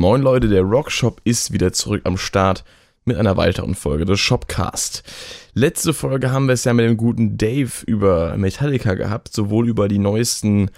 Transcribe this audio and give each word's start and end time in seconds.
Moin 0.00 0.22
Leute, 0.22 0.48
der 0.48 0.62
Rockshop 0.62 1.20
ist 1.24 1.52
wieder 1.52 1.74
zurück 1.74 2.00
am 2.04 2.16
Start 2.16 2.64
mit 3.04 3.18
einer 3.18 3.36
weiteren 3.36 3.74
Folge 3.74 4.06
des 4.06 4.18
Shopcast. 4.18 5.02
Letzte 5.52 5.92
Folge 5.92 6.30
haben 6.32 6.46
wir 6.46 6.54
es 6.54 6.64
ja 6.64 6.72
mit 6.72 6.86
dem 6.86 6.96
guten 6.96 7.36
Dave 7.36 7.70
über 7.86 8.34
Metallica 8.38 8.94
gehabt, 8.94 9.30
sowohl 9.30 9.68
über 9.68 9.88
die 9.88 9.98
neuesten, 9.98 10.70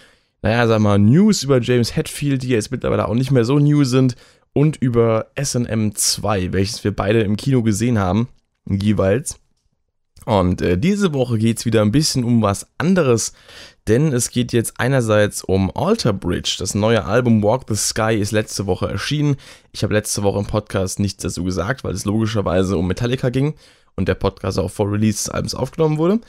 naja, 0.43 0.67
sag 0.67 0.81
mal, 0.81 0.99
News 0.99 1.45
über 1.45 1.61
James 1.61 1.95
Hetfield, 1.95 2.43
die 2.43 2.49
jetzt 2.49 2.73
mittlerweile 2.73 3.07
auch 3.07 3.15
nicht 3.15 3.31
mehr 3.31 3.45
so 3.45 3.61
new 3.61 3.85
sind, 3.85 4.17
und 4.55 4.79
über 4.79 5.29
SNM 5.41 5.95
2, 5.95 6.53
welches 6.53 6.83
wir 6.83 6.91
beide 6.91 7.21
im 7.21 7.37
Kino 7.37 7.63
gesehen 7.63 8.01
haben, 8.01 8.27
jeweils. 8.69 9.39
Und 10.25 10.63
äh, 10.63 10.77
diese 10.77 11.15
Woche 11.15 11.39
geht 11.39 11.59
es 11.59 11.65
wieder 11.65 11.83
ein 11.83 11.93
bisschen 11.93 12.25
um 12.25 12.43
was 12.43 12.67
anderes, 12.77 13.35
denn 13.89 14.13
es 14.13 14.31
geht 14.31 14.53
jetzt 14.53 14.75
einerseits 14.79 15.43
um 15.43 15.71
Alter 15.75 16.13
Bridge. 16.13 16.57
Das 16.59 16.75
neue 16.75 17.05
Album 17.05 17.43
Walk 17.43 17.65
the 17.69 17.75
Sky 17.75 18.15
ist 18.15 18.33
letzte 18.33 18.67
Woche 18.67 18.89
erschienen. 18.89 19.37
Ich 19.73 19.83
habe 19.83 19.95
letzte 19.95 20.23
Woche 20.23 20.39
im 20.39 20.47
Podcast 20.47 21.01
nichts 21.01 21.23
dazu 21.23 21.45
gesagt, 21.45 21.85
weil 21.85 21.95
es 21.95 22.05
logischerweise 22.05 22.77
um 22.77 22.87
Metallica 22.87 23.31
ging 23.31 23.55
und 23.97 24.09
der 24.09 24.15
Podcast 24.15 24.59
auch 24.59 24.71
vor 24.71 24.91
Release 24.91 25.25
des 25.25 25.29
Albums 25.31 25.55
aufgenommen 25.55 25.99
wurde. 25.99 26.21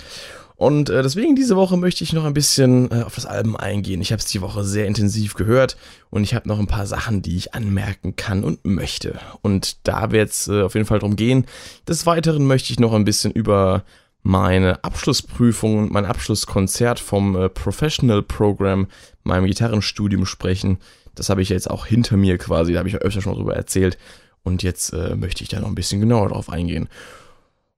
Und 0.55 0.89
äh, 0.89 1.01
deswegen 1.01 1.35
diese 1.35 1.55
Woche 1.55 1.77
möchte 1.77 2.03
ich 2.03 2.13
noch 2.13 2.25
ein 2.25 2.33
bisschen 2.33 2.91
äh, 2.91 3.03
auf 3.03 3.15
das 3.15 3.25
Album 3.25 3.55
eingehen. 3.55 4.01
Ich 4.01 4.11
habe 4.11 4.19
es 4.19 4.27
die 4.27 4.41
Woche 4.41 4.63
sehr 4.63 4.85
intensiv 4.85 5.33
gehört 5.33 5.77
und 6.09 6.23
ich 6.23 6.35
habe 6.35 6.47
noch 6.47 6.59
ein 6.59 6.67
paar 6.67 6.85
Sachen, 6.85 7.21
die 7.21 7.35
ich 7.35 7.53
anmerken 7.53 8.15
kann 8.15 8.43
und 8.43 8.63
möchte. 8.63 9.19
Und 9.41 9.77
da 9.87 10.11
wird 10.11 10.29
es 10.29 10.47
äh, 10.47 10.61
auf 10.61 10.75
jeden 10.75 10.85
Fall 10.85 10.99
darum 10.99 11.15
gehen. 11.15 11.45
Des 11.87 12.05
Weiteren 12.05 12.45
möchte 12.45 12.71
ich 12.71 12.79
noch 12.79 12.93
ein 12.93 13.03
bisschen 13.03 13.31
über 13.31 13.83
meine 14.23 14.83
Abschlussprüfung 14.83 15.77
und 15.77 15.91
mein 15.91 16.05
Abschlusskonzert 16.05 16.99
vom 16.99 17.35
äh, 17.35 17.49
Professional 17.49 18.23
Program, 18.23 18.87
meinem 19.23 19.45
Gitarrenstudium 19.45 20.25
sprechen. 20.25 20.79
Das 21.13 21.29
habe 21.29 21.41
ich 21.41 21.49
jetzt 21.49 21.69
auch 21.69 21.85
hinter 21.85 22.17
mir 22.17 22.37
quasi, 22.37 22.73
da 22.73 22.79
habe 22.79 22.87
ich 22.87 22.93
ja 22.93 23.01
öfter 23.01 23.21
schon 23.21 23.33
mal 23.33 23.37
drüber 23.37 23.55
erzählt. 23.55 23.97
Und 24.41 24.63
jetzt 24.63 24.91
äh, 24.93 25.15
möchte 25.15 25.43
ich 25.43 25.49
da 25.49 25.59
noch 25.59 25.67
ein 25.67 25.75
bisschen 25.75 26.01
genauer 26.01 26.29
drauf 26.29 26.49
eingehen. 26.49 26.89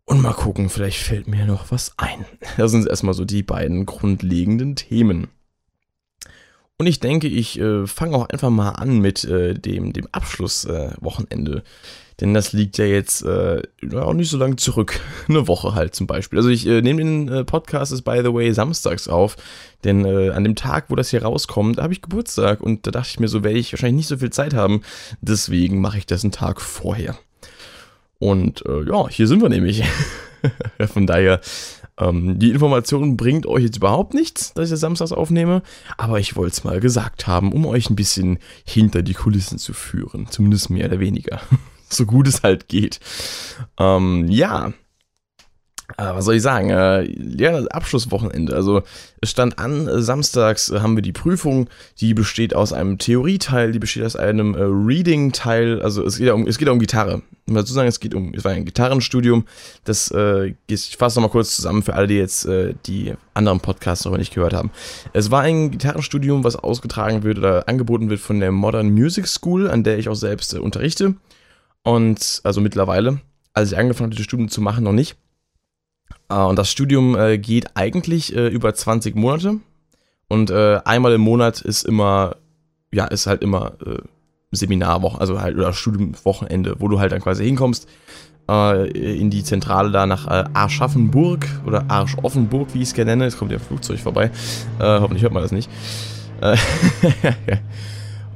Und 0.05 0.21
mal 0.21 0.33
gucken, 0.33 0.69
vielleicht 0.69 1.01
fällt 1.01 1.27
mir 1.27 1.45
noch 1.45 1.71
was 1.71 1.93
ein. 1.97 2.25
Das 2.57 2.71
sind 2.71 2.88
erstmal 2.88 3.16
so 3.16 3.25
die 3.25 3.43
beiden 3.43 3.85
grundlegenden 3.85 4.75
Themen. 4.75 5.27
Und 6.77 6.87
ich 6.87 6.99
denke, 6.99 7.27
ich 7.27 7.57
äh, 7.59 7.87
fange 7.87 8.17
auch 8.17 8.27
einfach 8.27 8.49
mal 8.49 8.71
an 8.71 8.99
mit 8.99 9.23
äh, 9.23 9.53
dem, 9.53 9.93
dem 9.93 10.07
Abschlusswochenende. 10.11 11.59
Äh, 11.59 11.61
Denn 12.19 12.33
das 12.33 12.51
liegt 12.51 12.77
ja 12.77 12.83
jetzt 12.83 13.23
äh, 13.23 13.61
auch 13.95 14.13
nicht 14.13 14.29
so 14.29 14.37
lange 14.37 14.57
zurück. 14.57 14.99
Eine 15.29 15.47
Woche 15.47 15.73
halt 15.73 15.95
zum 15.95 16.05
Beispiel. 16.05 16.37
Also 16.37 16.49
ich 16.49 16.67
äh, 16.67 16.81
nehme 16.81 17.01
den 17.01 17.29
äh, 17.29 17.43
Podcast 17.45 17.93
ist 17.93 18.01
by 18.01 18.19
the 18.21 18.33
way 18.33 18.53
samstags 18.53 19.07
auf. 19.07 19.37
Denn 19.85 20.03
an 20.05 20.43
dem 20.43 20.55
Tag, 20.55 20.85
wo 20.89 20.95
das 20.95 21.11
hier 21.11 21.21
rauskommt, 21.21 21.77
habe 21.77 21.93
ich 21.93 22.01
Geburtstag. 22.01 22.59
Und 22.59 22.87
da 22.87 22.91
dachte 22.91 23.09
ich 23.11 23.19
mir, 23.19 23.27
so 23.27 23.43
werde 23.43 23.59
ich 23.59 23.71
wahrscheinlich 23.71 23.97
nicht 23.97 24.07
so 24.07 24.17
viel 24.17 24.31
Zeit 24.31 24.55
haben. 24.55 24.81
Deswegen 25.21 25.79
mache 25.79 25.99
ich 25.99 26.07
das 26.07 26.23
einen 26.23 26.31
Tag 26.31 26.59
vorher. 26.59 27.15
Und 28.17 28.63
ja, 28.65 29.07
hier 29.09 29.27
sind 29.27 29.43
wir 29.43 29.49
nämlich. 29.49 29.83
Von 30.91 31.05
daher, 31.05 31.39
ähm, 31.97 32.38
die 32.39 32.51
Information 32.51 33.17
bringt 33.17 33.45
euch 33.45 33.63
jetzt 33.63 33.77
überhaupt 33.77 34.13
nichts, 34.13 34.53
dass 34.53 34.65
ich 34.65 34.71
das 34.71 34.79
samstags 34.81 35.11
aufnehme. 35.11 35.61
Aber 35.97 36.19
ich 36.19 36.35
wollte 36.35 36.51
es 36.51 36.63
mal 36.63 36.79
gesagt 36.79 37.27
haben, 37.27 37.53
um 37.53 37.65
euch 37.65 37.89
ein 37.89 37.95
bisschen 37.95 38.39
hinter 38.65 39.01
die 39.01 39.13
Kulissen 39.13 39.57
zu 39.57 39.73
führen. 39.73 40.27
Zumindest 40.29 40.69
mehr 40.69 40.88
oder 40.88 40.99
weniger. 40.99 41.39
so 41.89 42.05
gut 42.05 42.27
es 42.27 42.43
halt 42.43 42.67
geht. 42.67 42.99
Ähm, 43.77 44.27
ja, 44.29 44.73
was 45.97 46.25
soll 46.25 46.36
ich 46.36 46.41
sagen? 46.41 46.69
Äh, 46.69 47.03
ja, 47.38 47.58
Abschlusswochenende. 47.66 48.55
Also 48.55 48.83
es 49.22 49.31
stand 49.31 49.59
an, 49.59 49.88
äh, 49.88 50.02
samstags 50.02 50.69
äh, 50.69 50.80
haben 50.80 50.95
wir 50.95 51.02
die 51.02 51.11
Prüfung, 51.11 51.69
die 52.00 52.14
besteht 52.14 52.55
aus 52.55 52.73
einem 52.73 52.97
Theorieteil, 52.97 53.72
die 53.72 53.80
besteht 53.80 54.03
aus 54.03 54.16
einem 54.16 54.56
Reading-Teil. 54.56 55.81
Also 55.81 56.03
es 56.03 56.17
geht, 56.17 56.30
um, 56.31 56.47
es 56.47 56.58
geht 56.58 56.69
um 56.69 56.80
Gitarre. 56.80 57.22
Ich 57.45 57.53
muss 57.53 57.63
dazu 57.63 57.73
sagen, 57.73 57.88
es 57.88 58.00
geht 58.00 58.16
um, 58.16 58.34
es 58.34 58.44
war 58.44 58.51
ein 58.51 58.66
Gitarrenstudium. 58.66 59.45
Das, 59.84 60.09
äh, 60.12 60.56
ich 60.68 60.97
fasse 60.97 61.19
nochmal 61.19 61.31
kurz 61.31 61.56
zusammen 61.56 61.84
für 61.84 61.94
alle, 61.94 62.07
die 62.07 62.16
jetzt 62.18 62.45
äh, 62.45 62.74
die 62.88 63.13
anderen 63.35 63.59
Podcasts 63.59 64.06
noch 64.06 64.18
nicht 64.18 64.34
gehört 64.34 64.53
haben. 64.53 64.72
Es 65.13 65.29
war 65.29 65.41
ein 65.41 65.69
Gitarrenstudium, 65.69 66.44
was 66.44 66.56
ausgetragen 66.56 67.24
wird 67.24 67.38
oder 67.38 67.69
angeboten 67.69 68.09
wird 68.09 68.19
von 68.19 68.40
der 68.40 68.51
Modern 68.51 68.90
Music 68.90 69.28
School, 69.28 69.69
an 69.69 69.84
der 69.84 70.00
ich 70.00 70.09
auch 70.09 70.16
selbst 70.16 70.53
äh, 70.56 70.57
unterrichte. 70.57 71.13
Und 71.84 72.41
also 72.44 72.62
mittlerweile, 72.62 73.22
als 73.53 73.72
ich 73.72 73.78
angefangen 73.78 74.09
habe, 74.09 74.16
das 74.16 74.25
Studium 74.25 74.50
zu 74.50 74.62
machen, 74.62 74.84
noch 74.84 74.91
nicht. 74.91 75.16
Äh, 76.30 76.36
und 76.36 76.58
das 76.58 76.69
Studium 76.69 77.18
äh, 77.18 77.38
geht 77.38 77.75
eigentlich 77.75 78.36
äh, 78.36 78.47
über 78.47 78.74
20 78.74 79.16
Monate. 79.16 79.58
Und 80.28 80.52
einmal 80.52 81.13
im 81.13 81.22
Monat 81.22 81.62
ist 81.62 81.84
immer, 81.86 82.38
ja, 82.91 83.06
ist 83.06 83.28
halt 83.28 83.44
immer 83.44 83.74
Seminarwoche, 84.52 85.22
also 85.22 85.40
halt 85.40 85.56
oder 85.56 85.72
Studiumwochenende, 85.72 86.78
wo 86.80 86.88
du 86.88 87.00
halt 87.00 87.12
dann 87.12 87.22
quasi 87.22 87.46
hinkommst 87.46 87.88
in 88.47 89.30
die 89.30 89.44
Zentrale 89.44 89.91
da 89.91 90.08
nach 90.08 90.28
Arschaffenburg 90.28 91.46
oder 91.68 91.86
Arschoffenburg, 91.90 92.74
wie 92.74 92.81
ich 92.81 92.88
es 92.88 92.94
gerne 92.96 93.12
nenne. 93.12 93.25
Jetzt 93.25 93.38
kommt 93.38 93.52
ja 93.52 93.59
ein 93.59 93.63
Flugzeug 93.63 94.00
vorbei. 94.00 94.31
hoffentlich 94.80 95.22
hört 95.22 95.31
man 95.31 95.44
das 95.44 95.52
nicht. 95.52 95.69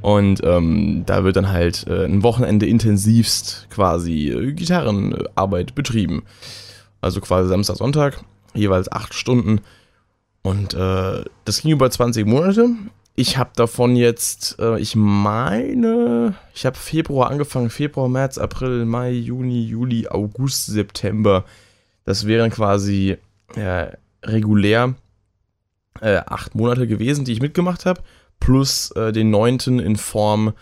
Und 0.00 0.42
ähm, 0.44 1.02
da 1.06 1.24
wird 1.24 1.34
dann 1.34 1.50
halt 1.50 1.88
äh, 1.88 2.04
ein 2.04 2.22
Wochenende 2.22 2.66
intensivst 2.66 3.66
quasi 3.68 4.52
Gitarrenarbeit 4.54 5.74
betrieben. 5.74 6.22
Also 7.00 7.20
quasi 7.20 7.48
Samstag, 7.48 7.76
Sonntag, 7.76 8.24
jeweils 8.54 8.90
acht 8.90 9.14
Stunden. 9.14 9.60
Und 10.42 10.74
äh, 10.74 11.24
das 11.44 11.62
ging 11.62 11.72
über 11.72 11.90
20 11.90 12.26
Monate. 12.26 12.70
Ich 13.14 13.36
habe 13.36 13.50
davon 13.54 13.96
jetzt, 13.96 14.58
äh, 14.58 14.78
ich 14.78 14.96
meine, 14.96 16.34
ich 16.54 16.64
habe 16.64 16.76
Februar 16.76 17.30
angefangen, 17.30 17.68
Februar, 17.68 18.08
März, 18.08 18.38
April, 18.38 18.86
Mai, 18.86 19.10
Juni, 19.10 19.64
Juli, 19.64 20.08
August, 20.08 20.66
September. 20.66 21.44
Das 22.04 22.26
wären 22.26 22.50
quasi 22.50 23.18
äh, 23.56 23.88
regulär 24.22 24.94
äh, 26.00 26.16
acht 26.26 26.54
Monate 26.54 26.86
gewesen, 26.86 27.24
die 27.24 27.32
ich 27.32 27.42
mitgemacht 27.42 27.84
habe, 27.84 28.02
plus 28.38 28.90
äh, 28.92 29.12
den 29.12 29.30
neunten 29.30 29.78
in 29.78 29.96
Form 29.96 30.54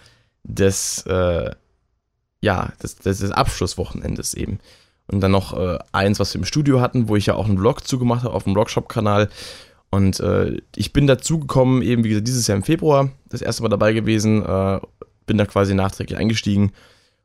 des, 0.43 1.04
äh, 1.06 1.50
ja, 2.41 2.72
des, 2.82 2.97
des, 2.97 3.19
des 3.19 3.31
Abschlusswochenendes 3.31 4.34
eben. 4.34 4.59
Und 5.10 5.20
dann 5.20 5.30
noch 5.30 5.58
äh, 5.58 5.78
eins, 5.92 6.20
was 6.20 6.34
wir 6.34 6.41
im 6.41 6.44
Studio 6.44 6.80
hatten, 6.80 7.08
wo 7.08 7.16
ich 7.16 7.26
ja 7.26 7.34
auch 7.34 7.46
einen 7.46 7.58
Vlog 7.58 7.86
zugemacht 7.86 8.24
habe 8.24 8.34
auf 8.34 8.44
dem 8.44 8.52
Vlogshop-Kanal. 8.52 9.28
Und 9.91 10.20
äh, 10.20 10.60
ich 10.76 10.92
bin 10.92 11.06
dazu 11.06 11.38
gekommen, 11.41 11.80
eben 11.82 12.04
wie 12.04 12.10
gesagt, 12.10 12.28
dieses 12.28 12.46
Jahr 12.46 12.56
im 12.56 12.62
Februar, 12.62 13.10
das 13.30 13.41
erste 13.41 13.62
Mal 13.62 13.70
dabei 13.70 13.94
gewesen, 13.94 14.44
äh, 14.44 14.80
bin 15.26 15.38
da 15.38 15.47
quasi 15.47 15.74
nachträglich 15.74 16.18
eingestiegen. 16.18 16.72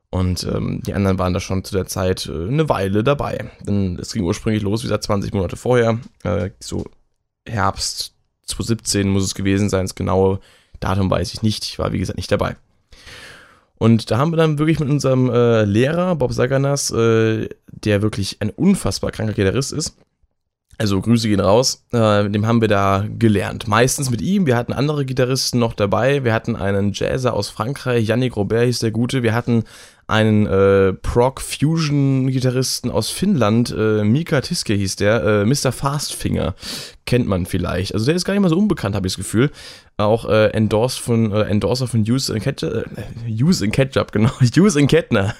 Und 0.09 0.43
ähm, 0.43 0.81
die 0.85 0.93
anderen 0.93 1.17
waren 1.17 1.33
da 1.33 1.39
schon 1.39 1.63
zu 1.63 1.73
der 1.73 1.88
Zeit 1.88 2.27
äh, 2.27 2.47
eine 2.47 2.69
Weile 2.69 3.03
dabei. 3.03 3.49
Denn 3.61 3.97
es 3.99 4.13
ging 4.13 4.23
ursprünglich 4.23 4.63
los, 4.63 4.81
wie 4.83 4.88
gesagt, 4.88 5.03
20 5.03 5.33
Monate 5.33 5.57
vorher. 5.57 5.99
Äh, 6.23 6.51
so 6.59 6.85
Herbst 7.47 8.13
2017 8.45 9.09
muss 9.09 9.23
es 9.23 9.35
gewesen 9.35 9.69
sein. 9.69 9.85
Das 9.85 9.95
genaue 9.95 10.39
Datum 10.79 11.09
weiß 11.09 11.33
ich 11.33 11.41
nicht. 11.41 11.63
Ich 11.66 11.79
war, 11.79 11.91
wie 11.91 11.99
gesagt, 11.99 12.17
nicht 12.17 12.31
dabei. 12.31 12.55
Und 13.79 14.11
da 14.11 14.17
haben 14.17 14.31
wir 14.31 14.38
dann 14.38 14.59
wirklich 14.59 14.79
mit 14.79 14.89
unserem 14.89 15.29
äh, 15.29 15.66
Lehrer, 15.66 16.16
Bob 16.16 16.31
Saganas, 16.31 16.91
äh, 16.91 17.49
der 17.85 18.01
wirklich 18.01 18.38
ein 18.39 18.49
unfassbar 18.49 19.11
kranker 19.11 19.33
Gitarrist 19.33 19.71
ist, 19.71 19.97
also 20.79 20.99
Grüße 20.99 21.27
gehen 21.27 21.39
raus, 21.39 21.85
äh, 21.91 22.27
dem 22.29 22.47
haben 22.47 22.61
wir 22.61 22.67
da 22.67 23.05
gelernt. 23.07 23.67
Meistens 23.67 24.09
mit 24.09 24.21
ihm, 24.21 24.47
wir 24.47 24.57
hatten 24.57 24.73
andere 24.73 25.05
Gitarristen 25.05 25.59
noch 25.59 25.73
dabei, 25.73 26.23
wir 26.23 26.33
hatten 26.33 26.55
einen 26.55 26.93
Jazzer 26.93 27.33
aus 27.33 27.49
Frankreich, 27.49 28.07
Yannick 28.07 28.35
Robert 28.35 28.66
hieß 28.66 28.79
der 28.79 28.91
Gute, 28.91 29.22
wir 29.22 29.35
hatten 29.35 29.66
einen 30.07 30.47
äh, 30.47 30.93
Prog-Fusion-Gitarristen 30.93 32.89
aus 32.89 33.09
Finnland, 33.09 33.73
äh, 33.77 34.03
Mika 34.03 34.41
Tiske 34.41 34.73
hieß 34.73 34.95
der, 34.95 35.23
äh, 35.23 35.45
Mr. 35.45 35.72
Fastfinger, 35.72 36.55
kennt 37.05 37.27
man 37.27 37.45
vielleicht. 37.45 37.93
Also 37.93 38.05
der 38.07 38.16
ist 38.16 38.25
gar 38.25 38.33
nicht 38.33 38.41
mal 38.41 38.49
so 38.49 38.57
unbekannt, 38.57 38.95
habe 38.95 39.07
ich 39.07 39.13
das 39.13 39.17
Gefühl. 39.17 39.51
Auch 39.97 40.28
äh, 40.28 40.47
endorsed 40.47 40.99
von, 40.99 41.31
äh, 41.31 41.43
Endorser 41.43 41.87
von 41.87 42.02
Use 42.02 42.34
in 42.34 42.41
Ketchup, 42.41 42.85
äh, 42.97 43.43
Use 43.43 43.63
in 43.63 43.72
Ketchup, 43.72 44.11
genau, 44.11 44.31
Use 44.58 44.79
in 44.79 44.87
Kettner. 44.87 45.35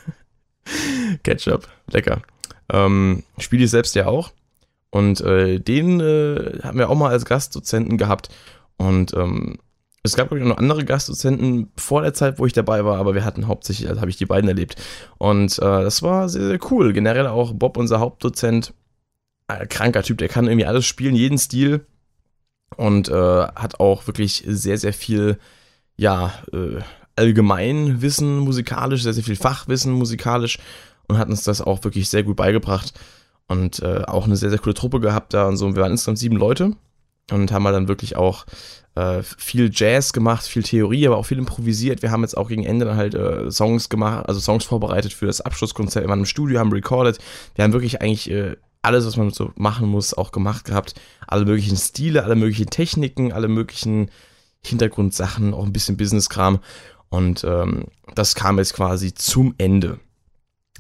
Ketchup, 1.24 1.68
lecker. 1.90 2.22
Ähm, 2.72 3.24
Spiele 3.38 3.66
ich 3.66 3.72
selbst 3.72 3.96
ja 3.96 4.08
auch. 4.08 4.32
Und 4.90 5.22
äh, 5.22 5.60
den 5.60 6.00
äh, 6.00 6.60
haben 6.64 6.78
wir 6.78 6.90
auch 6.90 6.96
mal 6.96 7.10
als 7.10 7.26
Gastdozenten 7.26 7.98
gehabt. 7.98 8.30
Und 8.78 9.14
ähm, 9.16 9.58
es 10.04 10.16
gab, 10.16 10.28
glaube 10.28 10.44
ich, 10.44 10.48
noch 10.48 10.58
andere 10.58 10.84
Gastdozenten 10.84 11.72
vor 11.78 12.02
der 12.02 12.14
Zeit, 12.14 12.38
wo 12.38 12.46
ich 12.46 12.54
dabei 12.54 12.84
war, 12.84 12.98
aber 12.98 13.16
wir 13.16 13.24
hatten 13.24 13.48
hauptsächlich, 13.48 13.88
also 13.88 14.02
habe 14.02 14.12
ich 14.12 14.18
die 14.18 14.26
beiden 14.26 14.50
erlebt. 14.50 14.76
Und 15.18 15.58
äh, 15.60 15.62
das 15.62 16.04
war 16.04 16.28
sehr, 16.30 16.46
sehr 16.46 16.60
cool. 16.70 16.94
Generell 16.94 17.28
auch 17.28 17.54
Bob, 17.54 17.78
unser 17.78 18.00
Hauptdozent, 18.00 18.74
äh, 19.48 19.66
kranker 19.66 20.04
Typ, 20.04 20.18
der 20.18 20.28
kann 20.28 20.46
irgendwie 20.46 20.66
alles 20.66 20.86
spielen, 20.86 21.16
jeden 21.16 21.38
Stil. 21.38 21.86
Und 22.76 23.08
äh, 23.10 23.14
hat 23.14 23.80
auch 23.80 24.08
wirklich 24.08 24.44
sehr, 24.46 24.78
sehr 24.78 24.94
viel, 24.94 25.38
ja, 25.96 26.34
äh, 27.16 27.22
Allgemeinwissen 27.22 28.40
musikalisch, 28.40 29.04
sehr, 29.04 29.14
sehr 29.14 29.24
viel 29.24 29.36
Fachwissen 29.36 29.94
musikalisch 29.94 30.60
und 31.08 31.18
hat 31.18 31.30
uns 31.30 31.44
das 31.44 31.62
auch 31.62 31.84
wirklich 31.84 32.10
sehr 32.10 32.24
gut 32.24 32.36
beigebracht. 32.36 32.94
Und 33.48 33.82
äh, 33.82 34.04
auch 34.08 34.26
eine 34.26 34.38
sehr, 34.38 34.50
sehr 34.50 34.60
coole 34.60 34.74
Truppe 34.74 35.00
gehabt 35.00 35.34
da 35.34 35.48
und 35.48 35.58
so. 35.58 35.76
Wir 35.76 35.82
waren 35.82 35.92
insgesamt 35.92 36.18
sieben 36.18 36.38
Leute 36.38 36.76
und 37.30 37.52
haben 37.52 37.66
halt 37.66 37.76
dann 37.76 37.88
wirklich 37.88 38.16
auch 38.16 38.46
äh, 38.96 39.22
viel 39.22 39.70
Jazz 39.72 40.14
gemacht, 40.14 40.46
viel 40.46 40.64
Theorie, 40.64 41.06
aber 41.08 41.18
auch 41.18 41.26
viel 41.26 41.38
improvisiert. 41.40 42.02
Wir 42.02 42.12
haben 42.12 42.22
jetzt 42.22 42.38
auch 42.38 42.48
gegen 42.48 42.64
Ende 42.64 42.86
dann 42.86 42.98
halt 42.98 43.16
äh, 43.16 43.52
Songs 43.52 43.90
gemacht, 43.90 44.28
also 44.28 44.40
Songs 44.40 44.64
vorbereitet 44.64 45.14
für 45.14 45.26
das 45.26 45.42
Abschlusskonzert. 45.42 46.04
Wir 46.04 46.10
waren 46.10 46.20
im 46.20 46.26
Studio, 46.26 46.60
haben 46.60 46.72
recorded. 46.72 47.20
Wir 47.56 47.64
haben 47.64 47.74
wirklich 47.74 48.02
eigentlich 48.02 48.30
äh, 48.32 48.56
alles, 48.82 49.06
was 49.06 49.18
man 49.18 49.32
so 49.32 49.52
machen 49.56 49.88
muss, 49.88 50.14
auch 50.14 50.32
gemacht 50.32 50.66
gehabt. 50.66 50.96
Alle 51.28 51.46
möglichen 51.46 51.78
Stile, 51.78 52.24
alle 52.24 52.36
möglichen 52.36 52.70
Techniken, 52.70 53.32
alle 53.32 53.48
möglichen 53.48 54.10
Hintergrundsachen, 54.66 55.54
auch 55.54 55.66
ein 55.66 55.74
bisschen 55.74 55.98
Business-Kram. 55.98 56.60
Und 57.14 57.44
ähm, 57.44 57.86
das 58.16 58.34
kam 58.34 58.58
jetzt 58.58 58.74
quasi 58.74 59.14
zum 59.14 59.54
Ende. 59.60 60.00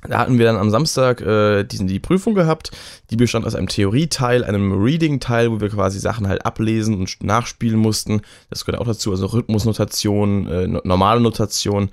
Da 0.01 0.17
hatten 0.17 0.39
wir 0.39 0.47
dann 0.47 0.57
am 0.57 0.71
Samstag 0.71 1.21
äh, 1.21 1.63
diesen, 1.63 1.85
die 1.85 1.99
Prüfung 1.99 2.33
gehabt. 2.33 2.71
Die 3.11 3.15
bestand 3.15 3.45
aus 3.45 3.53
einem 3.53 3.67
Theorieteil, 3.67 4.43
einem 4.43 4.71
Reading-Teil, 4.73 5.51
wo 5.51 5.61
wir 5.61 5.69
quasi 5.69 5.99
Sachen 5.99 6.27
halt 6.27 6.43
ablesen 6.43 6.95
und 6.95 7.23
nachspielen 7.23 7.79
mussten. 7.79 8.21
Das 8.49 8.65
gehört 8.65 8.81
auch 8.81 8.87
dazu, 8.87 9.11
also 9.11 9.27
Rhythmusnotation, 9.27 10.47
äh, 10.47 10.67
normale 10.83 11.21
Notation 11.21 11.91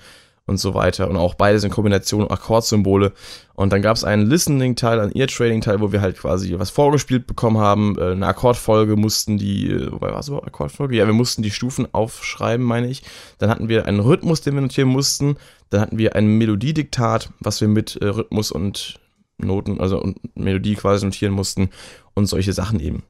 und 0.50 0.58
so 0.58 0.75
weiter. 0.75 1.08
Und 1.08 1.17
auch 1.17 1.35
beides 1.35 1.64
in 1.64 1.70
Kombination 1.70 2.29
Akkordsymbole. 2.29 3.12
Und 3.55 3.73
dann 3.73 3.82
gab 3.82 3.97
es 3.97 4.05
einen 4.05 4.26
Listening-Teil, 4.26 5.00
einen 5.00 5.12
Ear-Trading-Teil, 5.12 5.81
wo 5.81 5.93
wir 5.93 6.00
halt 6.00 6.19
quasi 6.19 6.58
was 6.58 6.70
vorgespielt 6.70 7.26
bekommen 7.26 7.58
haben. 7.58 7.97
Äh, 7.99 8.12
eine 8.12 8.26
Akkordfolge 8.26 8.97
mussten 8.97 9.38
die, 9.38 9.70
äh, 9.70 9.93
wobei 9.93 10.11
war 10.11 10.19
es 10.19 10.29
überhaupt 10.29 10.49
Akkordfolge? 10.49 10.97
Ja, 10.97 11.06
wir 11.06 11.14
mussten 11.14 11.43
die 11.43 11.52
Stufen 11.52 11.87
aufschreiben, 11.93 12.67
meine 12.67 12.88
ich. 12.88 13.02
Dann 13.38 13.49
hatten 13.49 13.69
wir 13.69 13.87
einen 13.87 14.00
Rhythmus, 14.00 14.43
den 14.43 14.55
wir 14.55 14.61
notieren 14.61 14.88
mussten. 14.88 15.37
Dann 15.70 15.81
hatten 15.81 15.99
wir 15.99 16.17
ein 16.17 16.26
Melodiediktat, 16.26 17.31
was 17.38 17.61
wir 17.61 17.69
mit 17.69 17.97
äh, 17.97 18.06
Rhythmus 18.06 18.50
und 18.50 18.99
Noten, 19.38 19.81
also 19.81 20.02
und 20.02 20.19
Melodie 20.37 20.75
quasi 20.75 21.06
notieren 21.06 21.32
mussten 21.32 21.70
und 22.14 22.26
solche 22.26 22.52
Sachen 22.52 22.81
eben. 22.81 23.05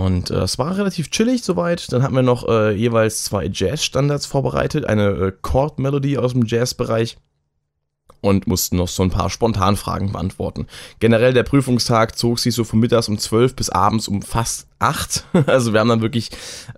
Und 0.00 0.30
äh, 0.30 0.40
es 0.40 0.58
war 0.58 0.78
relativ 0.78 1.10
chillig 1.10 1.42
soweit. 1.42 1.92
Dann 1.92 2.02
hatten 2.02 2.14
wir 2.14 2.22
noch 2.22 2.48
äh, 2.48 2.72
jeweils 2.72 3.24
zwei 3.24 3.50
Jazz-Standards 3.52 4.24
vorbereitet, 4.24 4.86
eine 4.86 5.08
äh, 5.08 5.32
Chord-Melodie 5.42 6.16
aus 6.16 6.32
dem 6.32 6.46
Jazz-Bereich 6.46 7.18
und 8.22 8.46
mussten 8.46 8.76
noch 8.76 8.88
so 8.88 9.02
ein 9.02 9.10
paar 9.10 9.28
Spontanfragen 9.28 10.12
beantworten. 10.12 10.66
Generell 11.00 11.34
der 11.34 11.42
Prüfungstag 11.42 12.16
zog 12.16 12.38
sich 12.38 12.54
so 12.54 12.64
von 12.64 12.78
mittags 12.78 13.08
um 13.08 13.18
12 13.18 13.54
bis 13.54 13.68
abends 13.68 14.08
um 14.08 14.22
fast 14.22 14.68
8. 14.78 15.24
Also 15.46 15.72
wir 15.72 15.80
haben 15.80 15.88
dann 15.88 16.02
wirklich 16.02 16.30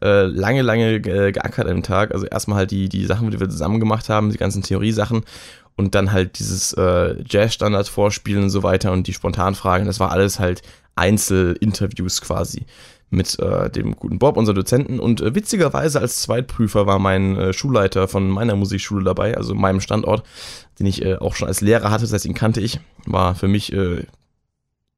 äh, 0.03 0.25
lange, 0.25 0.63
lange 0.63 0.97
äh, 0.97 1.33
geackert 1.33 1.69
am 1.69 1.83
Tag. 1.83 2.13
Also 2.13 2.27
erstmal 2.27 2.59
halt 2.59 2.71
die, 2.73 2.89
die 2.89 3.07
Sachen, 3.07 3.31
die 3.31 3.39
wir 3.39 3.49
zusammen 3.49 3.81
gemacht 3.81 4.09
haben, 4.09 4.31
die 4.31 4.39
ganzen 4.39 4.63
Theoriesachen 4.63 5.23
und 5.77 5.95
dann 5.95 6.13
halt 6.13 6.39
dieses 6.39 6.73
äh, 6.75 7.23
Jazz-Standard 7.25 7.89
vorspielen 7.89 8.45
und 8.45 8.51
so 8.51 8.63
weiter 8.63 8.93
und 8.93 9.07
die 9.07 9.13
Spontanfragen. 9.13 9.87
Das 9.87 10.01
war 10.01 10.11
alles 10.11 10.39
halt 10.41 10.63
Einzelinterviews 10.95 12.21
quasi 12.21 12.67
mit 13.13 13.39
äh, 13.39 13.69
dem 13.71 13.95
guten 13.95 14.19
Bob, 14.19 14.37
unser 14.37 14.55
Dozenten. 14.55 14.99
Und 14.99 15.21
äh, 15.21 15.35
witzigerweise 15.35 16.01
als 16.01 16.23
Zweitprüfer 16.23 16.87
war 16.87 16.99
mein 16.99 17.37
äh, 17.37 17.53
Schulleiter 17.53 18.09
von 18.09 18.29
meiner 18.29 18.57
Musikschule 18.57 19.05
dabei, 19.05 19.37
also 19.37 19.55
meinem 19.55 19.81
Standort, 19.81 20.25
den 20.79 20.87
ich 20.87 21.05
äh, 21.05 21.17
auch 21.17 21.35
schon 21.35 21.49
als 21.49 21.61
Lehrer 21.61 21.91
hatte, 21.91 22.05
das 22.05 22.13
heißt, 22.13 22.25
ihn 22.25 22.35
kannte 22.35 22.63
ich. 22.63 22.81
War 23.05 23.35
für 23.35 23.49
mich 23.49 23.73
äh, 23.73 24.07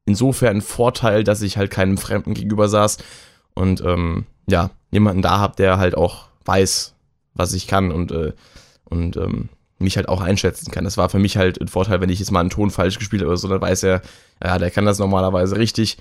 insofern 0.05 0.57
ein 0.57 0.61
Vorteil, 0.61 1.25
dass 1.25 1.41
ich 1.41 1.57
halt 1.57 1.71
keinem 1.71 1.97
Fremden 1.97 2.33
gegenüber 2.33 2.69
saß 2.69 2.99
und 3.53 3.81
ähm, 3.81 4.25
ja, 4.47 4.69
jemanden 4.91 5.21
da 5.21 5.39
habe, 5.39 5.55
der 5.57 5.77
halt 5.77 5.95
auch 5.95 6.27
weiß, 6.45 6.93
was 7.33 7.53
ich 7.53 7.67
kann 7.67 7.91
und, 7.91 8.11
äh, 8.11 8.31
und 8.85 9.17
ähm, 9.17 9.49
mich 9.85 9.95
halt 9.95 10.09
auch 10.09 10.21
einschätzen 10.21 10.71
kann. 10.71 10.83
Das 10.83 10.97
war 10.97 11.07
für 11.09 11.19
mich 11.19 11.37
halt 11.37 11.61
ein 11.61 11.69
Vorteil, 11.69 12.01
wenn 12.01 12.09
ich 12.09 12.19
jetzt 12.19 12.31
mal 12.31 12.41
einen 12.41 12.49
Ton 12.49 12.71
falsch 12.71 12.99
gespielt 12.99 13.21
habe 13.21 13.29
oder 13.29 13.37
so, 13.37 13.47
dann 13.47 13.61
weiß 13.61 13.83
er, 13.83 14.01
ja, 14.43 14.57
der 14.57 14.71
kann 14.71 14.85
das 14.85 14.99
normalerweise 14.99 15.55
richtig 15.55 15.97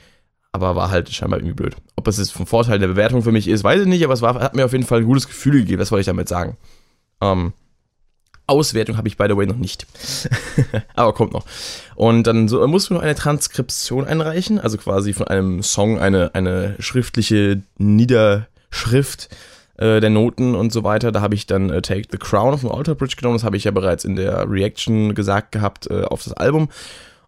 aber 0.55 0.77
war 0.77 0.89
halt 0.89 1.11
scheinbar 1.11 1.41
irgendwie 1.41 1.57
blöd. 1.57 1.75
Ob 1.97 2.07
es 2.07 2.19
jetzt 2.19 2.33
vom 2.33 2.47
Vorteil 2.47 2.79
der 2.79 2.87
Bewertung 2.87 3.23
für 3.23 3.33
mich 3.33 3.49
ist, 3.49 3.65
weiß 3.65 3.81
ich 3.81 3.89
nicht, 3.89 4.05
aber 4.05 4.15
es 4.15 4.23
war, 4.23 4.35
hat 4.35 4.55
mir 4.55 4.65
auf 4.65 4.73
jeden 4.73 4.85
Fall 4.85 5.01
ein 5.01 5.05
gutes 5.05 5.27
Gefühl 5.27 5.55
gegeben, 5.55 5.81
das 5.81 5.91
wollte 5.91 6.03
ich 6.03 6.07
damit 6.07 6.29
sagen. 6.29 6.57
Ähm, 7.21 7.53
Auswertung 8.47 8.97
habe 8.97 9.09
ich, 9.09 9.17
by 9.17 9.27
the 9.29 9.37
way, 9.37 9.47
noch 9.47 9.57
nicht. 9.57 9.85
aber 10.95 11.13
kommt 11.13 11.33
noch. 11.33 11.45
Und 11.97 12.29
dann 12.29 12.47
so, 12.47 12.65
musst 12.69 12.89
du 12.89 12.95
noch 12.95 13.03
eine 13.03 13.17
Transkription 13.17 14.05
einreichen, 14.05 14.61
also 14.61 14.79
quasi 14.79 15.13
von 15.13 15.27
einem 15.27 15.61
Song 15.65 15.99
eine, 15.99 16.37
eine 16.37 16.77
schriftliche 16.79 17.61
Niederschrift 17.79 19.31
äh, 19.77 20.01
der 20.01 20.11
Noten 20.11 20.55
und 20.55 20.73
so 20.73 20.85
weiter. 20.85 21.13
Da 21.13 21.21
habe 21.21 21.35
ich 21.35 21.47
dann 21.47 21.71
äh, 21.71 21.83
Take 21.83 22.09
the 22.11 22.19
Crown 22.19 22.59
von 22.59 22.71
Alter 22.71 22.95
Bridge 22.95 23.17
genommen. 23.17 23.37
Das 23.37 23.45
habe 23.45 23.57
ich 23.57 23.65
ja 23.65 23.71
bereits 23.71 24.05
in 24.05 24.17
der 24.17 24.51
Reaction 24.51 25.15
gesagt 25.15 25.53
gehabt 25.53 25.91
äh, 25.91 26.03
auf 26.05 26.23
das 26.25 26.33
Album. 26.33 26.69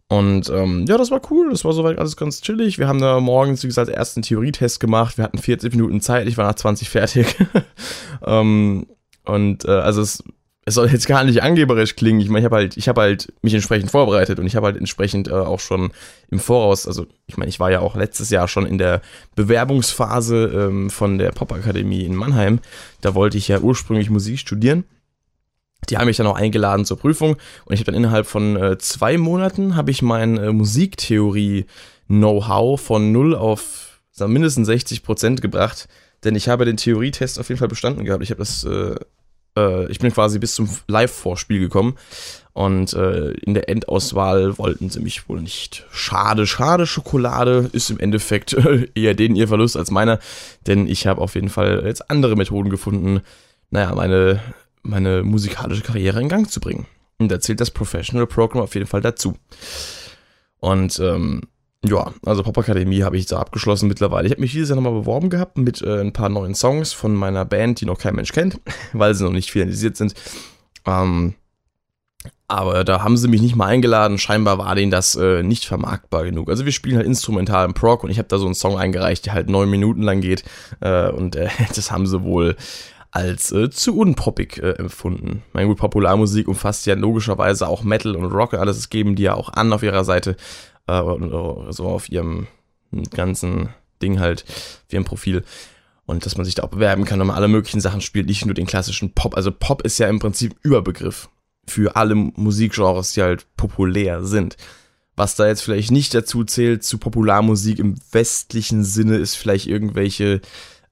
Und 0.09 0.51
ähm, 0.51 0.85
ja, 0.89 0.99
das 0.99 1.11
war 1.11 1.21
cool, 1.31 1.51
das 1.51 1.65
war 1.65 1.73
soweit 1.73 1.99
alles 1.99 2.17
ganz 2.17 2.41
chillig. 2.41 2.79
Wir 2.79 2.87
haben 2.87 3.01
da 3.01 3.19
morgens, 3.19 3.65
wie 3.65 3.67
gesagt, 3.67 3.91
erst 3.91 4.17
einen 4.17 4.23
Theorietest 4.23 4.79
gemacht. 4.79 5.19
Wir 5.19 5.25
hatten 5.25 5.39
40 5.39 5.75
Minuten 5.75 6.01
Zeit, 6.01 6.29
ich 6.29 6.37
war 6.37 6.47
nach 6.47 6.55
20 6.55 6.89
fertig. 6.89 7.35
ähm, 8.25 8.87
und 9.25 9.65
äh, 9.65 9.73
also 9.73 10.03
es, 10.03 10.23
es 10.69 10.75
soll 10.75 10.91
jetzt 10.91 11.07
gar 11.07 11.23
nicht 11.23 11.45
angeberisch 11.45 11.95
klingen. 11.95 12.19
Ich 12.21 12.29
meine, 12.29 12.41
ich 12.41 12.45
habe 12.45 12.57
halt, 12.57 12.77
ich 12.77 12.89
habe 12.89 13.01
halt 13.01 13.33
mich 13.41 13.55
entsprechend 13.55 13.93
vorbereitet 13.93 14.41
und 14.41 14.47
ich 14.47 14.57
habe 14.57 14.67
halt 14.67 14.77
entsprechend 14.77 15.29
äh, 15.29 15.33
auch 15.33 15.61
schon 15.61 15.93
im 16.29 16.41
Voraus, 16.41 16.89
also 16.89 17.07
ich 17.27 17.37
meine, 17.37 17.49
ich 17.49 17.61
war 17.61 17.71
ja 17.71 17.79
auch 17.79 17.95
letztes 17.95 18.31
Jahr 18.31 18.49
schon 18.49 18.67
in 18.67 18.77
der 18.77 19.01
Bewerbungsphase 19.37 20.67
ähm, 20.69 20.91
von 20.91 21.19
der 21.19 21.31
Popakademie 21.31 22.05
in 22.05 22.17
Mannheim. 22.17 22.59
Da 23.01 23.15
wollte 23.15 23.39
ich 23.39 23.47
ja 23.47 23.61
ursprünglich 23.61 24.11
Musik 24.11 24.41
studieren. 24.41 24.83
Die 25.89 25.99
haben 25.99 26.07
mich 26.07 26.17
dann 26.17 26.27
auch 26.27 26.35
eingeladen 26.35 26.85
zur 26.85 26.99
Prüfung 26.99 27.37
und 27.65 27.73
ich 27.73 27.79
habe 27.79 27.93
dann 27.93 27.95
innerhalb 27.95 28.27
von 28.27 28.57
äh, 28.57 28.77
zwei 28.79 29.19
Monaten 29.19 29.77
habe 29.77 29.93
ich 29.93 30.03
mein 30.03 30.37
äh, 30.37 30.53
Musiktheorie-Know-how 30.53 32.81
von 32.81 33.13
0 33.13 33.37
auf 33.37 34.01
sagen, 34.11 34.33
mindestens 34.33 34.67
60 34.67 35.05
Prozent 35.05 35.43
gebracht, 35.43 35.87
denn 36.25 36.35
ich 36.35 36.49
habe 36.49 36.65
den 36.65 36.77
Theorietest 36.77 37.39
auf 37.39 37.51
jeden 37.51 37.61
Fall 37.61 37.69
bestanden 37.69 38.05
gehabt. 38.05 38.25
Ich 38.25 38.31
habe 38.31 38.41
das, 38.41 38.65
äh, 39.57 39.61
äh, 39.61 39.91
ich 39.91 39.99
bin 39.99 40.13
quasi 40.13 40.39
bis 40.39 40.55
zum 40.55 40.69
Live-Vorspiel 40.87 41.61
gekommen 41.61 41.97
und 42.53 42.93
äh, 42.95 43.31
in 43.33 43.55
der 43.55 43.69
Endauswahl 43.69 44.57
wollten 44.59 44.89
sie 44.91 45.01
mich 45.01 45.29
wohl 45.29 45.41
nicht. 45.41 45.87
Schade, 45.91 46.47
schade, 46.47 46.87
Schokolade 46.87 47.69
ist 47.73 47.91
im 47.91 47.99
Endeffekt 47.99 48.57
eher 48.95 49.15
denen 49.15 49.37
ihr 49.37 49.49
Verlust 49.49 49.77
als 49.77 49.91
meiner, 49.91 50.19
denn 50.67 50.87
ich 50.87 51.07
habe 51.07 51.21
auf 51.21 51.35
jeden 51.35 51.49
Fall 51.49 51.83
jetzt 51.85 52.11
andere 52.11 52.37
Methoden 52.37 52.71
gefunden, 52.71 53.21
naja, 53.71 53.95
meine 53.95 54.41
meine 54.83 55.25
musikalische 55.25 55.83
Karriere 55.83 56.21
in 56.21 56.29
Gang 56.29 56.49
zu 56.49 56.61
bringen. 56.61 56.87
Und 57.19 57.29
da 57.29 57.41
zählt 57.41 57.61
das 57.61 57.73
Professional 57.73 58.27
Program 58.27 58.63
auf 58.63 58.75
jeden 58.75 58.87
Fall 58.87 59.01
dazu. 59.01 59.37
Und 60.61 61.01
ähm, 61.01 61.43
ja, 61.85 62.13
also 62.25 62.43
Popakademie 62.43 63.03
habe 63.03 63.17
ich 63.17 63.25
jetzt 63.25 63.33
abgeschlossen 63.33 63.89
mittlerweile. 63.89 64.27
Ich 64.27 64.33
habe 64.33 64.41
mich 64.41 64.53
dieses 64.53 64.71
Jahr 64.71 64.77
nochmal 64.77 64.99
beworben 64.99 65.31
gehabt 65.31 65.59
mit 65.59 65.83
äh, 65.83 66.01
ein 66.01 66.13
paar 66.13 66.29
neuen 66.29 66.55
Songs 66.55 66.93
von 66.93 67.15
meiner 67.15 67.45
Band, 67.45 67.81
die 67.81 67.87
noch 67.87 67.99
kein 67.99 68.15
Mensch 68.15 68.33
kennt, 68.33 68.61
weil 68.93 69.15
sie 69.15 69.25
noch 69.25 69.33
nicht 69.33 69.51
finalisiert 69.51 69.97
sind. 69.97 70.15
Ähm, 70.87 71.35
aber 72.49 72.85
da 72.85 73.03
haben 73.03 73.17
sie 73.17 73.29
mich 73.29 73.43
nicht 73.43 73.57
mal 73.57 73.67
eingeladen. 73.67 74.19
Scheinbar 74.19 74.59
war 74.59 74.75
denen 74.75 74.93
das 74.93 75.17
äh, 75.17 75.43
nicht 75.43 75.67
vermarktbar 75.67 76.25
genug. 76.25 76.49
Also 76.49 76.65
wir 76.65 76.73
spielen 76.73 76.97
halt 76.97 77.07
instrumental 77.07 77.67
im 77.67 77.75
Prog 77.75 78.05
und 78.05 78.11
ich 78.11 78.19
habe 78.19 78.29
da 78.29 78.39
so 78.39 78.47
einen 78.47 78.55
Song 78.55 78.79
eingereicht, 78.79 79.27
der 79.27 79.33
halt 79.33 79.51
neun 79.51 79.69
Minuten 79.69 80.03
lang 80.03 80.21
geht. 80.21 80.45
Äh, 80.81 81.11
und 81.11 81.37
äh, 81.37 81.49
das 81.75 81.91
haben 81.91 82.07
sie 82.07 82.23
wohl 82.23 82.57
als 83.11 83.51
äh, 83.51 83.71
zu 83.71 83.99
unpoppig 83.99 84.59
äh, 84.59 84.73
empfunden. 84.73 85.43
Meine 85.53 85.69
gut, 85.69 85.79
Popularmusik 85.79 86.49
umfasst 86.49 86.87
ja 86.87 86.95
logischerweise 86.95 87.67
auch 87.67 87.83
Metal 87.83 88.15
und 88.15 88.25
Rock 88.27 88.55
alles, 88.55 88.91
geben 88.91 89.17
die 89.17 89.25
ja 89.25 89.35
auch 89.35 89.53
an 89.53 89.73
auf 89.73 89.83
ihrer 89.83 90.05
Seite, 90.05 90.37
äh, 90.87 91.01
und, 91.01 91.73
so 91.73 91.87
auf 91.87 92.11
ihrem 92.11 92.47
ganzen 93.11 93.71
Ding 94.03 94.21
halt, 94.21 94.45
auf 94.47 94.93
ihrem 94.93 95.05
Profil. 95.05 95.45
Und 96.07 96.25
dass 96.25 96.37
man 96.37 96.45
sich 96.45 96.55
da 96.55 96.63
auch 96.63 96.69
bewerben 96.69 97.05
kann, 97.05 97.19
wenn 97.19 97.27
man 97.27 97.37
alle 97.37 97.49
möglichen 97.49 97.81
Sachen 97.81 98.01
spielt, 98.01 98.27
nicht 98.27 98.47
nur 98.47 98.55
den 98.55 98.67
klassischen 98.67 99.13
Pop. 99.13 99.37
Also 99.37 99.51
Pop 99.51 99.83
ist 99.83 99.99
ja 99.99 100.09
im 100.09 100.21
Prinzip 100.21 100.55
Überbegriff 100.63 101.29
für 101.67 101.97
alle 101.97 102.15
Musikgenres, 102.15 103.13
die 103.13 103.23
halt 103.23 103.47
populär 103.57 104.25
sind. 104.25 104.57
Was 105.17 105.35
da 105.35 105.49
jetzt 105.49 105.63
vielleicht 105.63 105.91
nicht 105.91 106.15
dazu 106.15 106.45
zählt 106.45 106.85
zu 106.85 106.99
Popularmusik 106.99 107.79
im 107.79 107.97
westlichen 108.13 108.85
Sinne, 108.85 109.17
ist 109.17 109.35
vielleicht 109.35 109.67
irgendwelche 109.67 110.43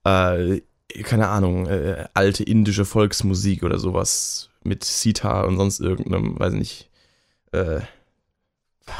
äh, 0.04 0.60
keine 1.02 1.28
Ahnung, 1.28 1.66
äh, 1.66 2.06
alte 2.14 2.44
indische 2.44 2.84
Volksmusik 2.84 3.62
oder 3.64 3.78
sowas 3.78 4.50
mit 4.62 4.84
Sitar 4.84 5.46
und 5.46 5.56
sonst 5.56 5.80
irgendeinem, 5.80 6.38
weiß 6.38 6.54
nicht, 6.54 6.90
äh, 7.52 7.80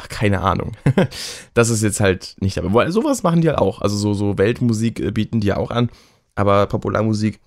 keine 0.09 0.41
Ahnung. 0.41 0.71
das 1.53 1.69
ist 1.69 1.83
jetzt 1.83 1.99
halt 1.99 2.35
nicht 2.39 2.57
dabei. 2.57 2.73
Weil 2.73 2.91
sowas 2.91 3.23
machen 3.23 3.41
die 3.41 3.49
halt 3.49 3.59
auch. 3.59 3.81
Also 3.81 3.97
so, 3.97 4.13
so 4.13 4.37
Weltmusik 4.37 4.99
äh, 4.99 5.11
bieten 5.11 5.39
die 5.39 5.47
ja 5.47 5.57
auch 5.57 5.71
an. 5.71 5.89
Aber 6.35 6.65
Popularmusik 6.67 7.39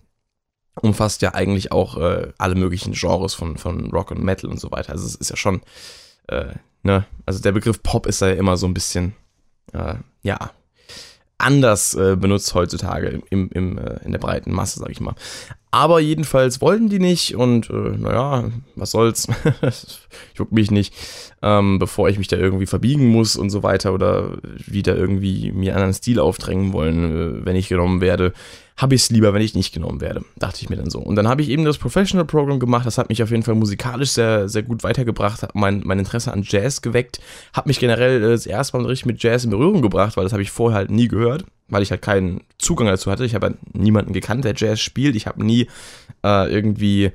umfasst 0.80 1.22
ja 1.22 1.34
eigentlich 1.34 1.72
auch 1.72 1.96
äh, 1.96 2.32
alle 2.38 2.54
möglichen 2.54 2.92
Genres 2.92 3.34
von, 3.34 3.56
von 3.58 3.90
Rock 3.90 4.10
und 4.10 4.22
Metal 4.22 4.50
und 4.50 4.60
so 4.60 4.70
weiter. 4.70 4.92
Also 4.92 5.06
es 5.06 5.14
ist 5.14 5.30
ja 5.30 5.36
schon, 5.36 5.60
äh, 6.28 6.54
ne, 6.82 7.04
also 7.26 7.42
der 7.42 7.52
Begriff 7.52 7.82
Pop 7.82 8.06
ist 8.06 8.20
ja 8.20 8.30
immer 8.30 8.56
so 8.56 8.66
ein 8.66 8.74
bisschen, 8.74 9.14
äh, 9.72 9.94
ja, 10.22 10.52
anders 11.38 11.94
äh, 11.94 12.16
benutzt 12.16 12.52
heutzutage 12.54 13.22
im, 13.30 13.48
im, 13.52 13.78
äh, 13.78 14.00
in 14.04 14.12
der 14.12 14.18
breiten 14.18 14.52
Masse, 14.52 14.80
sag 14.80 14.90
ich 14.90 15.00
mal. 15.00 15.14
Aber 15.70 16.00
jedenfalls 16.00 16.60
wollten 16.60 16.88
die 16.88 16.98
nicht 16.98 17.36
und 17.36 17.68
äh, 17.70 17.96
naja, 17.96 18.44
was 18.74 18.90
soll's. 18.90 19.28
Juckt 20.34 20.52
mich 20.52 20.70
nicht, 20.70 20.94
ähm, 21.42 21.78
bevor 21.78 22.08
ich 22.08 22.18
mich 22.18 22.28
da 22.28 22.36
irgendwie 22.36 22.66
verbiegen 22.66 23.08
muss 23.08 23.36
und 23.36 23.50
so 23.50 23.62
weiter 23.62 23.92
oder 23.92 24.38
wieder 24.66 24.96
irgendwie 24.96 25.52
mir 25.52 25.76
einen 25.76 25.92
Stil 25.92 26.20
aufdrängen 26.20 26.72
wollen, 26.72 27.40
äh, 27.40 27.46
wenn 27.46 27.56
ich 27.56 27.68
genommen 27.68 28.00
werde 28.00 28.32
habe 28.78 28.94
ich 28.94 29.02
es 29.02 29.10
lieber, 29.10 29.34
wenn 29.34 29.42
ich 29.42 29.56
nicht 29.56 29.74
genommen 29.74 30.00
werde, 30.00 30.24
dachte 30.36 30.62
ich 30.62 30.70
mir 30.70 30.76
dann 30.76 30.88
so. 30.88 31.00
Und 31.00 31.16
dann 31.16 31.26
habe 31.26 31.42
ich 31.42 31.48
eben 31.48 31.64
das 31.64 31.78
Professional 31.78 32.24
Program 32.24 32.60
gemacht, 32.60 32.86
das 32.86 32.96
hat 32.96 33.08
mich 33.08 33.22
auf 33.24 33.30
jeden 33.30 33.42
Fall 33.42 33.56
musikalisch 33.56 34.10
sehr, 34.10 34.48
sehr 34.48 34.62
gut 34.62 34.84
weitergebracht, 34.84 35.42
hat 35.42 35.56
mein, 35.56 35.82
mein 35.84 35.98
Interesse 35.98 36.32
an 36.32 36.44
Jazz 36.44 36.80
geweckt, 36.80 37.20
hat 37.52 37.66
mich 37.66 37.80
generell 37.80 38.22
äh, 38.22 38.30
das 38.30 38.46
erste 38.46 38.76
Mal 38.76 38.86
richtig 38.86 39.06
mit 39.06 39.22
Jazz 39.22 39.42
in 39.42 39.50
Berührung 39.50 39.82
gebracht, 39.82 40.16
weil 40.16 40.24
das 40.24 40.32
habe 40.32 40.42
ich 40.42 40.52
vorher 40.52 40.78
halt 40.78 40.92
nie 40.92 41.08
gehört, 41.08 41.44
weil 41.66 41.82
ich 41.82 41.90
halt 41.90 42.02
keinen 42.02 42.42
Zugang 42.58 42.86
dazu 42.86 43.10
hatte. 43.10 43.24
Ich 43.24 43.34
habe 43.34 43.46
halt 43.48 43.74
niemanden 43.74 44.12
gekannt, 44.12 44.44
der 44.44 44.54
Jazz 44.56 44.80
spielt. 44.80 45.16
Ich 45.16 45.26
habe 45.26 45.44
nie 45.44 45.66
äh, 46.24 46.48
irgendwie 46.48 47.10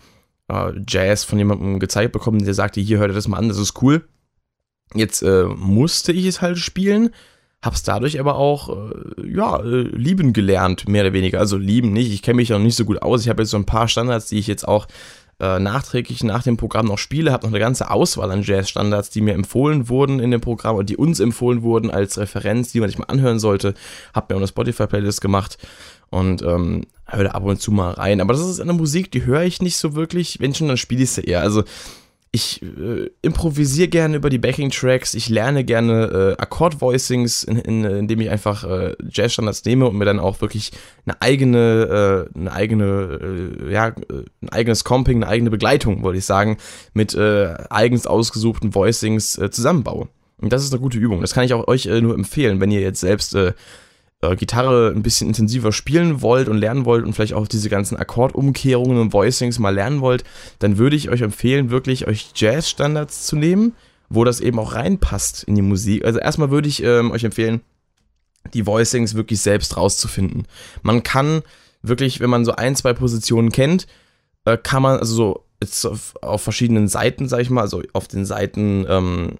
äh, 0.49 0.71
Jazz 0.85 1.23
von 1.23 1.39
jemandem 1.39 1.79
gezeigt 1.79 2.11
bekommen, 2.11 2.43
der 2.43 2.53
sagte, 2.53 2.81
hier 2.81 2.99
hört 2.99 3.11
ihr 3.11 3.15
das 3.15 3.29
mal 3.29 3.37
an, 3.37 3.47
das 3.47 3.57
ist 3.57 3.81
cool. 3.81 4.03
Jetzt 4.93 5.23
äh, 5.23 5.45
musste 5.45 6.11
ich 6.11 6.25
es 6.25 6.41
halt 6.41 6.57
spielen 6.57 7.11
hab's 7.63 7.81
dadurch 7.81 8.19
aber 8.19 8.35
auch 8.35 8.69
äh, 8.69 9.31
ja 9.31 9.57
äh, 9.59 9.81
lieben 9.81 10.33
gelernt 10.33 10.87
mehr 10.87 11.03
oder 11.03 11.13
weniger. 11.13 11.39
Also 11.39 11.57
lieben 11.57 11.93
nicht. 11.93 12.11
Ich 12.11 12.21
kenne 12.21 12.35
mich 12.35 12.49
noch 12.49 12.59
nicht 12.59 12.75
so 12.75 12.85
gut 12.85 13.01
aus. 13.01 13.21
Ich 13.21 13.29
habe 13.29 13.41
jetzt 13.41 13.51
so 13.51 13.57
ein 13.57 13.65
paar 13.65 13.87
Standards 13.87 14.27
die 14.27 14.37
ich 14.37 14.47
jetzt 14.47 14.67
auch 14.67 14.85
äh, 15.39 15.59
nachträglich 15.59 16.23
nach 16.23 16.43
dem 16.43 16.57
Programm 16.57 16.87
noch 16.87 16.97
spiele. 16.97 17.31
Habe 17.31 17.45
noch 17.45 17.53
eine 17.53 17.59
ganze 17.59 17.89
Auswahl 17.89 18.31
an 18.31 18.43
Jazz 18.43 18.69
Standards 18.69 19.09
die 19.09 19.21
mir 19.21 19.33
empfohlen 19.33 19.87
wurden 19.87 20.19
in 20.19 20.29
dem 20.29 20.41
Programm 20.41 20.75
und 20.75 20.89
die 20.89 20.97
uns 20.97 21.21
empfohlen 21.21 21.63
wurden 21.63 21.89
als 21.89 22.17
Referenz 22.17 22.73
die 22.73 22.81
man 22.81 22.89
sich 22.89 22.99
mal 22.99 23.05
anhören 23.05 23.39
sollte. 23.39 23.73
Habe 24.13 24.27
mir 24.29 24.35
auch 24.35 24.41
eine 24.41 24.47
Spotify 24.47 24.85
Playlist 24.85 25.21
gemacht 25.21 25.57
und 26.09 26.41
ähm, 26.41 26.81
höre 27.07 27.23
da 27.23 27.31
ab 27.31 27.45
und 27.45 27.61
zu 27.61 27.71
mal 27.71 27.93
rein. 27.93 28.19
Aber 28.19 28.33
das 28.33 28.45
ist 28.45 28.59
eine 28.59 28.73
Musik 28.73 29.09
die 29.09 29.23
höre 29.23 29.43
ich 29.43 29.61
nicht 29.61 29.77
so 29.77 29.95
wirklich. 29.95 30.41
Wenn 30.41 30.53
schon 30.53 30.67
dann 30.67 30.77
spiele 30.77 31.03
ich 31.03 31.11
sie 31.11 31.21
eher. 31.21 31.41
Also 31.41 31.63
ich 32.35 32.63
äh, 32.63 33.11
improvisiere 33.21 33.87
gerne 33.87 34.17
über 34.17 34.31
die 34.31 34.39
Backing-Tracks, 34.39 35.13
ich 35.13 35.29
lerne 35.29 35.63
gerne 35.63 36.35
äh, 36.39 36.41
Akkord-Voicings, 36.41 37.43
in, 37.43 37.57
in, 37.59 37.83
indem 37.85 38.21
ich 38.21 38.31
einfach 38.31 38.63
äh, 38.63 38.95
Jazz-Standards 39.07 39.63
nehme 39.65 39.87
und 39.87 39.97
mir 39.97 40.05
dann 40.05 40.19
auch 40.19 40.41
wirklich 40.41 40.71
eine 41.05 41.21
eigene, 41.21 42.27
äh, 42.33 42.37
eine 42.37 42.51
eigene, 42.51 43.55
äh, 43.65 43.71
ja, 43.71 43.93
ein 44.41 44.49
eigenes 44.49 44.83
Comping, 44.83 45.17
eine 45.17 45.27
eigene 45.27 45.51
Begleitung, 45.51 46.01
wollte 46.01 46.17
ich 46.17 46.25
sagen, 46.25 46.57
mit 46.95 47.13
äh, 47.13 47.53
eigens 47.69 48.07
ausgesuchten 48.07 48.73
Voicings 48.73 49.37
äh, 49.37 49.51
zusammenbaue. 49.51 50.07
Und 50.37 50.51
das 50.51 50.63
ist 50.63 50.73
eine 50.73 50.81
gute 50.81 50.97
Übung. 50.97 51.21
Das 51.21 51.35
kann 51.35 51.45
ich 51.45 51.53
auch 51.53 51.67
euch 51.67 51.85
äh, 51.85 52.01
nur 52.01 52.15
empfehlen, 52.15 52.59
wenn 52.59 52.71
ihr 52.71 52.81
jetzt 52.81 52.99
selbst 52.99 53.35
äh, 53.35 53.53
äh, 54.23 54.35
Gitarre 54.35 54.91
ein 54.95 55.03
bisschen 55.03 55.27
intensiver 55.27 55.71
spielen 55.71 56.21
wollt 56.21 56.47
und 56.47 56.57
lernen 56.57 56.85
wollt 56.85 57.05
und 57.05 57.13
vielleicht 57.13 57.33
auch 57.33 57.47
diese 57.47 57.69
ganzen 57.69 57.97
Akkordumkehrungen 57.97 58.97
und 58.97 59.13
Voicings 59.13 59.59
mal 59.59 59.73
lernen 59.73 60.01
wollt, 60.01 60.23
dann 60.59 60.77
würde 60.77 60.95
ich 60.95 61.09
euch 61.09 61.21
empfehlen, 61.21 61.69
wirklich 61.69 62.07
euch 62.07 62.31
Jazz-Standards 62.35 63.25
zu 63.25 63.35
nehmen, 63.35 63.73
wo 64.09 64.23
das 64.23 64.39
eben 64.39 64.59
auch 64.59 64.75
reinpasst 64.75 65.43
in 65.43 65.55
die 65.55 65.61
Musik. 65.61 66.05
Also 66.05 66.19
erstmal 66.19 66.51
würde 66.51 66.67
ich 66.67 66.83
ähm, 66.83 67.11
euch 67.11 67.23
empfehlen, 67.23 67.61
die 68.53 68.65
Voicings 68.65 69.15
wirklich 69.15 69.41
selbst 69.41 69.77
rauszufinden. 69.77 70.47
Man 70.81 71.03
kann 71.03 71.41
wirklich, 71.81 72.19
wenn 72.19 72.29
man 72.29 72.45
so 72.45 72.53
ein, 72.53 72.75
zwei 72.75 72.93
Positionen 72.93 73.51
kennt, 73.51 73.87
äh, 74.45 74.57
kann 74.57 74.81
man, 74.81 74.99
also 74.99 75.15
so 75.15 75.45
jetzt 75.61 75.85
auf, 75.85 76.15
auf, 76.21 76.41
verschiedenen 76.41 76.87
Seiten, 76.87 77.27
sag 77.27 77.41
ich 77.41 77.49
mal, 77.49 77.61
also 77.61 77.81
auf 77.93 78.07
den 78.07 78.25
Seiten 78.25 78.85
ähm, 78.87 79.37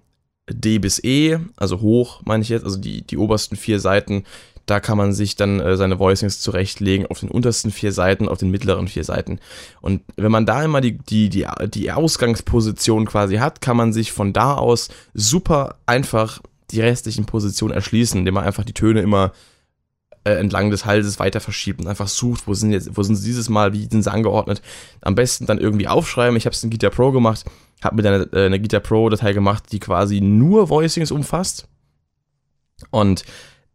D 0.50 0.80
bis 0.80 1.04
E, 1.04 1.40
also 1.56 1.82
hoch 1.82 2.22
meine 2.26 2.44
ich 2.44 2.50
jetzt, 2.50 2.66
also 2.66 2.78
die, 2.78 3.02
die 3.02 3.18
obersten 3.18 3.56
vier 3.56 3.80
Seiten, 3.80 4.24
da 4.66 4.80
kann 4.80 4.98
man 4.98 5.14
sich 5.14 5.36
dann 5.36 5.60
äh, 5.60 5.76
seine 5.76 6.00
Voicings 6.00 6.40
zurechtlegen 6.40 7.06
auf 7.08 7.20
den 7.20 7.30
untersten 7.30 7.72
vier 7.72 7.92
Seiten, 7.92 8.30
auf 8.30 8.38
den 8.38 8.50
mittleren 8.50 8.88
vier 8.88 9.04
Seiten. 9.04 9.40
Und 9.82 10.02
wenn 10.16 10.32
man 10.32 10.46
da 10.46 10.64
immer 10.64 10.80
die, 10.80 10.98
die, 10.98 11.30
die, 11.30 11.46
die 11.68 11.92
Ausgangsposition 11.92 13.06
quasi 13.06 13.38
hat, 13.38 13.62
kann 13.62 13.78
man 13.78 13.92
sich 13.92 14.12
von 14.12 14.32
da 14.32 14.56
aus 14.56 14.90
super 15.14 15.76
einfach 15.86 16.42
die 16.72 16.82
restlichen 16.82 17.26
Positionen 17.26 17.74
erschließen, 17.74 18.20
indem 18.20 18.36
man 18.36 18.46
einfach 18.46 18.64
die 18.64 18.74
Töne 18.74 19.02
immer 19.02 19.34
äh, 20.24 20.36
entlang 20.36 20.72
des 20.72 20.86
Halses 20.86 21.20
weiter 21.20 21.42
verschiebt 21.42 21.82
und 21.82 21.88
einfach 21.88 22.08
sucht, 22.08 22.48
wo 22.48 22.54
sind 22.54 22.72
jetzt, 22.72 22.96
wo 22.96 23.04
sind 23.04 23.18
sie 23.18 23.26
dieses 23.26 23.50
Mal, 23.50 23.74
wie 23.74 23.88
sind 23.90 24.04
sie 24.04 24.12
angeordnet. 24.12 24.62
Am 25.02 25.16
besten 25.16 25.46
dann 25.46 25.60
irgendwie 25.60 25.90
aufschreiben. 25.90 26.38
Ich 26.38 26.46
habe 26.46 26.54
es 26.54 26.64
in 26.64 26.70
Guitar 26.70 26.92
Pro 26.92 27.12
gemacht, 27.12 27.44
habe 27.84 27.98
mir 27.98 28.02
dann 28.04 28.30
eine, 28.32 28.46
eine 28.46 28.62
Guitar 28.62 28.80
Pro 28.80 29.10
Datei 29.10 29.34
gemacht, 29.34 29.66
die 29.74 29.80
quasi 29.80 30.22
nur 30.22 30.70
Voicings 30.70 31.12
umfasst. 31.12 31.68
Und 32.90 33.26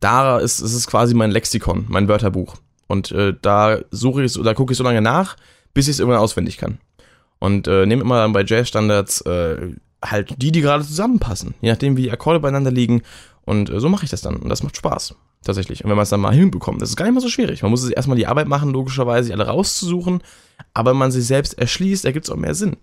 da 0.00 0.38
ist, 0.38 0.60
ist 0.60 0.74
es 0.74 0.86
quasi 0.86 1.14
mein 1.14 1.30
Lexikon, 1.30 1.86
mein 1.88 2.08
Wörterbuch. 2.08 2.56
Und 2.86 3.12
äh, 3.12 3.34
da 3.40 3.78
suche 3.90 4.24
ich, 4.24 4.32
da 4.34 4.54
gucke 4.54 4.72
ich 4.72 4.78
so 4.78 4.84
lange 4.84 5.02
nach, 5.02 5.36
bis 5.74 5.88
ich 5.88 5.92
es 5.92 6.00
irgendwann 6.00 6.20
auswendig 6.20 6.56
kann. 6.56 6.78
Und 7.38 7.68
äh, 7.68 7.86
nehme 7.86 8.02
immer 8.02 8.16
dann 8.16 8.32
bei 8.32 8.44
Jazz-Standards 8.44 9.20
äh, 9.22 9.74
halt 10.04 10.34
die, 10.40 10.52
die 10.52 10.60
gerade 10.60 10.84
zusammenpassen, 10.84 11.54
je 11.60 11.70
nachdem, 11.70 11.96
wie 11.96 12.02
die 12.02 12.10
Akkorde 12.10 12.40
beieinander 12.40 12.70
liegen. 12.70 13.02
Und 13.44 13.70
äh, 13.70 13.80
so 13.80 13.88
mache 13.88 14.04
ich 14.04 14.10
das 14.10 14.20
dann. 14.20 14.36
Und 14.36 14.48
das 14.48 14.62
macht 14.62 14.76
Spaß, 14.76 15.14
tatsächlich. 15.44 15.84
Und 15.84 15.90
wenn 15.90 15.96
man 15.96 16.02
es 16.02 16.10
dann 16.10 16.20
mal 16.20 16.34
hinbekommt, 16.34 16.82
das 16.82 16.90
ist 16.90 16.96
gar 16.96 17.04
nicht 17.04 17.14
mal 17.14 17.20
so 17.20 17.28
schwierig. 17.28 17.62
Man 17.62 17.70
muss 17.70 17.82
sich 17.82 17.96
erstmal 17.96 18.16
die 18.16 18.26
Arbeit 18.26 18.48
machen, 18.48 18.70
logischerweise, 18.70 19.32
alle 19.32 19.46
rauszusuchen. 19.46 20.22
Aber 20.74 20.90
wenn 20.90 20.98
man 20.98 21.10
sich 21.10 21.26
selbst 21.26 21.58
erschließt, 21.58 22.04
ergibt 22.04 22.26
es 22.26 22.30
auch 22.30 22.36
mehr 22.36 22.54
Sinn. 22.54 22.76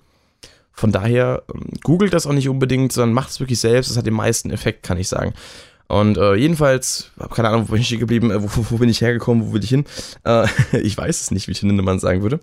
Von 0.71 0.91
daher, 0.91 1.43
ähm, 1.53 1.69
googelt 1.83 2.13
das 2.13 2.27
auch 2.27 2.33
nicht 2.33 2.49
unbedingt, 2.49 2.91
sondern 2.91 3.13
macht 3.13 3.29
es 3.29 3.39
wirklich 3.39 3.59
selbst. 3.59 3.89
Das 3.89 3.97
hat 3.97 4.05
den 4.05 4.13
meisten 4.13 4.51
Effekt, 4.51 4.83
kann 4.83 4.97
ich 4.97 5.07
sagen. 5.07 5.33
Und 5.87 6.17
äh, 6.17 6.35
jedenfalls, 6.35 7.11
habe 7.19 7.33
keine 7.35 7.49
Ahnung, 7.49 7.67
wo 7.67 7.73
bin 7.73 7.81
ich 7.81 7.89
hier 7.89 7.99
geblieben, 7.99 8.31
äh, 8.31 8.41
wo, 8.41 8.65
wo, 8.69 8.77
bin 8.77 8.89
ich 8.89 9.01
hergekommen, 9.01 9.47
wo 9.47 9.53
will 9.53 9.63
ich 9.63 9.69
hin? 9.69 9.85
Äh, 10.23 10.47
ich 10.81 10.97
weiß 10.97 11.21
es 11.21 11.31
nicht, 11.31 11.47
wie 11.47 11.53
Tim 11.53 11.69
Lindemann 11.69 11.99
sagen 11.99 12.21
würde. 12.21 12.39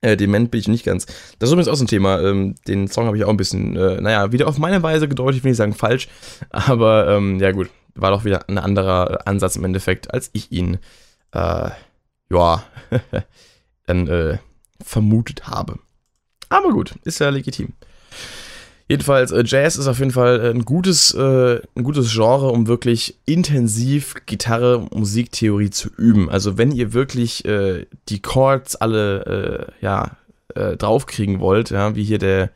Äh, 0.00 0.16
dement 0.16 0.50
bin 0.50 0.60
ich 0.60 0.68
nicht 0.68 0.84
ganz. 0.84 1.06
Das 1.38 1.48
ist 1.48 1.52
übrigens 1.52 1.68
auch 1.68 1.76
so 1.76 1.84
ein 1.84 1.88
Thema. 1.88 2.20
Ähm, 2.20 2.56
den 2.68 2.88
Song 2.88 3.06
habe 3.06 3.16
ich 3.16 3.24
auch 3.24 3.30
ein 3.30 3.36
bisschen, 3.36 3.76
äh, 3.76 4.00
naja, 4.00 4.32
wieder 4.32 4.48
auf 4.48 4.58
meine 4.58 4.82
Weise 4.82 5.08
gedeutet, 5.08 5.38
ich 5.38 5.44
will 5.44 5.52
nicht 5.52 5.58
sagen 5.58 5.72
falsch. 5.74 6.08
Aber 6.50 7.08
ähm, 7.08 7.40
ja 7.40 7.52
gut, 7.52 7.70
war 7.94 8.10
doch 8.10 8.24
wieder 8.24 8.48
ein 8.48 8.58
anderer 8.58 9.26
Ansatz 9.26 9.56
im 9.56 9.64
Endeffekt, 9.64 10.12
als 10.12 10.30
ich 10.32 10.52
ihn, 10.52 10.78
äh, 11.32 11.70
ja, 12.30 12.64
dann 13.86 14.08
äh, 14.08 14.38
vermutet 14.82 15.46
habe. 15.46 15.78
Aber 16.48 16.70
gut, 16.70 16.96
ist 17.04 17.20
ja 17.20 17.30
legitim. 17.30 17.72
Jedenfalls, 18.86 19.32
äh, 19.32 19.42
Jazz 19.46 19.76
ist 19.76 19.86
auf 19.86 19.98
jeden 19.98 20.10
Fall 20.10 20.40
äh, 20.40 20.50
ein 20.50 20.64
gutes, 20.64 21.14
äh, 21.14 21.60
ein 21.74 21.84
gutes 21.84 22.12
Genre, 22.12 22.50
um 22.50 22.66
wirklich 22.66 23.16
intensiv 23.24 24.14
Gitarre, 24.26 24.86
Musiktheorie 24.92 25.70
zu 25.70 25.88
üben. 25.96 26.28
Also 26.28 26.58
wenn 26.58 26.70
ihr 26.70 26.92
wirklich 26.92 27.44
die 27.44 28.22
Chords 28.22 28.76
alle 28.76 29.72
ja, 29.80 30.16
draufkriegen 30.54 31.40
wollt, 31.40 31.70
ja, 31.70 31.96
wie 31.96 32.04
hier 32.04 32.18
der, 32.18 32.50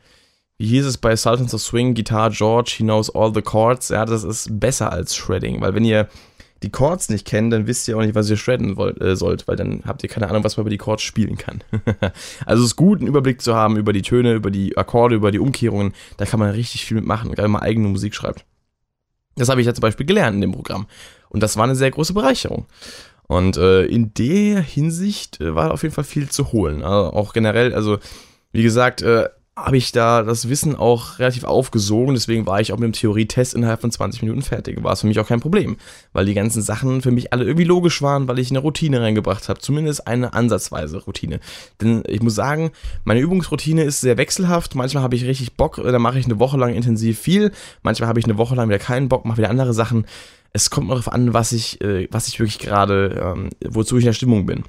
wie 0.57 0.67
hieß 0.67 0.85
es 0.85 0.97
bei 0.97 1.15
Sultans 1.15 1.53
of 1.53 1.61
Swing, 1.61 1.95
Guitar 1.95 2.29
George, 2.29 2.75
he 2.77 2.83
knows 2.83 3.13
all 3.13 3.33
the 3.33 3.41
chords, 3.41 3.89
ja, 3.89 4.05
das 4.05 4.23
ist 4.23 4.59
besser 4.59 4.91
als 4.91 5.15
Shredding, 5.15 5.61
weil 5.61 5.73
wenn 5.73 5.85
ihr 5.85 6.07
die 6.63 6.69
Chords 6.69 7.09
nicht 7.09 7.25
kennt, 7.25 7.53
dann 7.53 7.67
wisst 7.67 7.87
ihr 7.87 7.97
auch 7.97 8.01
nicht, 8.01 8.15
was 8.15 8.29
ihr 8.29 8.37
shredden 8.37 8.75
wollt, 8.75 9.01
äh, 9.01 9.15
sollt, 9.15 9.47
weil 9.47 9.55
dann 9.55 9.83
habt 9.85 10.03
ihr 10.03 10.09
keine 10.09 10.29
Ahnung, 10.29 10.43
was 10.43 10.57
man 10.57 10.63
über 10.63 10.69
die 10.69 10.77
Chords 10.77 11.03
spielen 11.03 11.37
kann. 11.37 11.63
also 12.45 12.63
es 12.63 12.71
ist 12.71 12.75
gut, 12.75 12.99
einen 12.99 13.07
Überblick 13.07 13.41
zu 13.41 13.55
haben 13.55 13.77
über 13.77 13.93
die 13.93 14.01
Töne, 14.01 14.33
über 14.33 14.51
die 14.51 14.77
Akkorde, 14.77 15.15
über 15.15 15.31
die 15.31 15.39
Umkehrungen. 15.39 15.93
Da 16.17 16.25
kann 16.25 16.39
man 16.39 16.51
richtig 16.51 16.85
viel 16.85 16.95
mitmachen, 16.95 17.29
gerade 17.29 17.43
wenn 17.43 17.51
man 17.51 17.61
eigene 17.61 17.87
Musik 17.87 18.13
schreibt. 18.13 18.45
Das 19.35 19.49
habe 19.49 19.61
ich 19.61 19.67
ja 19.67 19.73
zum 19.73 19.81
Beispiel 19.81 20.05
gelernt 20.05 20.35
in 20.35 20.41
dem 20.41 20.51
Programm. 20.51 20.87
Und 21.29 21.41
das 21.41 21.55
war 21.55 21.63
eine 21.63 21.75
sehr 21.75 21.91
große 21.91 22.13
Bereicherung. 22.13 22.65
Und 23.27 23.57
äh, 23.57 23.85
in 23.85 24.13
der 24.15 24.59
Hinsicht 24.61 25.39
äh, 25.39 25.55
war 25.55 25.71
auf 25.71 25.83
jeden 25.83 25.93
Fall 25.93 26.03
viel 26.03 26.29
zu 26.29 26.51
holen. 26.51 26.83
Also 26.83 27.13
auch 27.13 27.31
generell, 27.31 27.73
also 27.73 27.99
wie 28.51 28.63
gesagt, 28.63 29.01
äh, 29.01 29.29
habe 29.65 29.77
ich 29.77 29.91
da 29.91 30.23
das 30.23 30.49
Wissen 30.49 30.75
auch 30.75 31.19
relativ 31.19 31.43
aufgesogen. 31.43 32.13
Deswegen 32.13 32.45
war 32.45 32.61
ich 32.61 32.71
auch 32.71 32.77
mit 32.77 32.85
dem 32.85 32.93
Theorietest 32.93 33.53
innerhalb 33.53 33.81
von 33.81 33.91
20 33.91 34.21
Minuten 34.21 34.41
fertig. 34.41 34.83
War 34.83 34.93
es 34.93 35.01
für 35.01 35.07
mich 35.07 35.19
auch 35.19 35.27
kein 35.27 35.39
Problem, 35.39 35.77
weil 36.13 36.25
die 36.25 36.33
ganzen 36.33 36.61
Sachen 36.61 37.01
für 37.01 37.11
mich 37.11 37.33
alle 37.33 37.45
irgendwie 37.45 37.65
logisch 37.65 38.01
waren, 38.01 38.27
weil 38.27 38.39
ich 38.39 38.49
eine 38.49 38.59
Routine 38.59 39.01
reingebracht 39.01 39.49
habe. 39.49 39.59
Zumindest 39.59 40.07
eine 40.07 40.33
ansatzweise 40.33 41.03
Routine. 41.03 41.39
Denn 41.81 42.03
ich 42.07 42.21
muss 42.21 42.35
sagen, 42.35 42.71
meine 43.03 43.19
Übungsroutine 43.19 43.83
ist 43.83 44.01
sehr 44.01 44.17
wechselhaft. 44.17 44.75
Manchmal 44.75 45.03
habe 45.03 45.15
ich 45.15 45.25
richtig 45.25 45.55
Bock, 45.55 45.81
dann 45.83 46.01
mache 46.01 46.19
ich 46.19 46.25
eine 46.25 46.39
Woche 46.39 46.57
lang 46.57 46.73
intensiv 46.73 47.19
viel. 47.19 47.51
Manchmal 47.83 48.09
habe 48.09 48.19
ich 48.19 48.25
eine 48.25 48.37
Woche 48.37 48.55
lang 48.55 48.69
wieder 48.69 48.79
keinen 48.79 49.09
Bock, 49.09 49.25
mache 49.25 49.39
wieder 49.39 49.49
andere 49.49 49.73
Sachen. 49.73 50.05
Es 50.51 50.69
kommt 50.69 50.89
darauf 50.89 51.11
an, 51.11 51.33
was 51.33 51.51
ich, 51.51 51.81
äh, 51.81 52.07
was 52.11 52.27
ich 52.27 52.39
wirklich 52.39 52.59
gerade, 52.59 53.35
ähm, 53.35 53.49
wozu 53.67 53.97
ich 53.97 54.03
in 54.03 54.07
der 54.07 54.13
Stimmung 54.13 54.45
bin. 54.45 54.63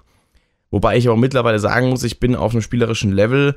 Wobei 0.71 0.97
ich 0.97 1.09
auch 1.09 1.17
mittlerweile 1.17 1.59
sagen 1.59 1.89
muss, 1.89 2.05
ich 2.05 2.21
bin 2.21 2.37
auf 2.37 2.53
einem 2.53 2.63
spielerischen 2.63 3.13
Level, 3.13 3.57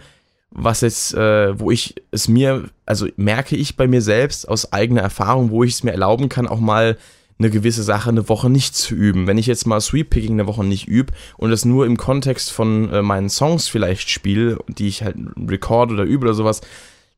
was 0.55 0.81
jetzt, 0.81 1.13
äh, 1.15 1.60
wo 1.60 1.72
ich 1.72 1.95
es 2.12 2.27
mir, 2.27 2.69
also 2.86 3.07
merke 3.15 3.55
ich 3.55 3.75
bei 3.75 3.88
mir 3.88 4.01
selbst 4.01 4.48
aus 4.48 4.72
eigener 4.72 5.01
Erfahrung, 5.01 5.50
wo 5.50 5.63
ich 5.63 5.74
es 5.74 5.83
mir 5.83 5.91
erlauben 5.91 6.29
kann, 6.29 6.48
auch 6.48 6.60
mal 6.60 6.98
eine 7.39 7.50
gewisse 7.50 7.83
Sache 7.83 8.10
eine 8.10 8.29
Woche 8.29 8.50
nicht 8.50 8.75
zu 8.75 8.93
üben. 8.93 9.25
Wenn 9.25 9.39
ich 9.39 9.48
jetzt 9.48 9.65
mal 9.65 9.81
Sweep 9.81 10.12
Picking 10.12 10.33
eine 10.33 10.48
Woche 10.48 10.63
nicht 10.63 10.88
übe 10.88 11.13
und 11.38 11.50
das 11.50 11.65
nur 11.65 11.86
im 11.86 11.98
Kontext 11.98 12.51
von 12.51 12.91
äh, 12.91 13.01
meinen 13.01 13.29
Songs 13.29 13.67
vielleicht 13.67 14.10
spiele, 14.10 14.60
die 14.67 14.88
ich 14.88 15.03
halt 15.03 15.17
record 15.50 15.91
oder 15.91 16.03
übe 16.03 16.25
oder 16.25 16.36
sowas, 16.36 16.62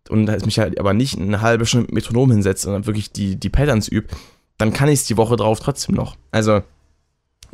und 0.09 0.45
mich 0.45 0.59
halt 0.59 0.79
aber 0.79 0.93
nicht 0.93 1.17
eine 1.19 1.41
halbe 1.41 1.65
Stunde 1.65 1.87
mit 1.87 1.95
Metronom 1.95 2.31
hinsetze 2.31 2.67
und 2.67 2.73
dann 2.73 2.85
wirklich 2.85 3.11
die, 3.11 3.37
die 3.37 3.49
Patterns 3.49 3.87
übe, 3.87 4.07
dann 4.57 4.71
kann 4.71 4.87
ich 4.87 4.99
es 4.99 5.05
die 5.05 5.17
Woche 5.17 5.35
drauf 5.35 5.59
trotzdem 5.59 5.95
noch. 5.95 6.15
Also, 6.31 6.61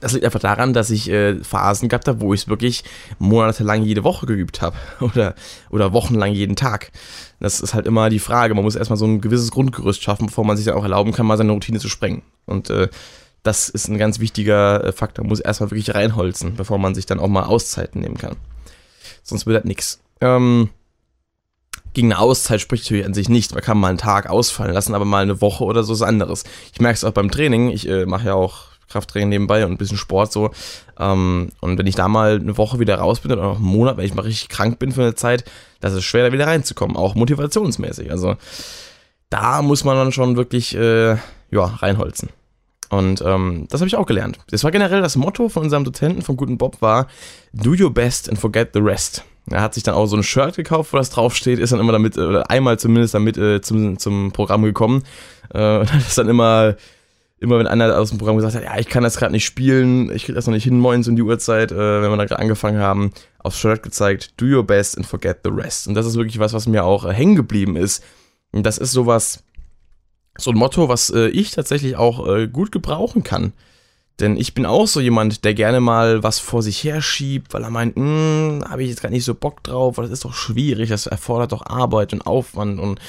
das 0.01 0.13
liegt 0.13 0.25
einfach 0.25 0.39
daran, 0.39 0.73
dass 0.73 0.89
ich 0.89 1.09
äh, 1.09 1.41
Phasen 1.43 1.87
gehabt 1.87 2.07
habe, 2.07 2.19
wo 2.21 2.33
ich 2.33 2.41
es 2.41 2.47
wirklich 2.47 2.83
monatelang 3.19 3.83
jede 3.83 4.03
Woche 4.03 4.25
geübt 4.25 4.61
habe. 4.61 4.75
Oder, 4.99 5.35
oder 5.69 5.93
wochenlang 5.93 6.33
jeden 6.33 6.55
Tag. 6.55 6.91
Das 7.39 7.59
ist 7.59 7.73
halt 7.73 7.85
immer 7.85 8.09
die 8.09 8.19
Frage. 8.19 8.53
Man 8.53 8.63
muss 8.63 8.75
erstmal 8.75 8.97
so 8.97 9.05
ein 9.05 9.21
gewisses 9.21 9.51
Grundgerüst 9.51 10.01
schaffen, 10.03 10.27
bevor 10.27 10.45
man 10.45 10.57
sich 10.57 10.65
dann 10.65 10.75
auch 10.75 10.83
erlauben 10.83 11.11
kann, 11.11 11.25
mal 11.25 11.37
seine 11.37 11.51
Routine 11.51 11.79
zu 11.79 11.89
sprengen. 11.89 12.21
Und 12.45 12.69
äh, 12.69 12.89
das 13.43 13.69
ist 13.69 13.87
ein 13.87 13.97
ganz 13.97 14.19
wichtiger 14.19 14.83
äh, 14.83 14.91
Faktor. 14.91 15.23
Man 15.23 15.29
muss 15.29 15.39
erstmal 15.39 15.71
wirklich 15.71 15.93
reinholzen, 15.95 16.55
bevor 16.55 16.77
man 16.77 16.95
sich 16.95 17.05
dann 17.05 17.19
auch 17.19 17.27
mal 17.27 17.43
Auszeiten 17.43 18.01
nehmen 18.01 18.17
kann. 18.17 18.35
Sonst 19.23 19.45
wird 19.45 19.57
das 19.57 19.65
nichts. 19.65 19.99
Ähm, 20.19 20.69
gegen 21.93 22.11
eine 22.11 22.21
Auszeit 22.21 22.61
spricht 22.61 22.85
natürlich 22.85 23.05
an 23.05 23.13
sich 23.13 23.29
nicht. 23.29 23.53
Man 23.53 23.63
kann 23.63 23.77
mal 23.77 23.89
einen 23.89 23.97
Tag 23.97 24.29
ausfallen 24.29 24.73
lassen, 24.73 24.95
aber 24.95 25.05
mal 25.05 25.23
eine 25.23 25.41
Woche 25.41 25.63
oder 25.63 25.83
so 25.83 25.93
ist 25.93 26.01
anderes. 26.01 26.43
Ich 26.73 26.79
merke 26.79 26.95
es 26.95 27.03
auch 27.03 27.11
beim 27.11 27.31
Training. 27.31 27.69
Ich 27.69 27.87
äh, 27.87 28.05
mache 28.05 28.27
ja 28.27 28.33
auch 28.35 28.70
Krafttraining 28.91 29.29
nebenbei 29.29 29.65
und 29.65 29.71
ein 29.71 29.77
bisschen 29.77 29.97
Sport 29.97 30.31
so. 30.31 30.51
Ähm, 30.99 31.49
und 31.61 31.77
wenn 31.77 31.87
ich 31.87 31.95
da 31.95 32.07
mal 32.07 32.35
eine 32.35 32.57
Woche 32.57 32.79
wieder 32.79 32.95
raus 32.95 33.19
bin 33.19 33.31
oder 33.31 33.43
noch 33.43 33.57
einen 33.57 33.65
Monat, 33.65 33.97
wenn 33.97 34.05
ich 34.05 34.13
mal 34.13 34.23
richtig 34.23 34.49
krank 34.49 34.79
bin 34.79 34.91
für 34.91 35.01
eine 35.01 35.15
Zeit, 35.15 35.45
das 35.79 35.93
ist 35.93 36.03
schwer, 36.03 36.25
da 36.25 36.33
wieder 36.33 36.47
reinzukommen, 36.47 36.95
auch 36.95 37.15
motivationsmäßig. 37.15 38.11
Also 38.11 38.35
da 39.29 39.61
muss 39.61 39.83
man 39.83 39.95
dann 39.95 40.11
schon 40.11 40.35
wirklich 40.35 40.75
äh, 40.75 41.15
ja, 41.51 41.65
reinholzen. 41.65 42.29
Und 42.89 43.23
ähm, 43.25 43.67
das 43.69 43.79
habe 43.79 43.87
ich 43.87 43.95
auch 43.95 44.05
gelernt. 44.05 44.37
Das 44.49 44.65
war 44.65 44.71
generell 44.71 45.01
das 45.01 45.15
Motto 45.15 45.47
von 45.47 45.63
unserem 45.63 45.85
Dozenten, 45.85 46.21
von 46.21 46.35
Guten 46.35 46.57
Bob, 46.57 46.81
war 46.81 47.07
Do 47.53 47.71
your 47.71 47.93
best 47.93 48.29
and 48.29 48.37
forget 48.37 48.71
the 48.73 48.81
rest. 48.81 49.23
Er 49.49 49.61
hat 49.61 49.73
sich 49.73 49.83
dann 49.83 49.95
auch 49.95 50.05
so 50.05 50.17
ein 50.17 50.23
Shirt 50.23 50.55
gekauft, 50.55 50.93
wo 50.93 50.97
das 50.97 51.09
draufsteht, 51.09 51.57
ist 51.57 51.71
dann 51.71 51.79
immer 51.79 51.93
damit, 51.93 52.17
oder 52.17 52.49
einmal 52.51 52.77
zumindest 52.77 53.13
damit 53.13 53.37
äh, 53.37 53.61
zum, 53.61 53.97
zum 53.97 54.31
Programm 54.33 54.63
gekommen. 54.63 55.03
Äh, 55.53 55.77
und 55.79 55.93
hat 55.93 56.05
das 56.05 56.15
dann 56.15 56.27
immer, 56.27 56.75
immer 57.41 57.57
wenn 57.57 57.67
einer 57.67 57.97
aus 57.97 58.09
dem 58.09 58.19
Programm 58.19 58.37
gesagt 58.37 58.55
hat, 58.55 58.63
ja, 58.63 58.77
ich 58.77 58.87
kann 58.87 59.03
das 59.03 59.17
gerade 59.17 59.31
nicht 59.31 59.45
spielen, 59.45 60.11
ich 60.15 60.25
kriege 60.25 60.35
das 60.35 60.45
noch 60.45 60.53
nicht 60.53 60.63
hin, 60.63 60.79
moins 60.79 61.07
um 61.07 61.15
die 61.15 61.23
Uhrzeit, 61.23 61.71
äh, 61.71 62.01
wenn 62.01 62.11
wir 62.11 62.17
da 62.17 62.25
gerade 62.25 62.39
angefangen 62.39 62.79
haben, 62.79 63.11
aufs 63.39 63.57
Shirt 63.57 63.81
gezeigt, 63.81 64.39
do 64.39 64.45
your 64.45 64.63
best 64.63 64.95
and 64.95 65.07
forget 65.07 65.39
the 65.43 65.49
rest. 65.49 65.87
Und 65.87 65.95
das 65.95 66.05
ist 66.05 66.15
wirklich 66.15 66.37
was, 66.37 66.53
was 66.53 66.67
mir 66.67 66.85
auch 66.85 67.03
äh, 67.03 67.13
hängen 67.13 67.35
geblieben 67.35 67.75
ist. 67.75 68.03
Und 68.51 68.63
das 68.63 68.77
ist 68.77 68.91
sowas, 68.91 69.43
so 70.37 70.51
ein 70.51 70.57
Motto, 70.57 70.87
was 70.87 71.09
äh, 71.09 71.29
ich 71.29 71.49
tatsächlich 71.49 71.95
auch 71.95 72.27
äh, 72.27 72.47
gut 72.47 72.71
gebrauchen 72.71 73.23
kann. 73.23 73.53
Denn 74.21 74.37
ich 74.37 74.53
bin 74.53 74.67
auch 74.67 74.85
so 74.85 75.01
jemand, 75.01 75.43
der 75.43 75.55
gerne 75.55 75.79
mal 75.79 76.21
was 76.21 76.37
vor 76.37 76.61
sich 76.61 76.83
her 76.83 77.01
schiebt, 77.01 77.53
weil 77.53 77.63
er 77.63 77.71
meint, 77.71 77.95
hm, 77.95 78.63
habe 78.69 78.83
ich 78.83 78.89
jetzt 78.89 79.01
gar 79.01 79.09
nicht 79.09 79.25
so 79.25 79.33
Bock 79.33 79.63
drauf, 79.63 79.97
weil 79.97 80.05
das 80.05 80.13
ist 80.13 80.25
doch 80.25 80.33
schwierig, 80.33 80.89
das 80.89 81.07
erfordert 81.07 81.51
doch 81.51 81.65
Arbeit 81.65 82.13
und 82.13 82.27
Aufwand. 82.27 82.79
Und 82.79 82.99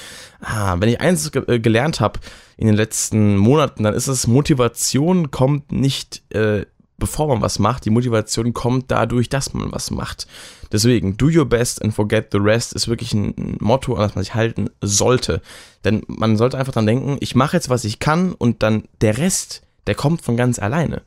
ah, 0.41 0.77
wenn 0.79 0.89
ich 0.89 1.03
eins 1.03 1.31
ge 1.31 1.43
äh, 1.47 1.61
gelernt 1.61 2.01
habe 2.01 2.19
in 2.57 2.67
den 2.67 2.77
letzten 2.77 3.37
Monaten, 3.37 3.83
dann 3.83 3.93
ist 3.93 4.09
es, 4.09 4.27
Motivation 4.27 5.31
kommt 5.31 5.71
nicht, 5.71 6.23
äh, 6.33 6.65
bevor 6.97 7.29
man 7.29 7.43
was 7.43 7.59
macht. 7.59 7.85
Die 7.85 7.91
Motivation 7.91 8.55
kommt 8.55 8.91
dadurch, 8.91 9.29
dass 9.29 9.53
man 9.53 9.71
was 9.71 9.91
macht. 9.91 10.27
Deswegen, 10.73 11.19
do 11.19 11.27
your 11.27 11.45
best 11.45 11.83
and 11.83 11.93
forget 11.93 12.29
the 12.33 12.39
rest 12.39 12.73
ist 12.73 12.89
wirklich 12.89 13.13
ein 13.13 13.59
Motto, 13.61 13.95
an 13.95 14.01
das 14.01 14.15
man 14.15 14.25
sich 14.25 14.35
halten 14.35 14.71
sollte. 14.81 15.43
Denn 15.85 16.05
man 16.07 16.39
sollte 16.39 16.57
einfach 16.57 16.73
dann 16.73 16.87
denken, 16.87 17.19
ich 17.21 17.35
mache 17.35 17.57
jetzt, 17.57 17.69
was 17.69 17.85
ich 17.85 17.99
kann 17.99 18.33
und 18.33 18.63
dann 18.63 18.85
der 19.03 19.19
Rest 19.19 19.63
der 19.87 19.95
kommt 19.95 20.23
von 20.23 20.37
ganz 20.37 20.59
alleine. 20.59 21.03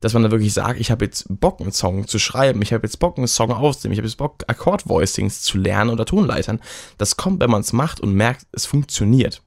Dass 0.00 0.14
man 0.14 0.22
da 0.22 0.30
wirklich 0.30 0.54
sagt, 0.54 0.80
ich 0.80 0.90
habe 0.90 1.04
jetzt 1.04 1.26
Bock, 1.28 1.60
einen 1.60 1.72
Song 1.72 2.06
zu 2.06 2.18
schreiben, 2.18 2.62
ich 2.62 2.72
habe 2.72 2.86
jetzt 2.86 2.98
Bock, 2.98 3.18
einen 3.18 3.26
Song 3.26 3.52
aufzunehmen, 3.52 3.92
ich 3.92 3.98
habe 3.98 4.08
jetzt 4.08 4.16
Bock, 4.16 4.44
Akkordvoicings 4.46 5.42
zu 5.42 5.58
lernen 5.58 5.90
oder 5.90 6.06
Tonleitern. 6.06 6.60
Das 6.96 7.18
kommt, 7.18 7.40
wenn 7.40 7.50
man 7.50 7.60
es 7.60 7.74
macht 7.74 8.00
und 8.00 8.14
merkt, 8.14 8.46
es 8.52 8.64
funktioniert. 8.64 9.42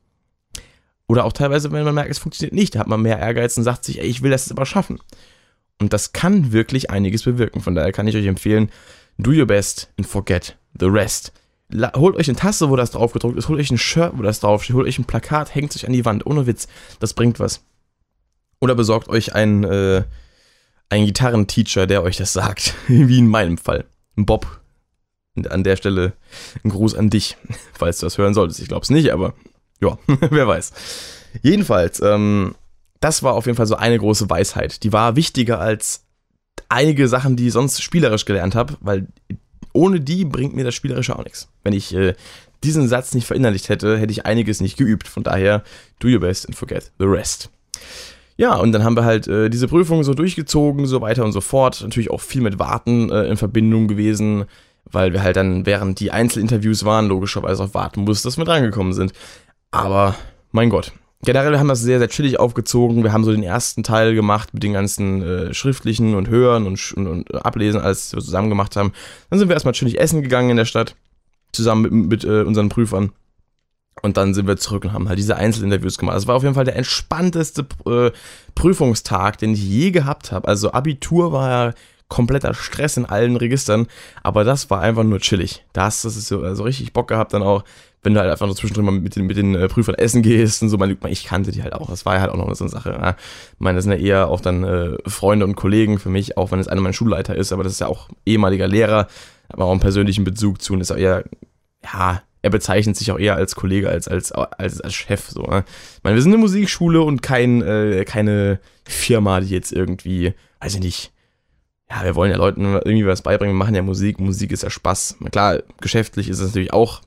Oder 1.07 1.25
auch 1.25 1.33
teilweise, 1.33 1.71
wenn 1.71 1.83
man 1.83 1.95
merkt, 1.95 2.11
es 2.11 2.19
funktioniert 2.19 2.53
nicht, 2.53 2.75
da 2.75 2.79
hat 2.79 2.87
man 2.87 3.01
mehr 3.01 3.19
Ehrgeiz 3.19 3.57
und 3.57 3.63
sagt 3.63 3.83
sich, 3.85 3.99
ey, 3.99 4.05
ich 4.05 4.21
will 4.21 4.31
das 4.31 4.45
jetzt 4.45 4.51
aber 4.51 4.65
schaffen. 4.65 4.99
Und 5.81 5.91
das 5.91 6.13
kann 6.13 6.51
wirklich 6.51 6.91
einiges 6.91 7.23
bewirken. 7.23 7.61
Von 7.61 7.75
daher 7.75 7.91
kann 7.91 8.07
ich 8.07 8.15
euch 8.15 8.25
empfehlen, 8.25 8.71
do 9.17 9.31
your 9.31 9.45
best 9.45 9.91
and 9.97 10.07
forget 10.07 10.57
the 10.79 10.85
rest. 10.85 11.33
holt 11.95 12.15
euch 12.15 12.29
eine 12.29 12.37
Tasse, 12.37 12.69
wo 12.69 12.75
das 12.75 12.91
drauf 12.91 13.11
gedruckt 13.11 13.37
ist, 13.37 13.49
holt 13.49 13.59
euch 13.59 13.71
ein 13.71 13.77
Shirt, 13.77 14.13
wo 14.15 14.21
das 14.21 14.39
draufsteht, 14.39 14.75
holt 14.75 14.87
euch 14.87 14.99
ein 14.99 15.05
Plakat, 15.05 15.53
hängt 15.53 15.73
sich 15.73 15.85
an 15.85 15.93
die 15.93 16.05
Wand, 16.05 16.25
ohne 16.25 16.47
Witz. 16.47 16.67
Das 16.99 17.13
bringt 17.13 17.39
was. 17.39 17.65
Oder 18.59 18.75
besorgt 18.75 19.09
euch 19.09 19.33
einen, 19.35 19.63
äh, 19.63 20.03
einen 20.89 21.05
Gitarrenteacher, 21.05 21.87
der 21.87 22.03
euch 22.03 22.17
das 22.17 22.33
sagt. 22.33 22.75
Wie 22.87 23.19
in 23.19 23.27
meinem 23.27 23.57
Fall. 23.57 23.85
Bob. 24.15 24.59
An 25.49 25.63
der 25.63 25.77
Stelle 25.77 26.13
ein 26.63 26.69
Gruß 26.69 26.93
an 26.93 27.09
dich, 27.09 27.37
falls 27.73 27.97
du 27.97 28.05
das 28.05 28.17
hören 28.17 28.33
solltest. 28.33 28.59
Ich 28.59 28.67
glaube 28.67 28.83
es 28.83 28.91
nicht, 28.91 29.11
aber 29.11 29.33
ja, 29.81 29.97
wer 30.07 30.47
weiß. 30.47 30.71
Jedenfalls, 31.41 31.99
ähm, 32.01 32.55
das 32.99 33.23
war 33.23 33.33
auf 33.33 33.47
jeden 33.47 33.57
Fall 33.57 33.65
so 33.65 33.75
eine 33.75 33.97
große 33.97 34.29
Weisheit. 34.29 34.83
Die 34.83 34.93
war 34.93 35.15
wichtiger 35.15 35.59
als 35.59 36.05
einige 36.69 37.07
Sachen, 37.07 37.35
die 37.35 37.47
ich 37.47 37.53
sonst 37.53 37.81
spielerisch 37.81 38.25
gelernt 38.25 38.55
habe, 38.55 38.77
weil 38.79 39.07
ohne 39.73 39.99
die 39.99 40.23
bringt 40.23 40.55
mir 40.55 40.63
das 40.63 40.75
Spielerische 40.75 41.17
auch 41.17 41.23
nichts. 41.23 41.49
Wenn 41.63 41.73
ich 41.73 41.93
äh, 41.93 42.13
diesen 42.63 42.87
Satz 42.87 43.13
nicht 43.13 43.27
verinnerlicht 43.27 43.69
hätte, 43.69 43.97
hätte 43.97 44.11
ich 44.11 44.25
einiges 44.25 44.61
nicht 44.61 44.77
geübt. 44.77 45.07
Von 45.07 45.23
daher, 45.23 45.63
do 45.99 46.07
your 46.07 46.19
best 46.19 46.47
and 46.47 46.55
forget 46.55 46.91
the 46.99 47.05
rest. 47.05 47.49
Ja, 48.37 48.55
und 48.55 48.71
dann 48.71 48.83
haben 48.83 48.95
wir 48.95 49.05
halt 49.05 49.27
äh, 49.27 49.49
diese 49.49 49.67
Prüfung 49.67 50.03
so 50.03 50.13
durchgezogen, 50.13 50.87
so 50.87 51.01
weiter 51.01 51.23
und 51.23 51.33
so 51.33 51.41
fort. 51.41 51.81
Natürlich 51.83 52.09
auch 52.09 52.21
viel 52.21 52.41
mit 52.41 52.59
Warten 52.59 53.11
äh, 53.11 53.25
in 53.25 53.37
Verbindung 53.37 53.87
gewesen, 53.87 54.45
weil 54.85 55.13
wir 55.13 55.21
halt 55.23 55.35
dann, 55.35 55.65
während 55.65 55.99
die 55.99 56.11
Einzelinterviews 56.11 56.83
waren, 56.83 57.07
logischerweise 57.07 57.63
auch 57.63 57.73
warten 57.73 58.01
mussten, 58.01 58.27
dass 58.27 58.37
wir 58.37 58.45
drangekommen 58.45 58.93
sind. 58.93 59.13
Aber, 59.71 60.15
mein 60.51 60.69
Gott. 60.69 60.93
Generell 61.25 61.57
haben 61.57 61.67
wir 61.67 61.73
das 61.73 61.81
sehr, 61.81 61.99
sehr 61.99 62.09
chillig 62.09 62.37
aufgezogen. 62.37 63.03
Wir 63.03 63.13
haben 63.13 63.23
so 63.23 63.31
den 63.31 63.43
ersten 63.43 63.81
Teil 63.81 64.13
gemacht 64.13 64.53
mit 64.53 64.61
den 64.61 64.73
ganzen 64.73 65.21
äh, 65.21 65.53
schriftlichen 65.53 66.15
und 66.15 66.27
Hören 66.27 66.67
und, 66.67 66.93
und, 66.97 67.07
und 67.07 67.45
Ablesen, 67.45 67.79
alles 67.79 68.13
wir 68.13 68.21
zusammen 68.21 68.49
gemacht 68.49 68.75
haben. 68.75 68.91
Dann 69.29 69.39
sind 69.39 69.47
wir 69.47 69.53
erstmal 69.53 69.73
chillig 69.73 69.99
essen 69.99 70.21
gegangen 70.21 70.49
in 70.49 70.57
der 70.57 70.65
Stadt, 70.65 70.95
zusammen 71.53 71.83
mit, 71.83 71.93
mit 71.93 72.23
äh, 72.25 72.41
unseren 72.41 72.67
Prüfern. 72.67 73.13
Und 74.01 74.17
dann 74.17 74.33
sind 74.33 74.47
wir 74.47 74.57
zurück 74.57 74.85
und 74.85 74.93
haben 74.93 75.07
halt 75.07 75.19
diese 75.19 75.37
Einzelinterviews 75.37 75.97
gemacht. 75.97 76.15
Das 76.15 76.27
war 76.27 76.35
auf 76.35 76.43
jeden 76.43 76.55
Fall 76.55 76.65
der 76.65 76.75
entspannteste 76.75 77.65
äh, 77.85 78.11
Prüfungstag, 78.55 79.37
den 79.37 79.53
ich 79.53 79.63
je 79.63 79.91
gehabt 79.91 80.31
habe. 80.31 80.47
Also 80.47 80.71
Abitur 80.71 81.31
war 81.31 81.49
ja 81.49 81.73
kompletter 82.09 82.53
Stress 82.53 82.97
in 82.97 83.05
allen 83.05 83.37
Registern, 83.37 83.87
aber 84.21 84.43
das 84.43 84.69
war 84.69 84.81
einfach 84.81 85.03
nur 85.03 85.19
chillig. 85.19 85.65
Da 85.73 85.85
hast 85.85 86.03
du 86.03 86.09
so 86.09 86.41
also 86.41 86.63
richtig 86.63 86.93
Bock 86.93 87.07
gehabt 87.07 87.33
dann 87.33 87.41
auch, 87.41 87.63
wenn 88.03 88.13
du 88.13 88.19
halt 88.19 88.29
einfach 88.29 88.45
nur 88.45 88.55
zwischendrin 88.55 88.85
mal 88.85 88.91
mit 88.91 89.15
den, 89.15 89.25
mit 89.25 89.37
den 89.37 89.55
äh, 89.55 89.67
Prüfern 89.67 89.95
essen 89.95 90.21
gehst 90.21 90.61
und 90.61 90.69
so. 90.69 90.77
Man, 90.77 90.97
ich 91.07 91.23
kannte 91.23 91.51
die 91.51 91.63
halt 91.63 91.73
auch. 91.73 91.89
Das 91.89 92.05
war 92.05 92.19
halt 92.19 92.29
auch 92.29 92.35
noch 92.35 92.53
so 92.53 92.65
eine 92.65 92.71
Sache. 92.71 92.91
Ja. 92.91 93.15
Ich 93.53 93.59
meine, 93.59 93.77
das 93.77 93.85
sind 93.85 93.93
ja 93.93 93.99
eher 93.99 94.27
auch 94.27 94.41
dann 94.41 94.63
äh, 94.63 94.97
Freunde 95.07 95.45
und 95.45 95.55
Kollegen 95.55 95.97
für 95.97 96.09
mich, 96.09 96.37
auch 96.37 96.51
wenn 96.51 96.59
es 96.59 96.67
einer 96.67 96.81
meiner 96.81 96.93
Schulleiter 96.93 97.35
ist, 97.35 97.53
aber 97.53 97.63
das 97.63 97.73
ist 97.73 97.79
ja 97.79 97.87
auch 97.87 98.09
ehemaliger 98.25 98.67
Lehrer, 98.67 99.07
aber 99.49 99.65
auch 99.65 99.71
einen 99.71 99.79
persönlichen 99.79 100.23
Bezug 100.23 100.61
zu 100.61 100.73
und 100.73 100.81
ist 100.81 100.91
auch 100.91 100.97
eher, 100.97 101.23
ja, 101.83 102.21
er 102.43 102.49
bezeichnet 102.49 102.95
sich 102.97 103.11
auch 103.11 103.17
eher 103.17 103.35
als 103.35 103.55
Kollege 103.55 103.89
als 103.89 104.07
als, 104.07 104.31
als, 104.31 104.81
als 104.81 104.93
Chef. 104.93 105.29
So, 105.29 105.43
ne? 105.43 105.63
Ich 105.97 106.03
meine, 106.03 106.15
wir 106.15 106.21
sind 106.21 106.33
eine 106.33 106.41
Musikschule 106.41 107.01
und 107.01 107.23
kein, 107.23 107.61
äh, 107.63 108.05
keine 108.05 108.59
Firma, 108.85 109.39
die 109.39 109.49
jetzt 109.49 109.71
irgendwie, 109.71 110.33
weiß 110.59 110.75
ich 110.75 110.81
nicht, 110.81 111.11
ja, 111.89 112.03
wir 112.03 112.15
wollen 112.15 112.31
ja 112.31 112.37
Leuten 112.37 112.65
irgendwie 112.65 113.07
was 113.07 113.21
beibringen, 113.21 113.55
wir 113.55 113.59
machen 113.59 113.75
ja 113.75 113.81
Musik, 113.81 114.19
Musik 114.19 114.51
ist 114.51 114.63
ja 114.63 114.69
Spaß. 114.69 115.17
Klar, 115.31 115.63
geschäftlich 115.79 116.29
ist 116.29 116.39
es 116.39 116.47
natürlich 116.49 116.73
auch 116.73 117.01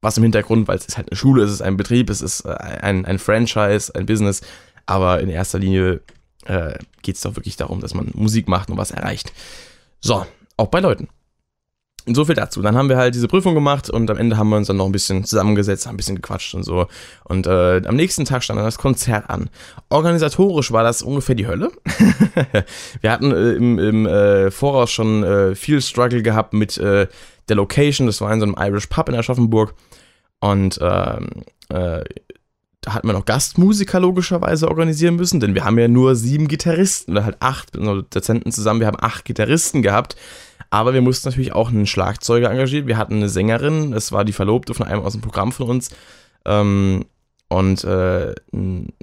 was 0.00 0.16
im 0.16 0.22
Hintergrund, 0.22 0.68
weil 0.68 0.78
es 0.78 0.86
ist 0.86 0.96
halt 0.96 1.10
eine 1.10 1.16
Schule, 1.16 1.42
es 1.42 1.50
ist 1.50 1.62
ein 1.62 1.76
Betrieb, 1.76 2.08
es 2.10 2.22
ist 2.22 2.40
äh, 2.46 2.52
ein, 2.52 3.04
ein 3.04 3.18
Franchise, 3.18 3.94
ein 3.94 4.06
Business, 4.06 4.40
aber 4.86 5.20
in 5.20 5.28
erster 5.28 5.58
Linie 5.58 6.00
äh, 6.46 6.78
geht 7.02 7.16
es 7.16 7.22
doch 7.22 7.36
wirklich 7.36 7.56
darum, 7.56 7.80
dass 7.80 7.92
man 7.92 8.10
Musik 8.14 8.48
macht 8.48 8.70
und 8.70 8.78
was 8.78 8.90
erreicht. 8.90 9.32
So, 10.00 10.26
auch 10.56 10.68
bei 10.68 10.80
Leuten. 10.80 11.08
So 12.08 12.24
viel 12.24 12.36
dazu. 12.36 12.62
Dann 12.62 12.76
haben 12.76 12.88
wir 12.88 12.96
halt 12.96 13.16
diese 13.16 13.26
Prüfung 13.26 13.54
gemacht 13.54 13.90
und 13.90 14.08
am 14.10 14.16
Ende 14.16 14.36
haben 14.36 14.48
wir 14.48 14.56
uns 14.56 14.68
dann 14.68 14.76
noch 14.76 14.86
ein 14.86 14.92
bisschen 14.92 15.24
zusammengesetzt, 15.24 15.86
haben 15.86 15.94
ein 15.94 15.96
bisschen 15.96 16.14
gequatscht 16.14 16.54
und 16.54 16.62
so. 16.62 16.86
Und 17.24 17.48
äh, 17.48 17.82
am 17.84 17.96
nächsten 17.96 18.24
Tag 18.24 18.44
stand 18.44 18.58
dann 18.58 18.64
das 18.64 18.78
Konzert 18.78 19.28
an. 19.28 19.50
Organisatorisch 19.88 20.70
war 20.70 20.84
das 20.84 21.02
ungefähr 21.02 21.34
die 21.34 21.48
Hölle. 21.48 21.72
wir 23.00 23.10
hatten 23.10 23.32
äh, 23.32 23.52
im, 23.54 23.78
im 23.80 24.06
äh, 24.06 24.52
Voraus 24.52 24.92
schon 24.92 25.24
äh, 25.24 25.56
viel 25.56 25.82
Struggle 25.82 26.22
gehabt 26.22 26.52
mit 26.52 26.78
äh, 26.78 27.08
der 27.48 27.56
Location. 27.56 28.06
Das 28.06 28.20
war 28.20 28.32
in 28.32 28.38
so 28.38 28.46
einem 28.46 28.56
Irish 28.56 28.86
Pub 28.86 29.08
in 29.08 29.16
Aschaffenburg. 29.16 29.74
Und 30.38 30.78
ähm, 30.80 31.28
äh, 31.70 32.04
da 32.86 32.94
hatten 32.94 33.08
wir 33.08 33.12
noch 33.12 33.26
Gastmusiker 33.26 34.00
logischerweise 34.00 34.68
organisieren 34.68 35.16
müssen, 35.16 35.40
denn 35.40 35.54
wir 35.54 35.64
haben 35.64 35.78
ja 35.78 35.88
nur 35.88 36.16
sieben 36.16 36.48
Gitarristen 36.48 37.12
oder 37.12 37.24
halt 37.24 37.36
acht 37.40 37.76
Dozenten 37.76 38.52
zusammen. 38.52 38.80
Wir 38.80 38.86
haben 38.86 39.00
acht 39.00 39.24
Gitarristen 39.24 39.82
gehabt 39.82 40.16
aber 40.70 40.94
wir 40.94 41.00
mussten 41.00 41.28
natürlich 41.28 41.52
auch 41.52 41.68
einen 41.70 41.86
Schlagzeuger 41.86 42.50
engagieren. 42.50 42.86
Wir 42.86 42.96
hatten 42.96 43.14
eine 43.14 43.28
Sängerin, 43.28 43.92
es 43.92 44.12
war 44.12 44.24
die 44.24 44.32
Verlobte 44.32 44.74
von 44.74 44.86
einem 44.86 45.02
aus 45.02 45.12
dem 45.12 45.22
Programm 45.22 45.52
von 45.52 45.68
uns. 45.68 45.90
Ähm, 46.44 47.04
und 47.48 47.84
äh, 47.84 48.34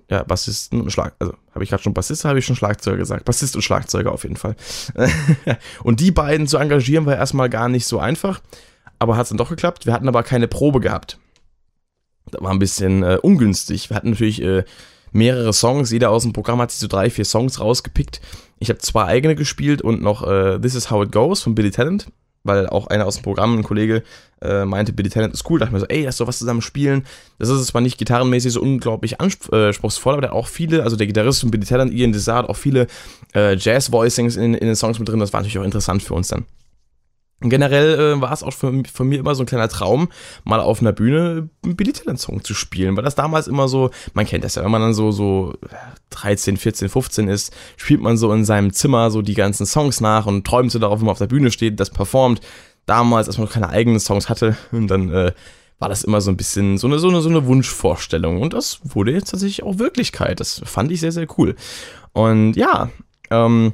ja, 0.10 0.24
Bassisten 0.24 0.82
und 0.82 0.92
Schlag, 0.92 1.16
also 1.20 1.34
habe 1.56 1.64
ich 1.64 1.70
gerade 1.70 1.82
schon 1.82 1.94
Bassist, 1.94 2.26
habe 2.26 2.40
ich 2.40 2.46
schon 2.46 2.58
Schlagzeuger 2.58 2.98
gesagt. 2.98 3.24
Bassist 3.24 3.56
und 3.56 3.62
Schlagzeuger 3.62 4.12
auf 4.12 4.24
jeden 4.24 4.36
Fall. 4.36 4.56
und 5.84 6.02
die 6.02 6.12
beiden 6.12 6.48
zu 6.48 6.58
engagieren 6.58 7.06
war 7.06 7.16
erstmal 7.16 7.50
gar 7.50 7.70
nicht 7.70 7.86
so 7.86 8.00
einfach, 8.00 8.42
aber 9.00 9.16
hat 9.16 9.24
es 9.24 9.30
dann 9.30 9.38
doch 9.38 9.50
geklappt. 9.50 9.86
Wir 9.86 9.94
hatten 9.94 10.10
aber 10.10 10.24
keine 10.24 10.50
Probe 10.50 10.82
gehabt. 10.82 11.18
Das 12.32 12.42
war 12.42 12.52
ein 12.52 12.60
bisschen 12.60 13.04
äh, 13.04 13.18
ungünstig. 13.22 13.90
Wir 13.90 13.98
hatten 13.98 14.12
natürlich 14.12 14.42
äh, 14.42 14.64
mehrere 15.12 15.54
Songs. 15.54 15.92
Jeder 15.92 16.10
aus 16.10 16.24
dem 16.24 16.34
Programm 16.34 16.60
hat 16.60 16.72
sich 16.72 16.80
so 16.80 16.88
drei, 16.88 17.10
vier 17.10 17.26
Songs 17.26 17.60
rausgepickt. 17.60 18.22
Ich 18.60 18.70
habe 18.70 18.80
zwei 18.80 19.06
eigene 19.06 19.36
gespielt 19.36 19.82
und 19.82 20.02
noch 20.02 20.28
äh, 20.28 20.60
This 20.60 20.76
Is 20.76 20.92
How 20.92 21.06
It 21.06 21.12
Goes 21.12 21.42
von 21.42 21.56
Billy 21.56 21.72
Talent, 21.72 22.08
weil 22.44 22.68
auch 22.68 22.88
einer 22.88 23.06
aus 23.06 23.16
dem 23.16 23.24
Programm, 23.24 23.58
ein 23.58 23.64
Kollege, 23.64 24.04
äh, 24.42 24.66
meinte, 24.66 24.94
Billy 24.94 25.10
Talent 25.10 25.34
ist 25.34 25.50
cool. 25.50 25.60
Da 25.60 25.66
dachte 25.66 25.78
ich 25.78 25.82
mir 25.82 25.88
so, 25.88 25.96
ey, 25.96 26.06
lass 26.06 26.18
doch 26.18 26.28
was 26.28 26.40
zusammen 26.40 26.62
spielen. 26.62 27.06
Das 27.40 27.50
ist 27.50 27.66
zwar 27.68 27.82
nicht 27.82 27.98
gitarrenmäßig 27.98 28.54
so 28.54 28.62
unglaublich 28.62 29.22
anspruchsvoll, 29.22 30.14
aber 30.14 30.22
der 30.22 30.34
auch 30.34 30.48
viele, 30.48 30.84
also 30.84 30.96
der 30.96 31.08
Gitarrist 31.08 31.42
von 31.42 31.52
Billy 31.52 31.66
Talent, 31.66 31.94
Ian 31.94 32.12
Desart, 32.12 32.50
auch 32.50 32.58
viele 32.58 32.88
äh, 33.34 33.56
Jazz-Voicings 33.56 34.36
in, 34.36 34.54
in 34.54 34.68
den 34.68 34.76
Songs 34.76 35.00
mit 35.00 35.08
drin. 35.08 35.20
Das 35.20 35.34
war 35.34 35.42
natürlich 35.42 35.60
auch 35.60 35.64
interessant 35.64 36.04
für 36.04 36.14
uns 36.14 36.30
dann. 36.30 36.46
Generell 37.42 38.00
äh, 38.00 38.22
war 38.22 38.32
es 38.32 38.42
auch 38.42 38.54
für, 38.54 38.84
für 38.92 39.04
mir 39.04 39.20
immer 39.20 39.36
so 39.36 39.44
ein 39.44 39.46
kleiner 39.46 39.68
Traum, 39.68 40.10
mal 40.46 40.62
auf 40.62 40.80
einer 40.80 40.94
Bühne 40.94 41.50
einen 41.64 41.76
Billy 41.76 41.92
Talent 41.92 42.20
Song 42.20 42.44
zu 42.44 42.54
spielen, 42.54 42.96
weil 42.96 43.04
das 43.04 43.16
damals 43.16 43.48
immer 43.48 43.68
so, 43.68 43.90
man 44.14 44.26
kennt 44.26 44.46
das 44.46 44.56
ja, 44.56 44.64
wenn 44.64 44.72
man 44.72 44.82
dann 44.82 44.94
so, 44.94 45.12
so 45.12 45.54
13, 46.12 46.56
14, 46.56 46.88
15 46.88 47.28
ist, 47.28 47.54
spielt 47.76 48.02
man 48.02 48.16
so 48.16 48.32
in 48.32 48.46
seinem 48.46 48.72
Zimmer 48.72 49.12
so 49.12 49.22
die 49.22 49.34
ganzen 49.34 49.66
Songs 49.66 50.00
nach 50.00 50.26
und 50.26 50.48
träumt 50.48 50.72
so 50.72 50.80
darauf, 50.80 51.00
wenn 51.00 51.06
man 51.06 51.12
auf 51.12 51.18
der 51.18 51.28
Bühne 51.28 51.52
steht, 51.52 51.80
das 51.80 51.90
performt. 51.90 52.40
Damals, 52.86 53.28
als 53.28 53.38
man 53.38 53.48
noch 53.48 53.54
keine 53.54 53.70
eigenen 53.70 54.00
Songs 54.00 54.28
hatte, 54.28 54.58
und 54.72 54.88
dann 54.88 55.10
äh, 55.10 55.32
war 55.80 55.90
das 55.90 56.04
immer 56.04 56.22
so 56.22 56.32
ein 56.32 56.38
bisschen 56.38 56.78
so 56.78 56.88
eine, 56.88 56.98
so, 56.98 57.10
eine, 57.10 57.22
so 57.22 57.28
eine 57.28 57.46
Wunschvorstellung. 57.46 58.42
Und 58.42 58.54
das 58.54 58.80
wurde 58.84 59.12
jetzt 59.12 59.32
tatsächlich 59.32 59.64
auch 59.64 59.80
Wirklichkeit. 59.80 60.40
Das 60.40 60.62
fand 60.64 60.92
ich 60.92 61.02
sehr, 61.02 61.12
sehr 61.12 61.28
cool. 61.38 61.56
Und 62.14 62.54
ja, 62.54 62.90
ähm, 63.30 63.74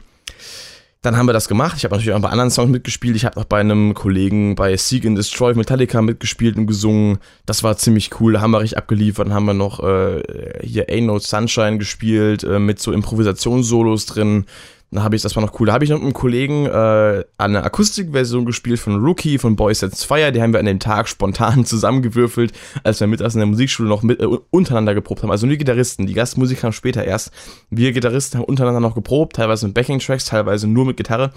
dann 1.02 1.16
haben 1.16 1.28
wir 1.28 1.34
das 1.34 1.48
gemacht. 1.48 1.78
Ich 1.78 1.86
habe 1.86 1.96
natürlich 1.96 2.14
auch 2.14 2.22
bei 2.22 2.30
anderen 2.30 2.52
Songs 2.52 2.70
mitgespielt. 2.70 3.16
Ich 3.16 3.24
habe 3.24 3.38
auch 3.38 3.46
bei 3.46 3.60
einem 3.60 3.94
Kollegen 3.94 4.56
bei 4.56 4.76
Seek 4.76 5.06
and 5.06 5.18
Destroy 5.18 5.54
Metallica 5.54 6.02
mitgespielt 6.02 6.58
und 6.58 6.68
gesungen. 6.68 7.20
Das 7.46 7.64
war 7.64 7.78
ziemlich 7.78 8.20
cool. 8.20 8.34
Da 8.34 8.42
haben 8.42 8.52
wir 8.52 8.60
richtig 8.60 8.78
abgeliefert. 8.78 9.28
Dann 9.28 9.34
haben 9.34 9.46
wir 9.46 9.54
noch 9.54 9.82
äh, 9.82 10.22
hier 10.62 10.88
No 11.02 11.18
Sunshine 11.20 11.78
gespielt 11.78 12.44
äh, 12.44 12.60
mit 12.60 12.80
so 12.80 12.92
Improvisationssolos 12.92 14.08
drin. 14.08 14.46
Dann 14.92 15.04
habe 15.04 15.16
ich, 15.16 15.22
das 15.22 15.36
war 15.36 15.44
noch 15.44 15.60
cool, 15.60 15.68
da 15.68 15.74
habe 15.74 15.84
ich 15.84 15.92
noch 15.92 15.98
mit 15.98 16.06
einem 16.06 16.14
Kollegen 16.14 16.66
äh, 16.66 17.24
eine 17.38 17.64
Akustikversion 17.64 18.46
gespielt 18.46 18.80
von 18.80 19.04
Rookie 19.04 19.38
von 19.38 19.56
Boys 19.56 19.80
Sets 19.80 20.04
Fire. 20.04 20.32
Die 20.32 20.42
haben 20.42 20.52
wir 20.52 20.60
an 20.60 20.66
dem 20.66 20.80
Tag 20.80 21.08
spontan 21.08 21.64
zusammengewürfelt, 21.66 22.54
als 22.84 23.00
wir 23.00 23.08
mittags 23.08 23.36
in 23.36 23.40
der 23.40 23.48
Musikschule 23.48 23.88
noch 23.88 24.02
mit, 24.02 24.20
äh, 24.20 24.26
untereinander 24.26 24.96
geprobt 24.96 25.22
haben. 25.22 25.30
Also 25.30 25.46
nur 25.46 25.58
Gitarristen, 25.58 26.08
die 26.08 26.14
Gastmusiker 26.14 26.64
haben 26.64 26.74
später 26.74 27.04
erst. 27.04 27.32
Wir 27.70 27.92
Gitarristen 27.92 28.40
haben 28.40 28.46
untereinander 28.46 28.80
noch 28.80 28.96
geprobt, 28.96 29.36
teilweise 29.36 29.68
mit 29.68 29.76
Backing-Tracks, 29.76 30.26
teilweise 30.26 30.66
nur 30.68 30.86
mit 30.86 30.98
Gitarre 30.98 31.32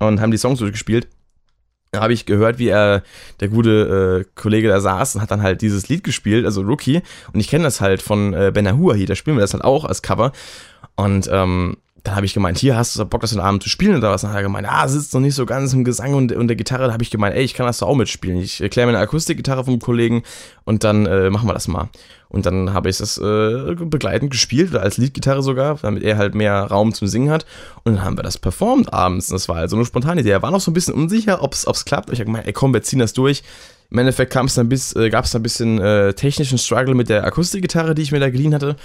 und 0.00 0.20
haben 0.20 0.32
die 0.32 0.38
Songs 0.38 0.58
durchgespielt. 0.58 1.08
Da 1.92 2.02
habe 2.02 2.12
ich 2.12 2.26
gehört, 2.26 2.58
wie 2.58 2.68
er, 2.68 3.02
der 3.40 3.48
gute 3.48 4.24
äh, 4.26 4.30
Kollege 4.34 4.68
da 4.68 4.80
saß 4.80 5.14
und 5.14 5.22
hat 5.22 5.30
dann 5.30 5.42
halt 5.42 5.62
dieses 5.62 5.88
Lied 5.88 6.04
gespielt, 6.04 6.44
also 6.44 6.60
Rookie. 6.60 7.00
Und 7.32 7.40
ich 7.40 7.48
kenne 7.48 7.64
das 7.64 7.80
halt 7.80 8.02
von 8.02 8.34
äh, 8.34 8.50
Ben 8.52 8.66
Ahua 8.66 8.94
hier, 8.94 9.06
da 9.06 9.14
spielen 9.14 9.36
wir 9.36 9.40
das 9.40 9.54
halt 9.54 9.64
auch 9.64 9.84
als 9.84 10.02
Cover. 10.02 10.32
Und 10.96 11.30
ähm, 11.32 11.76
dann 12.08 12.16
habe 12.16 12.24
ich 12.24 12.32
gemeint, 12.32 12.58
hier 12.58 12.74
hast 12.74 12.98
du 12.98 13.04
Bock, 13.04 13.20
das 13.20 13.30
den 13.30 13.40
Abend 13.40 13.62
zu 13.62 13.68
spielen 13.68 13.96
oder 13.96 14.10
was? 14.10 14.22
Dann 14.22 14.30
hat 14.30 14.38
er 14.38 14.42
gemeint, 14.42 14.66
ah, 14.66 14.88
sitzt 14.88 15.12
noch 15.12 15.20
nicht 15.20 15.34
so 15.34 15.44
ganz 15.44 15.74
im 15.74 15.84
Gesang 15.84 16.14
und, 16.14 16.32
und 16.32 16.48
der 16.48 16.56
Gitarre. 16.56 16.86
Da 16.86 16.92
habe 16.94 17.02
ich 17.02 17.10
gemeint, 17.10 17.36
ey, 17.36 17.42
ich 17.42 17.52
kann 17.52 17.66
das 17.66 17.78
doch 17.78 17.88
auch 17.88 17.94
mitspielen. 17.94 18.40
Ich 18.40 18.62
erkläre 18.62 18.86
mir 18.86 18.96
eine 18.96 19.02
Akustikgitarre 19.02 19.64
vom 19.64 19.78
Kollegen 19.78 20.22
und 20.64 20.84
dann 20.84 21.04
äh, 21.04 21.28
machen 21.28 21.46
wir 21.46 21.52
das 21.52 21.68
mal. 21.68 21.90
Und 22.30 22.46
dann 22.46 22.72
habe 22.72 22.88
ich 22.88 22.96
das 22.96 23.18
äh, 23.18 23.74
begleitend 23.74 24.30
gespielt, 24.30 24.74
als 24.74 24.96
Leadgitarre 24.96 25.42
sogar, 25.42 25.76
damit 25.82 26.02
er 26.02 26.16
halt 26.16 26.34
mehr 26.34 26.62
Raum 26.62 26.94
zum 26.94 27.08
Singen 27.08 27.30
hat. 27.30 27.44
Und 27.84 27.96
dann 27.96 28.04
haben 28.04 28.16
wir 28.16 28.22
das 28.22 28.38
performt 28.38 28.92
abends. 28.92 29.26
Das 29.26 29.48
war 29.50 29.56
also 29.56 29.76
eine 29.76 29.84
spontane 29.84 30.22
Idee. 30.22 30.30
Er 30.30 30.42
war 30.42 30.50
noch 30.50 30.60
so 30.60 30.70
ein 30.70 30.74
bisschen 30.74 30.94
unsicher, 30.94 31.42
ob 31.42 31.52
es 31.52 31.84
klappt. 31.84 32.10
Ich 32.10 32.20
habe 32.20 32.26
gemeint, 32.26 32.46
ey, 32.46 32.54
komm, 32.54 32.72
wir 32.72 32.82
ziehen 32.82 33.00
das 33.00 33.12
durch. 33.12 33.42
Im 33.90 33.98
Endeffekt 33.98 34.36
äh, 34.36 35.10
gab 35.10 35.24
es 35.24 35.34
ein 35.34 35.42
bisschen 35.42 35.80
äh, 35.80 36.12
technischen 36.12 36.58
Struggle 36.58 36.94
mit 36.94 37.08
der 37.08 37.24
Akustikgitarre, 37.24 37.94
die 37.94 38.02
ich 38.02 38.12
mir 38.12 38.20
da 38.20 38.28
geliehen 38.28 38.54
hatte. 38.54 38.76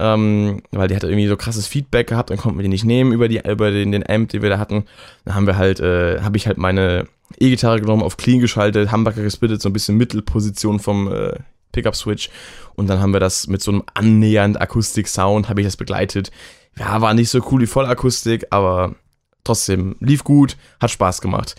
Ähm, 0.00 0.62
weil 0.72 0.88
die 0.88 0.96
hatte 0.96 1.06
irgendwie 1.06 1.28
so 1.28 1.36
krasses 1.36 1.68
Feedback 1.68 2.08
gehabt 2.08 2.32
und 2.32 2.38
konnten 2.38 2.58
wir 2.58 2.64
die 2.64 2.68
nicht 2.68 2.84
nehmen 2.84 3.12
über, 3.12 3.28
die, 3.28 3.40
über 3.48 3.70
den, 3.70 3.92
den 3.92 4.08
Amp, 4.08 4.30
den 4.30 4.42
wir 4.42 4.50
da 4.50 4.58
hatten. 4.58 4.84
Dann 5.24 5.36
haben 5.36 5.46
wir 5.46 5.56
halt, 5.56 5.78
äh, 5.78 6.22
habe 6.22 6.36
ich 6.36 6.48
halt 6.48 6.58
meine 6.58 7.06
E-Gitarre 7.38 7.80
genommen, 7.80 8.02
auf 8.02 8.16
Clean 8.16 8.40
geschaltet, 8.40 8.90
Hamburger 8.90 9.22
gesplittet, 9.22 9.62
so 9.62 9.68
ein 9.68 9.72
bisschen 9.72 9.96
Mittelposition 9.96 10.80
vom 10.80 11.12
äh, 11.12 11.34
Pickup-Switch. 11.70 12.28
Und 12.74 12.88
dann 12.88 13.00
haben 13.00 13.12
wir 13.12 13.20
das 13.20 13.46
mit 13.46 13.62
so 13.62 13.70
einem 13.70 13.84
annähernd 13.94 14.60
Akustik-Sound, 14.60 15.48
habe 15.48 15.60
ich 15.60 15.66
das 15.68 15.76
begleitet. 15.76 16.32
Ja, 16.76 17.00
war 17.00 17.14
nicht 17.14 17.30
so 17.30 17.40
cool 17.52 17.60
wie 17.60 17.66
Vollakustik, 17.66 18.46
aber 18.50 18.96
trotzdem 19.44 19.94
lief 20.00 20.24
gut, 20.24 20.56
hat 20.80 20.90
Spaß 20.90 21.20
gemacht. 21.20 21.54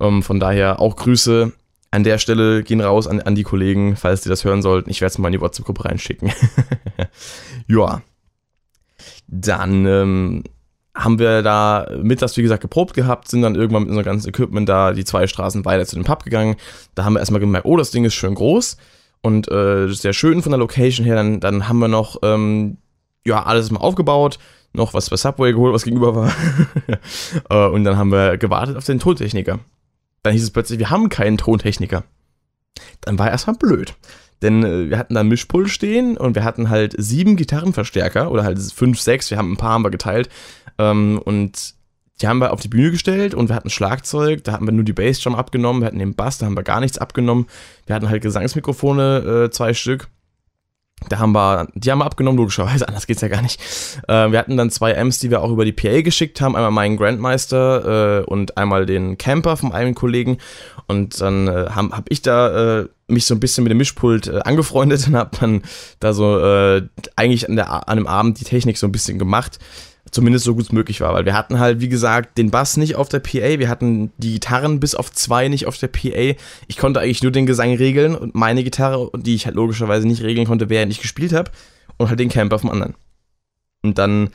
Ähm, 0.00 0.24
von 0.24 0.40
daher 0.40 0.80
auch 0.80 0.96
Grüße 0.96 1.52
an 1.90 2.04
der 2.04 2.18
Stelle 2.18 2.62
gehen 2.62 2.80
raus 2.80 3.06
an, 3.06 3.20
an 3.20 3.34
die 3.34 3.42
Kollegen, 3.42 3.96
falls 3.96 4.20
die 4.22 4.28
das 4.28 4.44
hören 4.44 4.62
sollten. 4.62 4.90
Ich 4.90 5.00
werde 5.00 5.10
es 5.10 5.18
mal 5.18 5.28
in 5.28 5.32
die 5.32 5.40
WhatsApp-Gruppe 5.40 5.84
reinschicken. 5.86 6.32
ja. 7.66 8.02
Dann 9.26 9.86
ähm, 9.86 10.44
haben 10.94 11.18
wir 11.18 11.42
da 11.42 11.88
mittags, 12.02 12.36
wie 12.36 12.42
gesagt, 12.42 12.62
geprobt 12.62 12.94
gehabt, 12.94 13.28
sind 13.28 13.42
dann 13.42 13.54
irgendwann 13.54 13.82
mit 13.82 13.90
unserem 13.90 14.04
ganzen 14.04 14.28
Equipment 14.28 14.68
da 14.68 14.92
die 14.92 15.04
zwei 15.04 15.26
Straßen 15.26 15.64
weiter 15.64 15.86
zu 15.86 15.96
dem 15.96 16.04
Pub 16.04 16.24
gegangen. 16.24 16.56
Da 16.94 17.04
haben 17.04 17.14
wir 17.14 17.20
erstmal 17.20 17.40
gemerkt, 17.40 17.66
oh, 17.66 17.76
das 17.76 17.90
Ding 17.90 18.04
ist 18.04 18.14
schön 18.14 18.34
groß 18.34 18.76
und 19.22 19.50
äh, 19.50 19.88
sehr 19.88 20.12
schön 20.12 20.42
von 20.42 20.50
der 20.50 20.58
Location 20.58 21.04
her. 21.04 21.16
Dann, 21.16 21.40
dann 21.40 21.68
haben 21.68 21.78
wir 21.78 21.88
noch, 21.88 22.18
ähm, 22.22 22.78
ja, 23.24 23.42
alles 23.42 23.70
mal 23.70 23.80
aufgebaut, 23.80 24.38
noch 24.72 24.94
was 24.94 25.10
bei 25.10 25.16
Subway 25.16 25.52
geholt, 25.52 25.74
was 25.74 25.84
gegenüber 25.84 26.14
war. 26.14 26.32
äh, 27.50 27.72
und 27.72 27.84
dann 27.84 27.96
haben 27.96 28.12
wir 28.12 28.36
gewartet 28.36 28.76
auf 28.76 28.84
den 28.84 29.00
Tontechniker. 29.00 29.58
Dann 30.22 30.32
hieß 30.32 30.42
es 30.42 30.50
plötzlich, 30.50 30.78
wir 30.78 30.90
haben 30.90 31.08
keinen 31.08 31.38
Tontechniker. 31.38 32.04
Dann 33.00 33.18
war 33.18 33.30
erstmal 33.30 33.56
blöd. 33.56 33.94
Denn 34.42 34.64
äh, 34.64 34.90
wir 34.90 34.98
hatten 34.98 35.14
da 35.14 35.22
Mischpult 35.22 35.68
stehen 35.70 36.16
und 36.16 36.34
wir 36.34 36.44
hatten 36.44 36.70
halt 36.70 36.94
sieben 36.96 37.36
Gitarrenverstärker 37.36 38.30
oder 38.30 38.44
halt 38.44 38.58
fünf, 38.58 39.00
sechs, 39.00 39.30
wir 39.30 39.38
haben 39.38 39.52
ein 39.52 39.56
paar 39.56 39.74
haben 39.74 39.84
wir 39.84 39.90
geteilt. 39.90 40.28
Ähm, 40.78 41.20
und 41.22 41.74
die 42.20 42.28
haben 42.28 42.38
wir 42.38 42.52
auf 42.52 42.60
die 42.60 42.68
Bühne 42.68 42.90
gestellt 42.90 43.34
und 43.34 43.48
wir 43.48 43.56
hatten 43.56 43.70
Schlagzeug, 43.70 44.44
da 44.44 44.52
hatten 44.52 44.66
wir 44.66 44.72
nur 44.72 44.84
die 44.84 44.92
Bassdrum 44.92 45.34
abgenommen, 45.34 45.82
wir 45.82 45.86
hatten 45.86 45.98
den 45.98 46.14
Bass, 46.14 46.38
da 46.38 46.46
haben 46.46 46.56
wir 46.56 46.62
gar 46.62 46.80
nichts 46.80 46.98
abgenommen. 46.98 47.46
Wir 47.86 47.94
hatten 47.94 48.08
halt 48.08 48.22
Gesangsmikrofone, 48.22 49.44
äh, 49.46 49.50
zwei 49.50 49.72
Stück. 49.72 50.08
Da 51.08 51.18
haben 51.18 51.32
wir, 51.32 51.68
die 51.74 51.90
haben 51.90 51.98
wir 51.98 52.06
abgenommen, 52.06 52.38
logischerweise, 52.38 52.86
anders 52.88 53.06
geht's 53.06 53.20
ja 53.20 53.28
gar 53.28 53.42
nicht. 53.42 53.60
Äh, 54.08 54.30
wir 54.30 54.38
hatten 54.38 54.56
dann 54.56 54.70
zwei 54.70 54.98
Amps, 54.98 55.18
die 55.18 55.30
wir 55.30 55.42
auch 55.42 55.50
über 55.50 55.64
die 55.64 55.72
PA 55.72 56.02
geschickt 56.02 56.40
haben. 56.40 56.56
Einmal 56.56 56.70
meinen 56.70 56.96
Grandmeister 56.96 58.20
äh, 58.20 58.24
und 58.24 58.56
einmal 58.56 58.86
den 58.86 59.18
Camper 59.18 59.56
von 59.56 59.72
einem 59.72 59.94
Kollegen. 59.94 60.38
Und 60.86 61.20
dann 61.20 61.48
äh, 61.48 61.70
habe 61.70 61.96
hab 61.96 62.10
ich 62.10 62.22
da 62.22 62.80
äh, 62.80 62.88
mich 63.08 63.26
so 63.26 63.34
ein 63.34 63.40
bisschen 63.40 63.64
mit 63.64 63.70
dem 63.70 63.78
Mischpult 63.78 64.26
äh, 64.28 64.40
angefreundet 64.40 65.06
und 65.08 65.16
habe 65.16 65.36
dann 65.38 65.62
da 66.00 66.12
so 66.12 66.38
äh, 66.38 66.82
eigentlich 67.16 67.48
an, 67.48 67.56
der, 67.56 67.88
an 67.88 67.96
dem 67.96 68.06
Abend 68.06 68.40
die 68.40 68.44
Technik 68.44 68.78
so 68.78 68.86
ein 68.86 68.92
bisschen 68.92 69.18
gemacht 69.18 69.58
zumindest 70.10 70.44
so 70.44 70.54
gut 70.54 70.64
es 70.64 70.72
möglich 70.72 71.00
war, 71.00 71.14
weil 71.14 71.24
wir 71.24 71.34
hatten 71.34 71.58
halt, 71.58 71.80
wie 71.80 71.88
gesagt, 71.88 72.38
den 72.38 72.50
Bass 72.50 72.76
nicht 72.76 72.96
auf 72.96 73.08
der 73.08 73.20
PA, 73.20 73.58
wir 73.58 73.68
hatten 73.68 74.12
die 74.18 74.34
Gitarren 74.34 74.80
bis 74.80 74.94
auf 74.94 75.12
zwei 75.12 75.48
nicht 75.48 75.66
auf 75.66 75.78
der 75.78 75.88
PA. 75.88 76.36
Ich 76.68 76.76
konnte 76.76 77.00
eigentlich 77.00 77.22
nur 77.22 77.32
den 77.32 77.46
Gesang 77.46 77.74
regeln 77.74 78.14
und 78.14 78.34
meine 78.34 78.64
Gitarre, 78.64 79.10
die 79.16 79.34
ich 79.34 79.46
halt 79.46 79.56
logischerweise 79.56 80.06
nicht 80.06 80.22
regeln 80.22 80.46
konnte, 80.46 80.68
während 80.68 80.92
ich 80.92 81.00
gespielt 81.00 81.32
habe, 81.32 81.50
und 81.96 82.08
halt 82.08 82.18
den 82.18 82.28
Camper 82.28 82.58
vom 82.58 82.70
anderen. 82.70 82.94
Und 83.82 83.98
dann, 83.98 84.30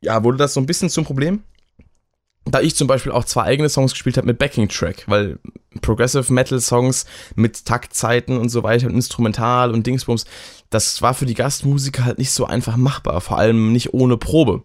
ja, 0.00 0.24
wurde 0.24 0.38
das 0.38 0.54
so 0.54 0.60
ein 0.60 0.66
bisschen 0.66 0.90
zum 0.90 1.04
Problem 1.04 1.42
da 2.46 2.60
ich 2.60 2.76
zum 2.76 2.86
Beispiel 2.86 3.12
auch 3.12 3.24
zwei 3.24 3.42
eigene 3.42 3.68
Songs 3.68 3.92
gespielt 3.92 4.16
habe 4.16 4.26
mit 4.26 4.38
Backing-Track, 4.38 5.04
weil 5.08 5.38
Progressive 5.82 6.32
Metal 6.32 6.60
Songs 6.60 7.04
mit 7.34 7.64
Taktzeiten 7.64 8.38
und 8.38 8.48
so 8.48 8.62
weiter 8.62 8.86
und 8.86 8.94
Instrumental 8.94 9.72
und 9.72 9.86
Dingsbums, 9.86 10.24
das 10.70 11.02
war 11.02 11.14
für 11.14 11.26
die 11.26 11.34
Gastmusiker 11.34 12.04
halt 12.04 12.18
nicht 12.18 12.30
so 12.30 12.46
einfach 12.46 12.76
machbar, 12.76 13.20
vor 13.20 13.38
allem 13.38 13.72
nicht 13.72 13.94
ohne 13.94 14.16
Probe. 14.16 14.62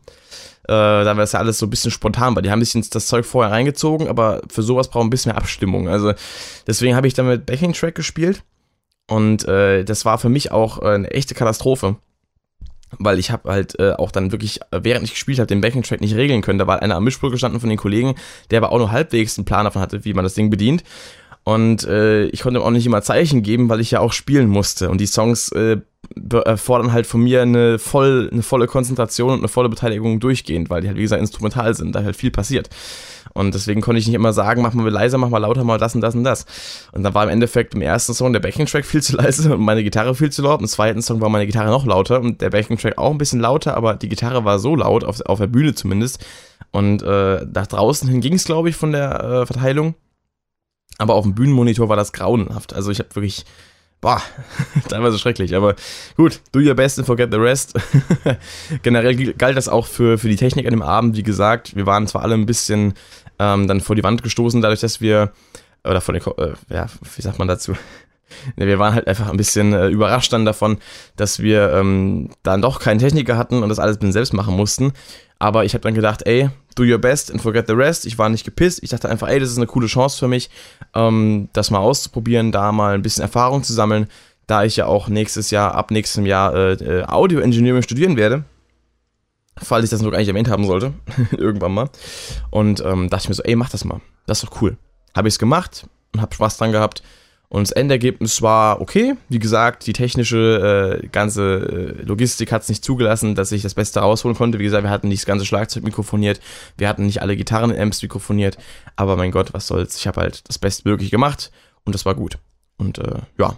Äh, 0.64 0.74
da 0.74 1.06
war 1.06 1.16
das 1.16 1.32
ja 1.32 1.40
alles 1.40 1.58
so 1.58 1.66
ein 1.66 1.72
bisschen 1.72 1.92
spontan, 1.92 2.36
weil 2.36 2.44
die 2.44 2.52
haben 2.52 2.64
sich 2.64 2.90
das 2.90 3.08
Zeug 3.08 3.26
vorher 3.26 3.52
reingezogen, 3.52 4.08
aber 4.08 4.42
für 4.50 4.62
sowas 4.62 4.90
braucht 4.90 5.06
ein 5.06 5.10
bisschen 5.10 5.32
mehr 5.32 5.42
Abstimmung. 5.42 5.90
Also 5.90 6.14
deswegen 6.68 6.96
habe 6.96 7.08
ich 7.08 7.16
dann 7.16 7.28
mit 7.28 7.48
Backing-Track 7.48 7.96
gespielt 7.96 8.44
und 9.08 9.48
äh, 9.48 9.84
das 9.84 10.06
war 10.06 10.20
für 10.20 10.30
mich 10.30 10.52
auch 10.52 10.82
äh, 10.82 10.86
eine 10.86 11.12
echte 11.12 11.34
Katastrophe 11.34 11.98
weil 13.00 13.20
ich 13.20 13.32
habe 13.32 13.50
halt 13.52 13.80
äh, 13.80 13.94
auch 13.94 14.12
dann 14.12 14.32
wirklich, 14.32 14.60
während 14.72 15.06
ich 15.06 15.12
gespielt 15.12 15.40
habe, 15.40 15.48
den 15.48 15.62
Backing-Track 15.62 16.02
nicht 16.02 16.16
regeln 16.16 16.42
können. 16.42 16.60
Da 16.60 16.68
war 16.68 16.82
einer 16.82 16.96
am 16.96 17.04
Mischpult 17.04 17.32
gestanden 17.32 17.60
von 17.60 17.70
den 17.70 17.78
Kollegen, 17.78 18.16
der 18.50 18.60
aber 18.60 18.72
auch 18.72 18.78
nur 18.78 18.92
halbwegs 18.92 19.38
einen 19.38 19.46
Plan 19.46 19.66
davon 19.66 19.82
hatte, 19.82 20.06
wie 20.06 20.14
man 20.14 20.24
das 20.24 20.34
Ding 20.34 20.50
bedient. 20.50 20.84
Und 21.44 21.86
äh, 21.86 22.26
ich 22.26 22.42
konnte 22.42 22.60
ihm 22.60 22.64
auch 22.64 22.72
nicht 22.72 22.86
immer 22.86 23.02
Zeichen 23.02 23.42
geben, 23.42 23.68
weil 23.70 23.80
ich 23.80 23.92
ja 23.92 24.00
auch 24.00 24.14
spielen 24.14 24.48
musste. 24.48 24.90
Und 24.90 25.02
die 25.02 25.08
Songs 25.08 25.52
äh, 25.52 25.78
erfordern 26.46 26.94
halt 26.94 27.08
von 27.08 27.22
mir 27.22 27.42
eine, 27.42 27.80
voll, 27.80 28.30
eine 28.32 28.44
volle 28.44 28.68
Konzentration 28.68 29.32
und 29.32 29.40
eine 29.40 29.48
volle 29.48 29.70
Beteiligung 29.70 30.20
durchgehend, 30.20 30.70
weil 30.70 30.82
die 30.82 30.88
halt, 30.88 30.98
wie 30.98 31.04
gesagt, 31.04 31.22
instrumental 31.22 31.74
sind, 31.74 31.96
da 31.96 32.04
halt 32.04 32.16
viel 32.16 32.32
passiert. 32.32 32.70
Und 33.34 33.56
deswegen 33.56 33.82
konnte 33.82 34.00
ich 34.00 34.08
nicht 34.08 34.16
immer 34.16 34.34
sagen, 34.34 34.62
mach 34.62 34.74
mal 34.74 34.88
leiser, 34.90 35.18
mach 35.18 35.30
mal 35.30 35.38
lauter, 35.38 35.64
mal 35.64 35.78
das 35.78 35.96
und 35.96 36.02
das 36.02 36.16
und 36.16 36.24
das. 36.24 36.46
Und 36.92 37.04
dann 37.04 37.14
war 37.14 37.24
im 37.24 37.30
Endeffekt 37.30 37.74
im 37.74 37.82
ersten 37.82 38.14
Song 38.14 38.34
der 38.34 38.40
Backing-Track 38.42 38.86
viel 38.86 39.02
zu 39.02 39.16
leise 39.16 39.56
und 39.56 39.62
meine 39.62 39.84
Gitarre 39.84 40.14
viel 40.16 40.32
zu 40.32 40.42
laut. 40.42 40.60
Im 40.60 40.68
zweiten 40.68 41.02
Song 41.02 41.22
war 41.22 41.30
meine 41.30 41.46
Gitarre 41.46 41.70
noch 41.70 41.86
lauter 41.86 42.20
und 42.20 42.42
der 42.42 42.50
Backing-Track 42.50 42.98
auch 42.98 43.12
ein 43.12 43.18
bisschen 43.18 43.40
lauter, 43.40 43.76
aber 43.78 43.96
die 43.96 44.10
Gitarre 44.10 44.44
war 44.44 44.60
so 44.60 44.76
laut, 44.76 45.04
auf, 45.04 45.22
auf 45.22 45.40
der 45.40 45.48
Bühne 45.48 45.74
zumindest. 45.74 46.24
Und 46.72 47.04
äh, 47.04 47.46
nach 47.54 47.68
draußen 47.68 48.08
hin 48.10 48.22
ging 48.22 48.34
es, 48.34 48.44
glaube 48.44 48.70
ich, 48.70 48.76
von 48.76 48.92
der 48.92 49.24
äh, 49.24 49.46
Verteilung. 49.46 49.96
Aber 51.02 51.16
auf 51.16 51.24
dem 51.24 51.34
Bühnenmonitor 51.34 51.90
war 51.90 51.96
das 51.96 52.14
grauenhaft. 52.14 52.74
Also 52.74 52.92
ich 52.92 53.00
habe 53.00 53.16
wirklich 53.16 53.46
boah, 54.02 54.22
teilweise 54.90 55.18
schrecklich, 55.20 55.56
aber 55.56 55.76
gut, 56.18 56.42
do 56.52 56.60
your 56.60 56.74
best 56.74 56.98
and 56.98 57.08
forget 57.08 57.32
the 57.32 57.38
rest. 57.38 57.74
Generell 58.84 59.34
galt 59.34 59.56
das 59.56 59.70
auch 59.70 59.86
für, 59.86 60.18
für 60.18 60.28
die 60.28 60.36
Technik 60.36 60.66
an 60.66 60.72
dem 60.72 60.82
Abend, 60.82 61.16
wie 61.16 61.24
gesagt, 61.24 61.76
wir 61.76 61.86
waren 61.86 62.08
zwar 62.08 62.24
alle 62.24 62.34
ein 62.34 62.48
bisschen 62.48 62.96
ähm, 63.40 63.68
dann 63.68 63.80
vor 63.80 63.96
die 63.96 64.04
Wand 64.04 64.24
gestoßen, 64.24 64.62
dadurch, 64.62 64.82
dass 64.82 65.02
wir, 65.02 65.32
oder 65.84 66.02
vor 66.02 66.14
den, 66.14 66.24
äh, 66.38 66.54
ja, 66.70 66.88
wie 67.16 67.22
sagt 67.22 67.40
man 67.40 67.48
dazu? 67.48 67.74
Wir 68.56 68.80
waren 68.80 68.94
halt 68.94 69.08
einfach 69.08 69.30
ein 69.30 69.38
bisschen 69.38 69.74
äh, 69.74 69.88
überrascht 69.88 70.34
dann 70.34 70.46
davon, 70.46 70.78
dass 71.16 71.40
wir 71.40 71.74
ähm, 71.74 72.30
dann 72.44 72.62
doch 72.62 72.80
keinen 72.80 73.00
Techniker 73.00 73.38
hatten 73.38 73.64
und 73.64 73.70
das 73.70 73.80
alles 73.80 73.98
selbst 74.00 74.34
machen 74.34 74.56
mussten. 74.56 74.94
Aber 75.42 75.66
ich 75.66 75.74
habe 75.74 75.82
dann 75.82 75.96
gedacht, 75.96 76.22
ey, 76.28 76.50
do 76.76 76.84
your 76.84 77.00
best 77.00 77.32
and 77.32 77.42
forget 77.42 77.66
the 77.68 77.74
rest. 77.74 78.06
Ich 78.06 78.20
war 78.20 78.30
nicht 78.30 78.44
gepisst. 78.44 78.84
Ich 78.84 78.92
dachte 78.92 79.10
einfach, 79.10 79.28
ey, 79.28 79.40
das 79.40 79.50
ist 79.50 79.58
eine 79.58 79.66
coole 79.66 79.88
Chance 79.88 80.20
für 80.20 80.28
mich, 80.28 80.52
ähm, 80.94 81.50
das 81.54 81.72
mal 81.72 81.80
auszuprobieren, 81.80 82.52
da 82.52 82.72
mal 82.72 82.94
ein 82.94 83.02
bisschen 83.02 83.24
Erfahrung 83.24 83.64
zu 83.64 83.74
sammeln, 83.74 84.08
da 84.46 84.64
ich 84.64 84.76
ja 84.76 84.86
auch 84.86 85.08
nächstes 85.08 85.50
Jahr, 85.50 85.74
ab 85.74 85.90
nächstem 85.90 86.28
Jahr 86.28 86.54
äh, 86.54 86.74
äh 86.74 87.04
Audio 87.06 87.40
Engineering 87.40 87.82
studieren 87.82 88.18
werde. 88.18 88.44
Falls 89.58 89.84
ich 89.84 89.90
das 89.90 90.02
noch 90.02 90.12
nicht 90.12 90.28
erwähnt 90.28 90.50
haben 90.50 90.66
sollte, 90.66 90.94
irgendwann 91.32 91.74
mal. 91.74 91.90
Und 92.52 92.80
ähm, 92.86 93.10
dachte 93.10 93.24
ich 93.24 93.30
mir 93.30 93.36
so, 93.36 93.44
ey, 93.44 93.56
mach 93.56 93.70
das 93.70 93.84
mal. 93.84 94.00
Das 94.28 94.44
ist 94.44 94.50
doch 94.50 94.62
cool. 94.62 94.78
Habe 95.16 95.28
ich 95.28 95.34
es 95.34 95.40
gemacht 95.40 95.88
und 96.14 96.22
habe 96.22 96.34
Spaß 96.34 96.58
dran 96.58 96.72
gehabt. 96.72 97.02
Und 97.52 97.64
das 97.64 97.74
Endergebnis 97.74 98.42
war 98.42 98.80
okay. 98.80 99.16
Wie 99.28 99.38
gesagt, 99.38 99.86
die 99.86 99.92
technische 99.92 101.02
äh, 101.04 101.08
ganze 101.08 101.98
äh, 102.00 102.02
Logistik 102.04 102.50
hat 102.50 102.62
es 102.62 102.70
nicht 102.70 102.82
zugelassen, 102.82 103.36
dass 103.36 103.52
ich 103.52 103.62
das 103.62 103.74
Beste 103.74 104.00
rausholen 104.00 104.38
konnte. 104.38 104.58
Wie 104.58 104.64
gesagt, 104.64 104.86
wir 104.86 104.90
hatten 104.90 105.10
nicht 105.10 105.24
das 105.24 105.26
ganze 105.26 105.46
Schlagzeug 105.46 105.84
mikrofoniert, 105.84 106.40
wir 106.78 106.88
hatten 106.88 107.06
nicht 107.06 107.22
alle 107.22 107.36
Gitarren-Amps 107.36 108.02
mikrofoniert. 108.04 108.58
Aber 108.96 109.18
mein 109.18 109.32
Gott, 109.32 109.54
was 109.54 109.68
soll's. 109.68 109.98
Ich 109.98 110.08
habe 110.08 110.22
halt 110.22 110.48
das 110.48 110.60
Bestmögliche 110.60 111.12
gemacht 111.12 111.52
und 111.84 111.94
das 111.94 112.06
war 112.06 112.16
gut. 112.16 112.38
Und 112.78 113.00
äh, 113.00 113.20
ja, 113.38 113.58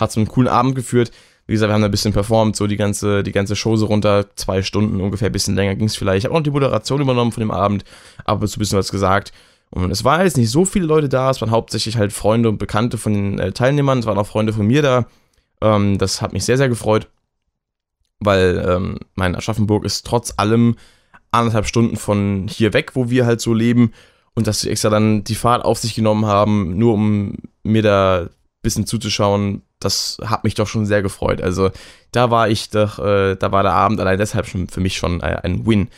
hat 0.00 0.10
so 0.10 0.18
einen 0.18 0.26
coolen 0.26 0.48
Abend 0.48 0.74
geführt. 0.74 1.12
Wie 1.46 1.52
gesagt, 1.52 1.70
wir 1.70 1.74
haben 1.74 1.82
da 1.82 1.86
ein 1.86 1.92
bisschen 1.92 2.12
performt, 2.12 2.56
so 2.56 2.66
die 2.66 2.76
ganze, 2.76 3.22
die 3.22 3.30
ganze 3.30 3.54
Show 3.54 3.76
so 3.76 3.86
runter, 3.86 4.34
zwei 4.34 4.62
Stunden 4.62 5.00
ungefähr, 5.00 5.30
ein 5.30 5.32
bisschen 5.32 5.54
länger 5.54 5.76
ging 5.76 5.86
es 5.86 5.94
vielleicht. 5.94 6.18
Ich 6.18 6.24
habe 6.24 6.34
auch 6.34 6.40
noch 6.40 6.44
die 6.44 6.50
Moderation 6.50 7.00
übernommen 7.00 7.30
von 7.30 7.42
dem 7.42 7.52
Abend, 7.52 7.84
aber 8.24 8.48
so 8.48 8.56
ein 8.56 8.58
bisschen 8.58 8.80
was 8.80 8.90
gesagt. 8.90 9.32
Und 9.70 9.90
es 9.90 10.04
waren 10.04 10.24
jetzt 10.24 10.36
nicht 10.36 10.50
so 10.50 10.64
viele 10.64 10.86
Leute 10.86 11.08
da, 11.08 11.30
es 11.30 11.40
waren 11.40 11.50
hauptsächlich 11.50 11.96
halt 11.96 12.12
Freunde 12.12 12.48
und 12.48 12.58
Bekannte 12.58 12.96
von 12.96 13.12
den 13.12 13.38
äh, 13.38 13.52
Teilnehmern, 13.52 13.98
es 13.98 14.06
waren 14.06 14.18
auch 14.18 14.26
Freunde 14.26 14.52
von 14.52 14.66
mir 14.66 14.82
da. 14.82 15.06
Ähm, 15.60 15.98
das 15.98 16.22
hat 16.22 16.32
mich 16.32 16.44
sehr, 16.44 16.56
sehr 16.56 16.68
gefreut, 16.68 17.08
weil 18.20 18.64
ähm, 18.66 18.98
mein 19.14 19.34
Aschaffenburg 19.36 19.84
ist 19.84 20.06
trotz 20.06 20.34
allem 20.36 20.76
anderthalb 21.30 21.66
Stunden 21.66 21.96
von 21.96 22.46
hier 22.48 22.72
weg, 22.72 22.92
wo 22.94 23.10
wir 23.10 23.26
halt 23.26 23.40
so 23.40 23.52
leben. 23.52 23.92
Und 24.34 24.46
dass 24.46 24.60
sie 24.60 24.70
extra 24.70 24.88
dann 24.88 25.24
die 25.24 25.34
Fahrt 25.34 25.64
auf 25.64 25.78
sich 25.78 25.94
genommen 25.94 26.24
haben, 26.24 26.78
nur 26.78 26.94
um 26.94 27.34
mir 27.64 27.82
da 27.82 28.20
ein 28.20 28.30
bisschen 28.62 28.86
zuzuschauen, 28.86 29.62
das 29.80 30.18
hat 30.24 30.44
mich 30.44 30.54
doch 30.54 30.68
schon 30.68 30.86
sehr 30.86 31.02
gefreut. 31.02 31.42
Also 31.42 31.70
da 32.12 32.30
war 32.30 32.48
ich 32.48 32.70
doch, 32.70 32.98
äh, 33.00 33.34
da 33.34 33.52
war 33.52 33.64
der 33.64 33.72
Abend 33.72 34.00
allein 34.00 34.18
deshalb 34.18 34.46
schon 34.46 34.68
für 34.68 34.80
mich 34.80 34.96
schon 34.96 35.20
äh, 35.20 35.40
ein 35.42 35.66
Win. 35.66 35.88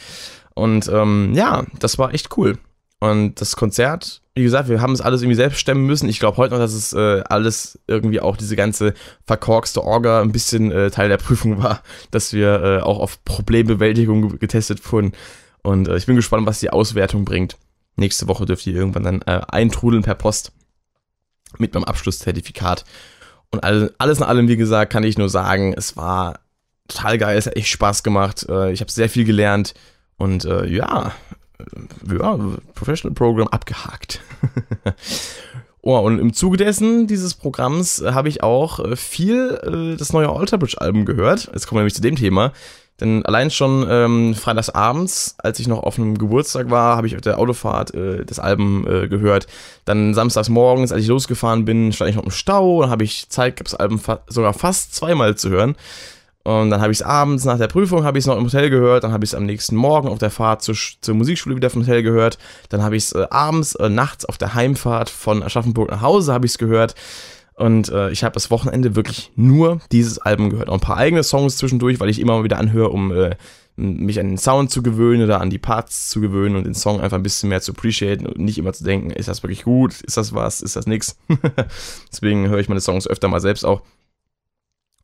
Und 0.55 0.89
ähm, 0.89 1.33
ja, 1.35 1.65
das 1.79 1.99
war 1.99 2.15
echt 2.15 2.37
cool. 2.37 2.59
Und 3.01 3.41
das 3.41 3.57
Konzert, 3.57 4.21
wie 4.35 4.43
gesagt, 4.43 4.69
wir 4.69 4.83
haben 4.83 4.93
es 4.93 5.01
alles 5.01 5.23
irgendwie 5.23 5.37
selbst 5.37 5.59
stemmen 5.59 5.87
müssen. 5.87 6.09
Ich 6.09 6.19
glaube 6.19 6.37
heute 6.37 6.55
noch, 6.55 6.61
dass 6.61 6.75
es 6.75 6.93
äh, 6.93 7.23
alles 7.29 7.79
irgendwie 7.87 8.21
auch 8.21 8.37
diese 8.37 8.57
ganze 8.57 8.93
verkorkste 9.27 9.83
Orga 9.83 10.21
ein 10.21 10.33
bisschen 10.33 10.71
äh, 10.71 10.91
Teil 10.91 11.09
der 11.09 11.17
Prüfung 11.17 11.63
war, 11.63 11.83
dass 12.11 12.35
wir 12.35 12.63
äh, 12.63 12.81
auch 12.81 12.99
auf 12.99 13.25
Problembewältigung 13.25 14.39
getestet 14.39 14.93
wurden. 14.93 15.13
Und 15.63 15.89
äh, 15.89 15.97
ich 15.97 16.07
bin 16.07 16.17
gespannt, 16.17 16.47
was 16.47 16.61
die 16.61 16.71
Auswertung 16.71 17.25
bringt. 17.25 17.57
Nächste 17.97 18.29
Woche 18.29 18.45
dürft 18.45 18.67
ihr 18.67 18.75
irgendwann 18.75 19.03
dann 19.03 19.23
äh, 19.23 19.41
eintrudeln 19.49 20.03
per 20.03 20.15
Post 20.15 20.53
mit 21.59 21.73
meinem 21.73 21.85
Abschlusszertifikat. 21.85 22.85
Und 23.51 23.65
all, 23.65 23.93
alles 23.97 24.19
in 24.19 24.25
allem, 24.25 24.49
wie 24.49 24.57
gesagt, 24.57 24.93
kann 24.93 25.05
ich 25.05 25.17
nur 25.19 25.29
sagen, 25.29 25.73
es 25.77 25.97
war 25.97 26.39
total 26.87 27.19
geil, 27.19 27.39
es 27.39 27.47
hat 27.47 27.57
echt 27.57 27.69
Spaß 27.69 28.03
gemacht. 28.03 28.47
Äh, 28.49 28.73
ich 28.73 28.81
habe 28.81 28.91
sehr 28.91 29.09
viel 29.09 29.25
gelernt. 29.25 29.73
Und 30.17 30.45
äh, 30.45 30.67
ja, 30.67 31.13
ja, 32.11 32.39
Professional 32.75 33.15
Program 33.15 33.49
abgehakt. 33.49 34.21
oh, 35.83 35.99
und 35.99 36.19
im 36.19 36.33
Zuge 36.33 36.57
dessen, 36.57 37.07
dieses 37.07 37.35
Programms, 37.35 38.03
habe 38.05 38.29
ich 38.29 38.43
auch 38.43 38.81
äh, 38.81 38.97
viel 38.97 39.61
äh, 39.63 39.97
das 39.97 40.13
neue 40.13 40.31
Alter 40.31 40.59
Bridge 40.59 40.81
Album 40.81 41.05
gehört. 41.05 41.51
Jetzt 41.53 41.67
kommen 41.67 41.79
wir 41.79 41.83
nämlich 41.83 41.95
zu 41.95 42.03
dem 42.03 42.17
Thema. 42.17 42.53
Denn 43.01 43.25
allein 43.25 43.51
schon 43.51 43.87
ähm, 43.89 44.35
freitagsabends, 44.35 45.37
als 45.39 45.59
ich 45.59 45.67
noch 45.67 45.83
auf 45.83 45.99
einem 45.99 46.19
Geburtstag 46.19 46.71
war, 46.71 46.97
habe 46.97 47.07
ich 47.07 47.15
auf 47.15 47.23
der 47.23 47.39
Autofahrt 47.39 47.95
äh, 47.95 48.25
das 48.27 48.39
Album 48.39 48.87
äh, 48.87 49.09
gehört. 49.09 49.47
Dann 49.87 50.13
samstags 50.13 50.51
morgens, 50.51 50.93
als 50.93 51.03
ich 51.03 51.09
losgefahren 51.09 51.65
bin, 51.65 51.93
stand 51.93 52.11
ich 52.11 52.17
noch 52.17 52.25
im 52.25 52.31
Stau. 52.31 52.83
Dann 52.83 52.91
habe 52.91 53.05
ich 53.05 53.31
Zeit 53.31 53.59
das 53.61 53.75
Album 53.75 53.99
fa 53.99 54.21
sogar 54.29 54.53
fast 54.53 54.95
zweimal 54.95 55.35
zu 55.37 55.49
hören. 55.49 55.77
Und 56.51 56.71
dann 56.71 56.81
habe 56.81 56.91
ich 56.91 56.99
es 56.99 57.03
abends 57.03 57.45
nach 57.45 57.59
der 57.59 57.69
Prüfung, 57.69 58.03
habe 58.03 58.19
ich 58.19 58.23
es 58.23 58.27
noch 58.27 58.37
im 58.37 58.45
Hotel 58.45 58.71
gehört, 58.71 59.05
dann 59.05 59.13
habe 59.13 59.25
ich 59.25 59.31
es 59.31 59.35
am 59.37 59.47
nächsten 59.47 59.77
Morgen 59.77 60.09
auf 60.09 60.19
der 60.19 60.31
Fahrt 60.31 60.63
zur, 60.63 60.75
zur 60.75 61.15
Musikschule 61.15 61.55
wieder 61.55 61.71
vom 61.71 61.83
Hotel 61.83 62.03
gehört, 62.03 62.39
dann 62.71 62.83
habe 62.83 62.97
ich 62.97 63.05
es 63.05 63.13
äh, 63.13 63.25
abends, 63.31 63.77
äh, 63.77 63.89
nachts 63.89 64.25
auf 64.25 64.37
der 64.37 64.55
Heimfahrt 64.55 65.11
von 65.11 65.45
Aschaffenburg 65.45 65.91
nach 65.91 66.01
Hause 66.01 66.33
habe 66.33 66.47
ich 66.47 66.53
es 66.53 66.59
gehört. 66.59 66.97
Und 67.55 67.91
äh, 67.91 68.11
ich 68.11 68.25
habe 68.25 68.33
das 68.33 68.51
Wochenende 68.51 68.97
wirklich 68.97 69.31
nur 69.37 69.81
dieses 69.93 70.19
Album 70.19 70.51
gehört. 70.51 70.71
Auch 70.71 70.75
ein 70.75 70.81
paar 70.81 70.97
eigene 70.97 71.23
Songs 71.23 71.59
zwischendurch, 71.59 72.01
weil 72.01 72.09
ich 72.09 72.19
immer 72.19 72.39
mal 72.39 72.45
wieder 72.45 72.59
anhöre, 72.59 72.89
um 72.89 73.13
äh, 73.13 73.37
mich 73.77 74.19
an 74.19 74.29
den 74.29 74.39
Sound 74.39 74.71
zu 74.71 74.83
gewöhnen 74.83 75.23
oder 75.23 75.41
an 75.41 75.51
die 75.51 75.59
Parts 75.59 76.09
zu 76.09 76.21
gewöhnen 76.21 76.57
und 76.57 76.65
den 76.65 76.75
Song 76.75 77.01
einfach 77.01 77.19
ein 77.19 77.23
bisschen 77.23 77.49
mehr 77.49 77.61
zu 77.61 77.73
appreciaten 77.73 78.27
und 78.27 78.39
nicht 78.39 78.59
immer 78.59 78.73
zu 78.73 78.83
denken, 78.83 79.11
ist 79.11 79.29
das 79.29 79.43
wirklich 79.43 79.63
gut, 79.63 80.01
ist 80.01 80.17
das 80.17 80.35
was, 80.35 80.63
ist 80.63 80.75
das 80.75 80.87
nix. 80.87 81.17
Deswegen 82.11 82.49
höre 82.49 82.59
ich 82.59 82.69
meine 82.69 82.81
Songs 82.81 83.07
öfter 83.07 83.29
mal 83.29 83.41
selbst 83.41 83.65
auch 83.65 83.83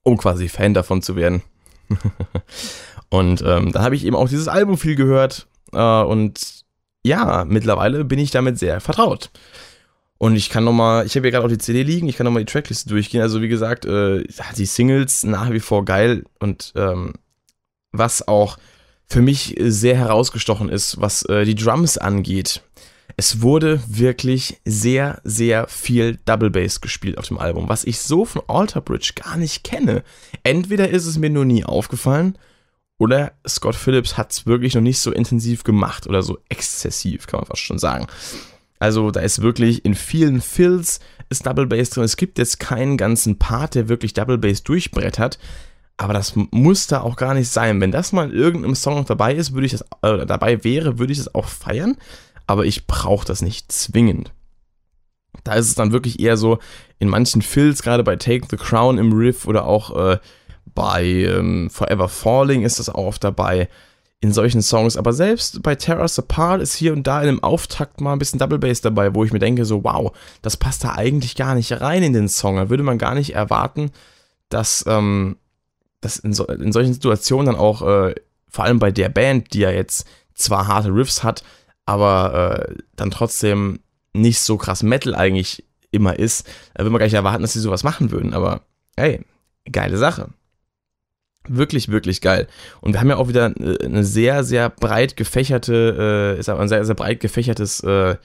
um 0.07 0.16
quasi 0.16 0.49
Fan 0.49 0.73
davon 0.73 1.03
zu 1.03 1.16
werden. 1.16 1.42
und 3.09 3.42
ähm, 3.45 3.73
dann 3.73 3.83
habe 3.83 3.97
ich 3.97 4.05
eben 4.05 4.14
auch 4.14 4.29
dieses 4.29 4.47
Album 4.47 4.79
viel 4.79 4.95
gehört 4.95 5.49
äh, 5.73 6.03
und 6.03 6.64
ja, 7.05 7.45
mittlerweile 7.45 8.05
bin 8.05 8.21
ich 8.21 8.31
damit 8.31 8.57
sehr 8.59 8.81
vertraut. 8.81 9.31
Und 10.19 10.37
ich 10.37 10.49
kann 10.49 10.64
nochmal, 10.64 11.07
ich 11.07 11.16
habe 11.16 11.27
hier 11.27 11.33
gerade 11.33 11.45
auch 11.45 11.51
die 11.51 11.59
CD 11.59 11.83
liegen, 11.83 12.09
ich 12.09 12.16
kann 12.16 12.25
nochmal 12.25 12.45
die 12.45 12.51
Trackliste 12.51 12.88
durchgehen. 12.88 13.21
Also 13.21 13.42
wie 13.42 13.49
gesagt, 13.49 13.85
äh, 13.85 14.25
die 14.57 14.64
Singles 14.64 15.25
nach 15.25 15.51
wie 15.51 15.61
vor 15.61 15.85
geil 15.85 16.25
und 16.38 16.73
ähm, 16.77 17.14
was 17.90 18.27
auch 18.27 18.59
für 19.09 19.23
mich 19.23 19.57
sehr 19.59 19.97
herausgestochen 19.97 20.69
ist, 20.69 21.01
was 21.01 21.25
äh, 21.25 21.45
die 21.45 21.57
Drums 21.57 21.99
angeht 21.99 22.62
es 23.17 23.41
wurde 23.41 23.81
wirklich 23.89 24.61
sehr, 24.65 25.21
sehr 25.25 25.69
viel 25.69 26.19
Double 26.27 26.51
Bass 26.51 26.83
gespielt 26.83 27.17
auf 27.17 27.29
dem 27.29 27.39
Album, 27.39 27.69
was 27.69 27.85
ich 27.85 27.99
so 27.99 28.27
von 28.27 28.43
Alter 28.47 28.83
Bridge 28.83 29.13
gar 29.15 29.37
nicht 29.39 29.65
kenne. 29.65 30.03
Entweder 30.43 30.91
ist 30.91 31.07
es 31.07 31.19
mir 31.19 31.31
nur 31.31 31.47
nie 31.47 31.65
aufgefallen 31.65 32.37
oder 32.99 33.33
Scott 33.49 33.75
Phillips 33.75 34.19
hat 34.19 34.33
es 34.33 34.47
wirklich 34.47 34.75
noch 34.75 34.83
nicht 34.83 34.99
so 34.99 35.13
intensiv 35.13 35.65
gemacht 35.65 36.07
oder 36.07 36.23
so 36.23 36.39
exzessiv, 36.51 37.27
kann 37.27 37.41
man 37.41 37.47
fast 37.47 37.63
schon 37.63 37.79
sagen. 37.79 38.07
Also 38.79 39.11
da 39.11 39.21
ist 39.21 39.41
wirklich 39.41 39.87
in 39.87 39.95
vielen 39.95 40.43
Fills 40.43 41.01
ist 41.31 41.47
Double 41.47 41.67
Bass 41.67 41.91
drin. 41.91 42.05
Es 42.05 42.19
gibt 42.19 42.37
jetzt 42.39 42.61
keinen 42.61 42.99
ganzen 42.99 43.39
Part, 43.39 43.75
der 43.75 43.89
wirklich 43.89 44.13
Double 44.13 44.37
Bass 44.37 44.63
durchbrettert. 44.63 45.39
Aber 45.97 46.13
das 46.13 46.35
muss 46.37 46.87
da 46.87 47.01
auch 47.01 47.17
gar 47.17 47.33
nicht 47.33 47.49
sein. 47.49 47.81
Wenn 47.81 47.91
das 47.91 48.13
mal 48.13 48.31
in 48.31 48.37
irgendeinem 48.37 48.75
Song 48.75 48.97
noch 48.97 49.07
dabei 49.07 49.35
ist, 49.35 49.55
würde 49.55 49.65
ich 49.65 49.73
das, 49.73 49.83
äh, 50.03 50.27
dabei 50.27 50.63
wäre, 50.63 50.99
würde 50.99 51.13
ich 51.13 51.19
das 51.19 51.35
auch 51.35 51.47
feiern 51.49 51.97
aber 52.47 52.65
ich 52.65 52.87
brauche 52.87 53.27
das 53.27 53.43
nicht 53.43 53.73
zwingend. 53.73 54.33
Da 55.45 55.55
ist 55.55 55.69
es 55.69 55.75
dann 55.75 55.93
wirklich 55.93 56.21
eher 56.21 56.37
so, 56.37 56.59
in 56.99 57.09
manchen 57.09 57.43
Fills, 57.43 57.83
gerade 57.83 58.03
bei 58.03 58.17
Take 58.17 58.47
the 58.51 58.57
Crown 58.57 58.99
im 58.99 59.13
Riff 59.13 59.47
oder 59.47 59.67
auch 59.67 59.95
äh, 59.97 60.19
bei 60.75 61.05
ähm, 61.05 61.71
Forever 61.71 62.09
Falling 62.09 62.63
ist 62.63 62.79
das 62.79 62.89
auch 62.89 63.07
oft 63.07 63.25
dabei, 63.25 63.69
in 64.21 64.33
solchen 64.33 64.63
Songs. 64.63 64.97
Aber 64.97 65.13
selbst 65.13 65.63
bei 65.63 65.75
Terrace 65.75 66.19
Apart 66.19 66.63
ist 66.63 66.75
hier 66.75 66.93
und 66.93 67.07
da 67.07 67.23
in 67.23 67.29
einem 67.29 67.43
Auftakt 67.43 68.01
mal 68.01 68.13
ein 68.13 68.19
bisschen 68.19 68.39
Double 68.39 68.59
Bass 68.59 68.81
dabei, 68.81 69.15
wo 69.15 69.25
ich 69.25 69.33
mir 69.33 69.39
denke, 69.39 69.65
so, 69.65 69.85
wow, 69.85 70.13
das 70.43 70.57
passt 70.57 70.85
da 70.85 70.95
eigentlich 70.95 71.35
gar 71.37 71.55
nicht 71.55 71.73
rein 71.81 72.03
in 72.03 72.13
den 72.13 72.29
Song. 72.29 72.57
Da 72.57 72.71
würde 72.71 72.83
man 72.83 72.99
gar 72.99 73.15
nicht 73.15 73.35
erwarten, 73.35 73.91
dass, 74.49 74.85
ähm, 74.87 75.37
dass 76.01 76.19
in, 76.19 76.33
so, 76.33 76.47
in 76.47 76.73
solchen 76.73 76.95
Situationen 76.95 77.47
dann 77.47 77.57
auch, 77.57 77.83
äh, 77.83 78.15
vor 78.49 78.65
allem 78.65 78.79
bei 78.79 78.91
der 78.91 79.09
Band, 79.09 79.53
die 79.53 79.61
ja 79.61 79.71
jetzt 79.71 80.07
zwar 80.35 80.67
harte 80.67 80.95
Riffs 80.95 81.23
hat, 81.23 81.43
aber 81.87 82.68
äh, 82.68 82.75
dann 82.96 83.11
trotzdem 83.11 83.81
nicht 84.12 84.40
so 84.40 84.57
krass 84.57 84.83
Metal 84.83 85.14
eigentlich 85.14 85.64
immer 85.90 86.18
ist, 86.18 86.46
da 86.75 86.85
will 86.85 86.90
man 86.90 86.99
gar 86.99 87.07
nicht 87.07 87.14
erwarten, 87.14 87.42
dass 87.42 87.53
sie 87.53 87.61
sowas 87.61 87.85
machen 87.85 88.11
würden. 88.11 88.35
Aber 88.35 88.62
hey, 88.96 89.20
geile 89.70 89.96
Sache. 89.96 90.29
Wirklich, 91.49 91.88
wirklich 91.88 92.20
geil. 92.20 92.49
Und 92.81 92.92
wir 92.92 93.01
haben 93.01 93.09
ja 93.09 93.16
auch 93.16 93.29
wieder 93.29 93.55
äh, 93.61 93.85
eine 93.85 94.05
sehr, 94.05 94.42
sehr 94.42 94.68
breit 94.68 95.16
gefächerte, 95.16 96.35
äh, 96.37 96.40
ist 96.40 96.49
aber 96.49 96.61
ein 96.61 96.68
sehr, 96.68 96.85
sehr 96.85 96.96
breit 96.96 97.20
gefächertes 97.20 97.81
äh, 97.81 98.16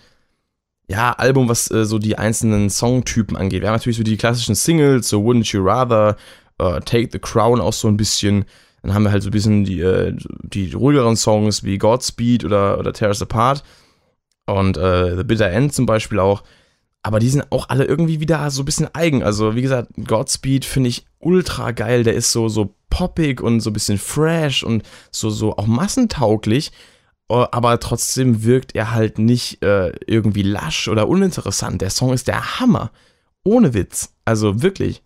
ja, 0.88 1.13
Album, 1.13 1.47
was 1.47 1.69
äh, 1.71 1.86
so 1.86 2.00
die 2.00 2.17
einzelnen 2.17 2.69
Songtypen 2.69 3.38
angeht. 3.38 3.62
Wir 3.62 3.69
haben 3.69 3.76
natürlich 3.76 3.97
so 3.97 4.04
die 4.04 4.17
klassischen 4.17 4.56
Singles, 4.56 5.08
so 5.08 5.21
Wouldn't 5.21 5.54
You 5.54 5.63
Rather, 5.63 6.17
uh, 6.62 6.80
Take 6.80 7.10
the 7.12 7.19
Crown 7.19 7.62
auch 7.62 7.74
so 7.74 7.88
ein 7.88 7.97
bisschen. 7.97 8.45
Dann 8.82 8.94
haben 8.94 9.04
wir 9.04 9.12
halt 9.12 9.24
so 9.24 9.30
ein 9.30 9.32
bisschen 9.32 9.63
die, 9.63 9.80
äh, 9.82 10.15
die 10.44 10.74
ruhigeren 10.74 11.15
Songs 11.15 11.63
wie 11.63 11.78
Godspeed 11.78 12.46
oder, 12.46 12.80
oder 12.80 12.94
Tear 12.94 13.10
Us 13.10 13.22
Apart 13.22 13.63
und 14.48 14.78
äh, 14.78 15.15
The 15.17 15.24
Bitter 15.24 15.50
End 15.50 15.74
zum 15.74 15.86
Beispiel 15.86 16.20
auch. 16.20 16.44
aber 17.04 17.20
die 17.20 17.30
sind 17.30 17.52
auch 17.52 17.70
alle 17.70 17.86
irgendwie 17.86 18.20
wieder 18.20 18.50
so 18.52 18.62
ein 18.62 18.65
bisschen 18.65 18.94
eigen. 18.94 19.24
Also, 19.24 19.56
wie 19.56 19.62
gesagt, 19.62 19.89
Godspeed 20.08 20.65
finde 20.65 20.89
ich 20.89 21.06
ultra 21.20 21.72
geil. 21.72 22.04
Der 22.04 22.13
ist 22.13 22.32
so, 22.32 22.48
so 22.48 22.76
poppig 22.89 23.41
und 23.41 23.60
so 23.62 23.70
ein 23.72 23.74
bisschen 23.74 23.98
fresh 23.98 24.63
und 24.63 24.84
so, 25.12 25.30
so 25.30 25.58
auch 25.58 25.67
massentauglich. 25.67 26.72
Äh, 27.30 27.46
aber 27.52 27.80
trotzdem 27.80 28.44
wirkt 28.44 28.76
er 28.76 28.91
halt 28.91 29.17
nicht 29.17 29.63
äh, 29.63 29.94
irgendwie 30.06 30.44
lasch 30.44 30.88
oder 30.88 31.08
uninteressant. 31.08 31.82
Der 31.82 31.89
Song 31.89 32.13
ist 32.13 32.28
der 32.28 32.60
Hammer. 32.60 32.91
Ohne 33.44 33.74
Witz. 33.74 34.13
Also 34.26 34.62
wirklich. 34.62 35.02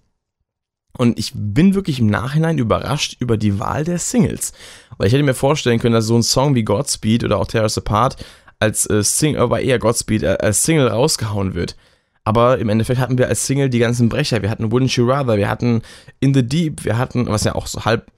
Und 0.97 1.19
ich 1.19 1.31
bin 1.35 1.75
wirklich 1.75 1.99
im 1.99 2.07
Nachhinein 2.07 2.57
überrascht 2.57 3.17
über 3.19 3.37
die 3.37 3.59
Wahl 3.59 3.83
der 3.83 3.99
Singles. 3.99 4.53
Weil 4.97 5.07
ich 5.07 5.13
hätte 5.13 5.23
mir 5.23 5.33
vorstellen 5.33 5.79
können, 5.79 5.93
dass 5.93 6.05
so 6.05 6.15
ein 6.15 6.23
Song 6.23 6.55
wie 6.55 6.63
Godspeed 6.63 7.23
oder 7.23 7.37
auch 7.37 7.47
Tear 7.47 7.63
Us 7.63 7.77
Apart 7.77 8.17
als 8.59 8.89
äh, 8.89 9.03
Single, 9.03 9.41
aber 9.41 9.61
eher 9.61 9.79
Godspeed, 9.79 10.23
äh, 10.23 10.37
als 10.39 10.63
Single 10.63 10.87
rausgehauen 10.87 11.53
wird. 11.53 11.75
Aber 12.23 12.57
im 12.57 12.69
Endeffekt 12.69 12.99
hatten 12.99 13.17
wir 13.17 13.27
als 13.27 13.45
Single 13.45 13.69
die 13.69 13.79
ganzen 13.79 14.09
Brecher. 14.09 14.41
Wir 14.41 14.49
hatten 14.49 14.71
Wouldn't 14.71 14.95
You 14.97 15.09
Rather, 15.09 15.37
wir 15.37 15.49
hatten 15.49 15.81
In 16.19 16.33
the 16.33 16.47
Deep, 16.47 16.83
wir 16.83 16.97
hatten, 16.97 17.27
was 17.27 17.43
ja 17.43 17.53
auch 17.53 17.67
so 17.67 17.85
halb, 17.85 18.11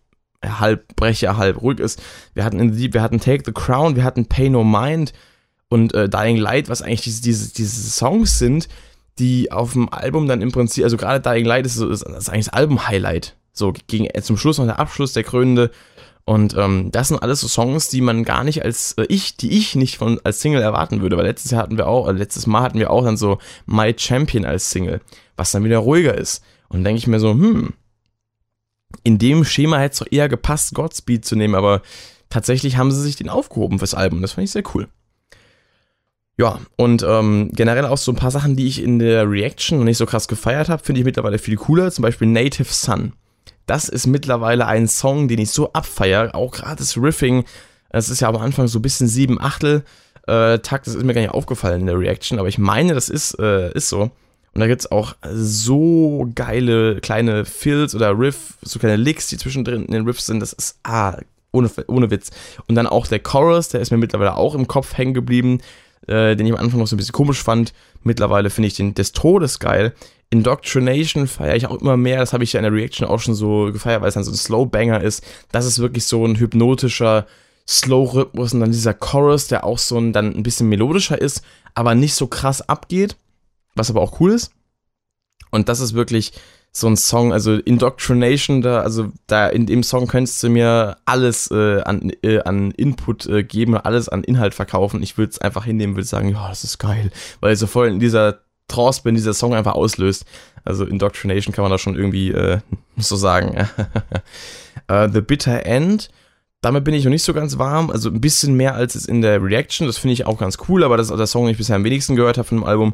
halb 0.44 0.96
Brecher, 0.96 1.36
halb 1.36 1.62
ruhig 1.62 1.80
ist. 1.80 2.02
Wir 2.34 2.46
hatten 2.46 2.60
In 2.60 2.72
the 2.72 2.80
Deep, 2.80 2.94
wir 2.94 3.02
hatten 3.02 3.20
Take 3.20 3.44
the 3.46 3.52
Crown, 3.52 3.96
wir 3.96 4.04
hatten 4.04 4.28
Pay 4.28 4.50
No 4.50 4.64
Mind 4.64 5.12
und 5.68 5.94
äh, 5.94 6.08
Dying 6.08 6.38
Light, 6.38 6.70
was 6.70 6.82
eigentlich 6.82 7.02
diese, 7.02 7.22
diese, 7.22 7.54
diese 7.54 7.90
Songs 7.90 8.40
sind, 8.40 8.70
die 9.20 9.52
auf 9.52 9.74
dem 9.74 9.92
Album 9.92 10.28
dann 10.28 10.42
im 10.42 10.52
Prinzip, 10.52 10.84
also 10.84 10.98
gerade 10.98 11.22
Dying 11.22 11.46
Light 11.46 11.66
ist, 11.66 11.78
ist, 11.78 12.04
ist 12.04 12.30
eigentlich 12.30 12.46
das 12.46 12.54
Album-Highlight. 12.54 13.36
So, 13.54 13.74
gegen, 13.88 14.06
äh, 14.06 14.22
zum 14.22 14.38
Schluss 14.38 14.60
noch 14.60 14.66
der 14.66 14.80
Abschluss, 14.80 15.14
der 15.14 15.24
krönende. 15.24 15.72
Und 16.26 16.56
ähm, 16.58 16.92
das 16.92 17.08
sind 17.08 17.22
alles 17.22 17.40
so 17.40 17.48
Songs, 17.48 17.88
die 17.90 18.02
man 18.02 18.24
gar 18.24 18.44
nicht 18.44 18.64
als 18.64 18.94
äh, 18.94 19.06
ich, 19.08 19.38
die 19.38 19.58
ich 19.58 19.76
nicht 19.76 19.98
von 19.98 20.20
als 20.24 20.42
Single 20.42 20.62
erwarten 20.62 21.02
würde. 21.02 21.18
Weil 21.18 21.26
letztes 21.26 21.52
Jahr 21.52 21.64
hatten 21.64 21.78
wir 21.78 21.88
auch, 21.88 22.08
äh, 22.08 22.12
letztes 22.12 22.48
Mal 22.48 22.62
hatten 22.62 22.80
wir 22.80 22.92
auch 22.92 23.04
dann 23.04 23.18
so 23.18 23.40
My 23.66 23.96
Champion 23.98 24.46
als 24.46 24.70
Single, 24.70 25.02
was 25.38 25.52
dann 25.52 25.64
wieder 25.64 25.80
ruhiger 25.80 26.16
ist. 26.16 26.44
Und 26.70 26.84
denke 26.84 27.00
ich 27.00 27.08
mir 27.08 27.20
so, 27.20 27.32
hm, 27.32 27.74
in 29.04 29.18
dem 29.18 29.46
Schema 29.46 29.78
hätte 29.80 29.94
es 29.94 30.00
doch 30.00 30.12
eher 30.12 30.30
gepasst, 30.30 30.74
Godspeed 30.76 31.24
zu 31.24 31.36
nehmen, 31.36 31.56
aber 31.56 31.82
tatsächlich 32.30 32.78
haben 32.78 32.92
sie 32.92 33.02
sich 33.02 33.16
den 33.16 33.30
aufgehoben 33.30 33.80
fürs 33.80 33.94
Album. 33.94 34.22
Das 34.22 34.34
fand 34.34 34.46
ich 34.46 34.52
sehr 34.52 34.64
cool. 34.76 34.90
Ja, 36.40 36.60
und 36.76 37.04
ähm, 37.08 37.50
generell 37.54 37.86
auch 37.86 37.98
so 37.98 38.12
ein 38.12 38.16
paar 38.16 38.30
Sachen, 38.30 38.56
die 38.56 38.68
ich 38.68 38.82
in 38.84 39.00
der 39.00 39.30
Reaction 39.30 39.80
noch 39.80 39.86
nicht 39.86 39.98
so 39.98 40.06
krass 40.06 40.28
gefeiert 40.28 40.70
habe, 40.70 40.84
finde 40.84 41.00
ich 41.00 41.06
mittlerweile 41.06 41.40
viel 41.40 41.56
cooler. 41.56 41.92
Zum 41.92 42.04
Beispiel 42.04 42.28
Native 42.28 42.72
Sun. 42.72 43.14
Das 43.66 43.90
ist 43.90 44.06
mittlerweile 44.06 44.68
ein 44.68 44.88
Song, 44.88 45.28
den 45.28 45.40
ich 45.40 45.50
so 45.50 45.74
abfeiere. 45.74 46.36
Auch 46.36 46.52
gerade 46.52 46.78
das 46.78 46.96
Riffing. 46.96 47.44
Es 47.90 48.10
ist 48.10 48.22
ja 48.22 48.30
am 48.30 48.36
Anfang 48.38 48.68
so 48.68 48.78
ein 48.80 48.84
bisschen 48.84 49.08
sieben 49.08 49.42
Achtel 49.42 49.84
äh, 50.28 50.60
Takt. 50.60 50.86
Das 50.86 50.94
ist 50.94 51.04
mir 51.04 51.14
gar 51.16 51.22
nicht 51.22 51.34
aufgefallen 51.34 51.82
in 51.82 51.88
der 51.88 52.00
Reaction, 52.00 52.38
aber 52.38 52.50
ich 52.50 52.60
meine, 52.60 52.94
das 52.94 53.10
ist, 53.10 53.40
äh, 53.40 53.72
ist 53.74 53.90
so. 53.90 54.12
Und 54.54 54.62
da 54.62 54.68
gibt 54.68 54.82
es 54.82 54.92
auch 54.92 55.16
so 55.32 56.32
geile 56.36 57.00
kleine 57.02 57.46
Fills 57.46 57.96
oder 57.96 58.18
Riff, 58.18 58.58
so 58.62 58.80
kleine 58.80 58.96
Licks, 58.96 59.28
die 59.28 59.38
zwischendrin 59.38 59.86
in 59.86 59.92
den 59.92 60.06
Riffs 60.06 60.28
sind. 60.28 60.40
Das 60.40 60.54
ist, 60.54 60.80
ah, 60.84 61.18
ohne, 61.52 61.70
ohne 61.88 62.12
Witz. 62.12 62.30
Und 62.68 62.76
dann 62.76 62.88
auch 62.88 63.08
der 63.08 63.20
Chorus, 63.20 63.70
der 63.70 63.82
ist 63.82 63.92
mir 63.92 63.98
mittlerweile 63.98 64.36
auch 64.36 64.56
im 64.56 64.68
Kopf 64.68 64.98
hängen 64.98 65.14
geblieben, 65.14 65.62
äh, 66.08 66.36
den 66.36 66.46
ich 66.46 66.54
am 66.54 66.60
Anfang 66.60 66.80
noch 66.80 66.88
so 66.88 66.96
ein 66.96 66.98
bisschen 66.98 67.14
komisch 67.14 67.42
fand. 67.42 67.74
Mittlerweile 68.04 68.50
finde 68.50 68.68
ich 68.68 68.76
den 68.76 68.94
des 68.94 69.12
Todes 69.12 69.60
geil. 69.60 69.94
Indoctrination 70.30 71.28
feiere 71.28 71.56
ich 71.56 71.68
auch 71.68 71.80
immer 71.80 71.98
mehr. 71.98 72.20
Das 72.20 72.34
habe 72.34 72.44
ich 72.44 72.54
ja 72.54 72.60
in 72.60 72.64
der 72.64 72.74
Reaction 72.74 73.08
auch 73.08 73.20
schon 73.20 73.34
so 73.34 73.72
gefeiert, 73.72 74.02
weil 74.02 74.10
es 74.10 74.16
dann 74.16 74.24
so 74.24 74.32
ein 74.32 74.36
Slow-Banger 74.36 75.02
ist. 75.02 75.24
Das 75.52 75.66
ist 75.66 75.80
wirklich 75.80 76.06
so 76.06 76.26
ein 76.26 76.38
hypnotischer 76.38 77.26
Slow-Rhythmus 77.68 78.54
und 78.54 78.62
dann 78.62 78.72
dieser 78.72 78.94
Chorus, 78.94 79.48
der 79.48 79.64
auch 79.64 79.78
so 79.78 79.98
ein, 79.98 80.14
dann 80.14 80.36
ein 80.36 80.44
bisschen 80.44 80.70
melodischer 80.70 81.20
ist, 81.20 81.44
aber 81.76 81.96
nicht 81.96 82.14
so 82.14 82.28
krass 82.28 82.68
abgeht, 82.68 83.18
was 83.76 83.90
aber 83.90 84.02
auch 84.02 84.20
cool 84.20 84.32
ist. 84.32 84.52
Und 85.52 85.70
das 85.70 85.80
ist 85.80 85.94
wirklich 85.94 86.34
so 86.80 86.88
ein 86.88 86.96
Song, 86.96 87.34
also 87.34 87.56
Indoctrination, 87.56 88.62
da, 88.62 88.82
also 88.82 89.12
da 89.26 89.48
in 89.48 89.66
dem 89.66 89.82
Song 89.82 90.08
könntest 90.08 90.44
du 90.44 90.50
mir 90.50 90.98
alles 91.06 91.50
äh, 91.50 91.82
an, 91.82 92.12
äh, 92.22 92.40
an 92.42 92.72
Input 92.72 93.26
äh, 93.26 93.44
geben, 93.44 93.76
alles 93.76 94.10
an 94.10 94.24
Inhalt 94.24 94.54
verkaufen. 94.54 95.02
Ich 95.02 95.18
würde 95.18 95.32
es 95.32 95.42
einfach 95.42 95.66
hinnehmen, 95.66 95.96
würde 95.96 96.08
sagen, 96.08 96.30
ja, 96.30 96.48
das 96.50 96.64
ist 96.64 96.78
geil, 96.78 97.10
weil 97.40 97.54
ich 97.54 97.60
so 97.60 97.66
voll 97.66 97.88
in 97.88 98.00
dieser 98.00 98.42
Trance 98.68 99.02
bin, 99.02 99.16
dieser 99.16 99.34
Song 99.34 99.56
einfach 99.56 99.74
auslöst. 99.74 100.26
Also 100.66 100.86
Indoctrination 100.86 101.54
kann 101.54 101.64
man 101.64 101.72
da 101.72 101.80
schon 101.80 101.96
irgendwie 101.96 102.32
äh, 102.32 102.60
so 102.98 103.16
sagen. 103.16 103.68
uh, 104.92 105.08
The 105.12 105.22
Bitter 105.22 105.66
End, 105.66 106.10
damit 106.62 106.84
bin 106.84 106.94
ich 106.94 107.06
noch 107.06 107.12
nicht 107.12 107.24
so 107.24 107.34
ganz 107.34 107.58
warm. 107.58 107.90
Also 107.90 108.10
ein 108.10 108.22
bisschen 108.22 108.56
mehr 108.56 108.76
als 108.76 108.94
es 108.94 109.08
in 109.08 109.24
der 109.24 109.42
Reaction. 109.42 109.88
Das 109.88 109.98
finde 109.98 110.14
ich 110.14 110.28
auch 110.28 110.38
ganz 110.38 110.60
cool, 110.70 110.84
aber 110.84 110.98
das 110.98 111.10
ist 111.10 111.18
der 111.18 111.26
Song, 111.26 111.46
den 111.46 111.54
ich 111.54 111.58
bisher 111.58 111.76
am 111.76 111.84
wenigsten 111.84 112.16
gehört 112.16 112.38
habe 112.38 112.48
von 112.48 112.60
dem 112.60 112.66
Album. 112.66 112.94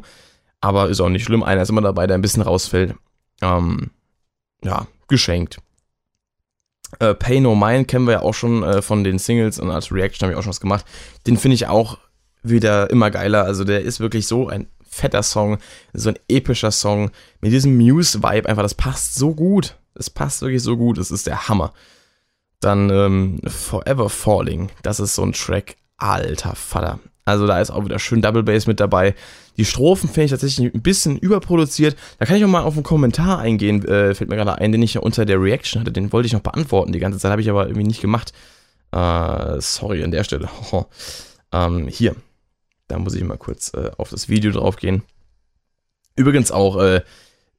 Aber 0.62 0.88
ist 0.88 1.00
auch 1.00 1.10
nicht 1.10 1.24
schlimm. 1.24 1.42
Einer 1.42 1.60
ist 1.60 1.68
immer 1.68 1.82
dabei, 1.82 2.06
der 2.06 2.16
ein 2.16 2.22
bisschen 2.22 2.42
rausfällt. 2.42 2.94
Ähm, 3.42 3.90
ja, 4.62 4.86
geschenkt. 5.08 5.58
Äh, 6.98 7.14
Pay 7.14 7.40
No 7.40 7.54
Mind 7.54 7.88
kennen 7.88 8.06
wir 8.06 8.12
ja 8.12 8.22
auch 8.22 8.34
schon 8.34 8.62
äh, 8.62 8.82
von 8.82 9.04
den 9.04 9.18
Singles 9.18 9.58
und 9.58 9.70
als 9.70 9.92
Reaction 9.92 10.26
habe 10.26 10.32
ich 10.32 10.38
auch 10.38 10.42
schon 10.42 10.50
was 10.50 10.60
gemacht. 10.60 10.84
Den 11.26 11.36
finde 11.36 11.56
ich 11.56 11.66
auch 11.66 11.98
wieder 12.42 12.90
immer 12.90 13.10
geiler. 13.10 13.44
Also 13.44 13.64
der 13.64 13.82
ist 13.82 14.00
wirklich 14.00 14.26
so 14.26 14.48
ein 14.48 14.68
fetter 14.82 15.22
Song, 15.22 15.58
so 15.92 16.10
ein 16.10 16.18
epischer 16.28 16.70
Song 16.70 17.10
mit 17.40 17.52
diesem 17.52 17.76
Muse-Vibe 17.76 18.48
einfach, 18.48 18.62
das 18.62 18.74
passt 18.74 19.16
so 19.16 19.34
gut. 19.34 19.76
Das 19.94 20.10
passt 20.10 20.42
wirklich 20.42 20.62
so 20.62 20.76
gut, 20.76 20.98
das 20.98 21.10
ist 21.10 21.26
der 21.26 21.48
Hammer. 21.48 21.72
Dann 22.60 22.90
ähm, 22.90 23.40
Forever 23.46 24.08
Falling, 24.08 24.70
das 24.82 25.00
ist 25.00 25.14
so 25.14 25.22
ein 25.22 25.32
Track, 25.32 25.76
alter 25.96 26.54
Vater. 26.54 26.98
Also 27.24 27.46
da 27.46 27.60
ist 27.60 27.70
auch 27.70 27.84
wieder 27.84 27.98
schön 27.98 28.20
Double 28.22 28.42
Bass 28.42 28.66
mit 28.66 28.80
dabei. 28.80 29.14
Die 29.56 29.64
Strophen 29.64 30.08
finde 30.08 30.24
ich 30.26 30.30
tatsächlich 30.30 30.74
ein 30.74 30.82
bisschen 30.82 31.16
überproduziert. 31.16 31.96
Da 32.18 32.26
kann 32.26 32.36
ich 32.36 32.44
auch 32.44 32.48
mal 32.48 32.62
auf 32.62 32.74
einen 32.74 32.82
Kommentar 32.82 33.38
eingehen, 33.38 33.84
äh, 33.86 34.14
fällt 34.14 34.28
mir 34.28 34.36
gerade 34.36 34.58
ein, 34.58 34.72
den 34.72 34.82
ich 34.82 34.94
ja 34.94 35.00
unter 35.00 35.24
der 35.24 35.40
Reaction 35.40 35.80
hatte. 35.80 35.92
Den 35.92 36.12
wollte 36.12 36.26
ich 36.26 36.32
noch 36.32 36.40
beantworten 36.40 36.92
die 36.92 36.98
ganze 36.98 37.18
Zeit, 37.18 37.30
habe 37.30 37.40
ich 37.40 37.50
aber 37.50 37.66
irgendwie 37.66 37.86
nicht 37.86 38.00
gemacht. 38.00 38.32
Äh, 38.92 39.60
sorry 39.60 40.04
an 40.04 40.10
der 40.10 40.24
Stelle. 40.24 40.48
ähm, 41.52 41.88
hier, 41.88 42.14
da 42.88 42.98
muss 42.98 43.14
ich 43.14 43.24
mal 43.24 43.38
kurz 43.38 43.72
äh, 43.74 43.90
auf 43.96 44.10
das 44.10 44.28
Video 44.28 44.52
drauf 44.52 44.76
gehen. 44.76 45.02
Übrigens 46.16 46.52
auch 46.52 46.76
äh, 46.80 47.02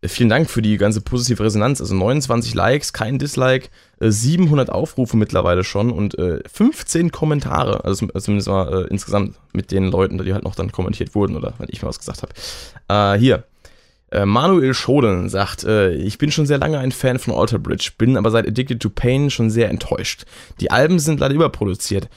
vielen 0.07 0.29
Dank 0.29 0.49
für 0.49 0.61
die 0.61 0.77
ganze 0.77 1.01
positive 1.01 1.43
Resonanz. 1.43 1.81
Also 1.81 1.95
29 1.95 2.53
Likes, 2.53 2.93
kein 2.93 3.19
Dislike, 3.19 3.69
äh, 3.99 4.09
700 4.09 4.69
Aufrufe 4.69 5.17
mittlerweile 5.17 5.63
schon 5.63 5.91
und 5.91 6.15
15 6.51 7.07
äh, 7.07 7.09
Kommentare. 7.09 7.83
Also 7.85 8.07
zumindest 8.07 8.47
mal 8.47 8.85
äh, 8.85 8.87
insgesamt 8.87 9.35
mit 9.53 9.71
den 9.71 9.85
Leuten, 9.85 10.17
die 10.17 10.33
halt 10.33 10.43
noch 10.43 10.55
dann 10.55 10.71
kommentiert 10.71 11.15
wurden 11.15 11.35
oder 11.35 11.53
wenn 11.57 11.67
ich 11.69 11.81
mal 11.81 11.89
was 11.89 11.99
gesagt 11.99 12.23
habe. 12.23 12.33
Äh, 13.15 13.19
hier. 13.19 13.43
Manuel 14.23 14.73
Schoden 14.73 15.27
sagt, 15.27 15.65
ich 15.65 16.17
bin 16.19 16.31
schon 16.31 16.45
sehr 16.45 16.59
lange 16.59 16.77
ein 16.77 16.93
Fan 16.93 17.19
von 17.19 17.33
Alter 17.33 17.59
Bridge, 17.59 17.91
bin 17.97 18.15
aber 18.15 18.31
seit 18.31 18.47
Addicted 18.47 18.79
to 18.79 18.89
Pain 18.89 19.29
schon 19.29 19.49
sehr 19.49 19.67
enttäuscht. 19.67 20.25
Die 20.61 20.71
Alben 20.71 20.99
sind 20.99 21.19
leider 21.19 21.33
überproduziert 21.33 22.07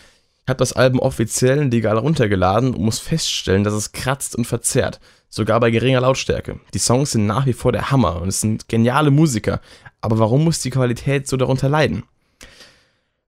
habe 0.48 0.58
das 0.58 0.72
Album 0.72 1.00
offiziell 1.00 1.64
legal 1.64 1.98
runtergeladen 1.98 2.74
und 2.74 2.82
muss 2.82 2.98
feststellen, 2.98 3.64
dass 3.64 3.74
es 3.74 3.92
kratzt 3.92 4.36
und 4.36 4.46
verzerrt, 4.46 5.00
sogar 5.28 5.60
bei 5.60 5.70
geringer 5.70 6.00
Lautstärke. 6.00 6.60
Die 6.74 6.78
Songs 6.78 7.12
sind 7.12 7.26
nach 7.26 7.46
wie 7.46 7.52
vor 7.52 7.72
der 7.72 7.90
Hammer 7.90 8.20
und 8.22 8.28
es 8.28 8.40
sind 8.40 8.68
geniale 8.68 9.10
Musiker, 9.10 9.60
aber 10.00 10.18
warum 10.18 10.44
muss 10.44 10.60
die 10.60 10.70
Qualität 10.70 11.28
so 11.28 11.36
darunter 11.36 11.68
leiden? 11.68 12.04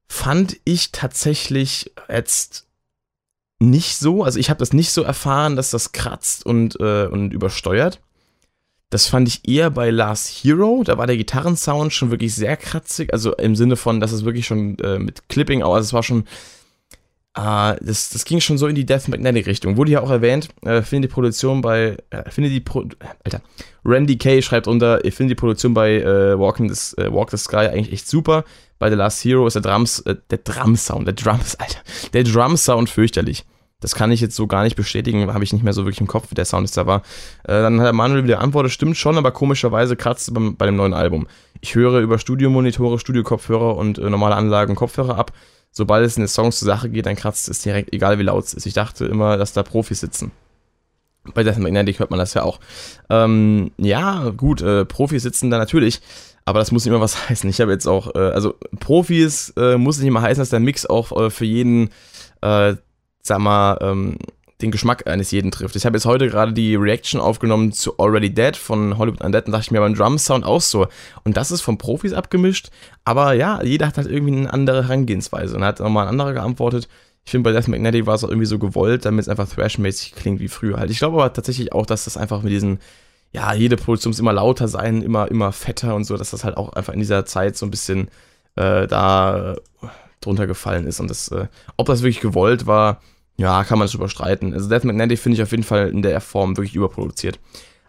Fand 0.06 0.56
ich 0.64 0.92
tatsächlich 0.92 1.92
jetzt 2.08 2.66
nicht 3.60 3.98
so, 3.98 4.24
also 4.24 4.38
ich 4.38 4.50
habe 4.50 4.58
das 4.58 4.72
nicht 4.72 4.90
so 4.90 5.02
erfahren, 5.02 5.54
dass 5.54 5.70
das 5.70 5.92
kratzt 5.92 6.46
und, 6.46 6.80
äh, 6.80 7.06
und 7.06 7.32
übersteuert. 7.32 8.00
Das 8.88 9.06
fand 9.06 9.28
ich 9.28 9.46
eher 9.48 9.70
bei 9.70 9.90
Last 9.90 10.28
Hero. 10.28 10.82
Da 10.84 10.98
war 10.98 11.06
der 11.06 11.16
Gitarrensound 11.16 11.92
schon 11.92 12.10
wirklich 12.10 12.34
sehr 12.34 12.56
kratzig. 12.56 13.12
Also 13.12 13.36
im 13.36 13.54
Sinne 13.54 13.76
von, 13.76 14.00
dass 14.00 14.10
es 14.10 14.24
wirklich 14.24 14.46
schon 14.46 14.78
äh, 14.80 14.98
mit 14.98 15.28
Clipping, 15.28 15.62
also 15.62 15.78
es 15.78 15.92
war 15.92 16.02
schon 16.02 16.24
Uh, 17.38 17.76
das, 17.80 18.10
das 18.10 18.24
ging 18.24 18.40
schon 18.40 18.58
so 18.58 18.66
in 18.66 18.74
die 18.74 18.84
Death 18.84 19.06
Magnetic 19.06 19.46
Richtung. 19.46 19.76
Wurde 19.76 19.92
ja 19.92 20.00
auch 20.00 20.10
erwähnt, 20.10 20.48
äh, 20.62 20.82
finde 20.82 21.06
die 21.06 21.12
Produktion 21.12 21.60
bei, 21.60 21.96
äh, 22.10 22.28
finde 22.28 22.50
die 22.50 22.58
Pro 22.58 22.84
Alter, 23.22 23.40
Randy 23.84 24.18
Kay 24.18 24.42
schreibt 24.42 24.66
unter, 24.66 25.04
ich 25.04 25.14
finde 25.14 25.34
die 25.34 25.38
Produktion 25.38 25.72
bei 25.72 26.00
äh, 26.00 26.36
Walking 26.36 26.66
this, 26.66 26.92
äh, 26.94 27.12
Walk 27.12 27.30
the 27.30 27.36
Sky 27.36 27.68
eigentlich 27.68 27.92
echt 27.92 28.08
super. 28.08 28.44
Bei 28.80 28.90
The 28.90 28.96
Last 28.96 29.24
Hero 29.24 29.46
ist 29.46 29.54
der 29.54 29.62
Drums, 29.62 30.00
äh, 30.00 30.16
der 30.30 30.38
Drum-Sound, 30.38 31.06
der 31.06 31.14
Drums, 31.14 31.54
Alter, 31.60 31.78
der 32.12 32.24
Drum-Sound 32.24 32.90
fürchterlich. 32.90 33.44
Das 33.78 33.94
kann 33.94 34.10
ich 34.10 34.20
jetzt 34.20 34.34
so 34.34 34.48
gar 34.48 34.64
nicht 34.64 34.74
bestätigen, 34.74 35.32
habe 35.32 35.44
ich 35.44 35.52
nicht 35.52 35.62
mehr 35.62 35.72
so 35.72 35.82
wirklich 35.82 36.00
im 36.00 36.08
Kopf, 36.08 36.32
wie 36.32 36.34
der 36.34 36.44
Sound 36.44 36.64
ist 36.64 36.76
da 36.76 36.86
war. 36.86 37.02
Äh, 37.44 37.62
dann 37.62 37.78
hat 37.78 37.86
der 37.86 37.92
Manuel 37.92 38.24
wieder 38.24 38.40
antwortet, 38.40 38.72
stimmt 38.72 38.96
schon, 38.96 39.16
aber 39.16 39.30
komischerweise 39.30 39.94
kratzt 39.94 40.26
es 40.26 40.34
bei, 40.34 40.40
bei 40.58 40.66
dem 40.66 40.74
neuen 40.74 40.94
Album. 40.94 41.28
Ich 41.60 41.76
höre 41.76 42.00
über 42.00 42.18
Studiomonitore, 42.18 42.98
Studiokopfhörer 42.98 43.76
und 43.76 43.98
normale 43.98 44.34
Anlagen 44.34 44.74
Kopfhörer 44.74 45.16
ab 45.16 45.32
sobald 45.72 46.04
es 46.04 46.16
in 46.16 46.22
den 46.22 46.28
Songs 46.28 46.58
zur 46.58 46.66
Sache 46.66 46.88
geht, 46.88 47.06
dann 47.06 47.16
kratzt 47.16 47.48
es 47.48 47.60
direkt, 47.60 47.92
egal 47.92 48.18
wie 48.18 48.24
laut 48.24 48.44
es 48.44 48.54
ist. 48.54 48.66
Ich 48.66 48.74
dachte 48.74 49.06
immer, 49.06 49.36
dass 49.36 49.52
da 49.52 49.62
Profis 49.62 50.00
sitzen. 50.00 50.32
Bei 51.34 51.42
Death 51.42 51.58
Magnetic 51.58 51.98
hört 51.98 52.10
man 52.10 52.18
das 52.18 52.34
ja 52.34 52.42
auch. 52.42 52.60
Ähm, 53.10 53.72
ja, 53.76 54.30
gut, 54.30 54.62
äh, 54.62 54.84
Profis 54.84 55.22
sitzen 55.22 55.50
da 55.50 55.58
natürlich, 55.58 56.00
aber 56.44 56.58
das 56.58 56.72
muss 56.72 56.84
nicht 56.84 56.92
immer 56.92 57.02
was 57.02 57.28
heißen. 57.28 57.48
Ich 57.50 57.60
habe 57.60 57.72
jetzt 57.72 57.86
auch, 57.86 58.14
äh, 58.14 58.18
also 58.18 58.54
Profis 58.80 59.52
äh, 59.56 59.76
muss 59.76 59.98
nicht 59.98 60.08
immer 60.08 60.22
heißen, 60.22 60.40
dass 60.40 60.50
der 60.50 60.60
Mix 60.60 60.86
auch 60.86 61.12
äh, 61.12 61.30
für 61.30 61.44
jeden, 61.44 61.90
äh, 62.40 62.74
sag 63.22 63.38
mal, 63.38 63.78
ähm, 63.82 64.16
den 64.62 64.70
Geschmack 64.70 65.06
eines 65.06 65.30
jeden 65.30 65.50
trifft. 65.50 65.76
Ich 65.76 65.86
habe 65.86 65.96
jetzt 65.96 66.04
heute 66.04 66.28
gerade 66.28 66.52
die 66.52 66.74
Reaction 66.76 67.20
aufgenommen 67.20 67.72
zu 67.72 67.98
Already 67.98 68.32
Dead 68.32 68.56
von 68.56 68.98
Hollywood 68.98 69.22
Undead 69.22 69.46
und 69.46 69.52
dachte 69.52 69.64
ich 69.64 69.70
mir 69.70 69.80
beim 69.80 69.94
Drum 69.94 70.18
Sound 70.18 70.44
auch 70.44 70.60
so. 70.60 70.88
Und 71.24 71.36
das 71.36 71.50
ist 71.50 71.60
von 71.60 71.78
Profis 71.78 72.12
abgemischt, 72.12 72.70
aber 73.04 73.32
ja, 73.32 73.62
jeder 73.62 73.86
hat 73.86 73.96
halt 73.96 74.08
irgendwie 74.08 74.36
eine 74.36 74.52
andere 74.52 74.84
Herangehensweise 74.84 75.56
und 75.56 75.64
hat 75.64 75.80
nochmal 75.80 76.04
ein 76.04 76.10
anderer 76.10 76.32
geantwortet. 76.32 76.88
Ich 77.24 77.30
finde, 77.30 77.50
bei 77.50 77.52
Death 77.52 77.68
Magnetic 77.68 78.06
war 78.06 78.14
es 78.14 78.24
auch 78.24 78.28
irgendwie 78.28 78.46
so 78.46 78.58
gewollt, 78.58 79.04
damit 79.04 79.22
es 79.22 79.28
einfach 79.28 79.48
Thrash-mäßig 79.48 80.14
klingt 80.14 80.40
wie 80.40 80.48
früher 80.48 80.78
halt. 80.78 80.90
Ich 80.90 80.98
glaube 80.98 81.22
aber 81.22 81.32
tatsächlich 81.32 81.72
auch, 81.72 81.86
dass 81.86 82.04
das 82.04 82.16
einfach 82.16 82.42
mit 82.42 82.52
diesen, 82.52 82.78
ja, 83.32 83.52
jede 83.54 83.76
Produktion 83.76 84.10
muss 84.10 84.18
immer 84.18 84.32
lauter 84.32 84.68
sein, 84.68 85.02
immer, 85.02 85.30
immer 85.30 85.52
fetter 85.52 85.94
und 85.94 86.04
so, 86.04 86.16
dass 86.16 86.30
das 86.30 86.44
halt 86.44 86.56
auch 86.56 86.72
einfach 86.72 86.92
in 86.92 87.00
dieser 87.00 87.24
Zeit 87.26 87.56
so 87.56 87.66
ein 87.66 87.70
bisschen 87.70 88.08
äh, 88.56 88.86
da 88.86 89.56
drunter 90.20 90.46
gefallen 90.46 90.86
ist. 90.86 91.00
Und 91.00 91.08
das, 91.08 91.28
äh, 91.28 91.46
ob 91.76 91.86
das 91.86 92.02
wirklich 92.02 92.20
gewollt 92.20 92.66
war, 92.66 93.00
ja, 93.40 93.64
kann 93.64 93.78
man 93.78 93.86
es 93.86 93.94
überstreiten. 93.94 94.52
Also 94.52 94.68
Death 94.68 94.84
Magnetic 94.84 95.18
finde 95.18 95.36
ich 95.36 95.42
auf 95.42 95.50
jeden 95.50 95.62
Fall 95.62 95.88
in 95.88 96.02
der 96.02 96.20
Form 96.20 96.58
wirklich 96.58 96.74
überproduziert. 96.74 97.40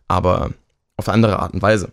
Aber 0.07 0.51
auf 0.95 1.09
eine 1.09 1.15
andere 1.15 1.39
Art 1.39 1.53
und 1.53 1.61
Weise. 1.61 1.91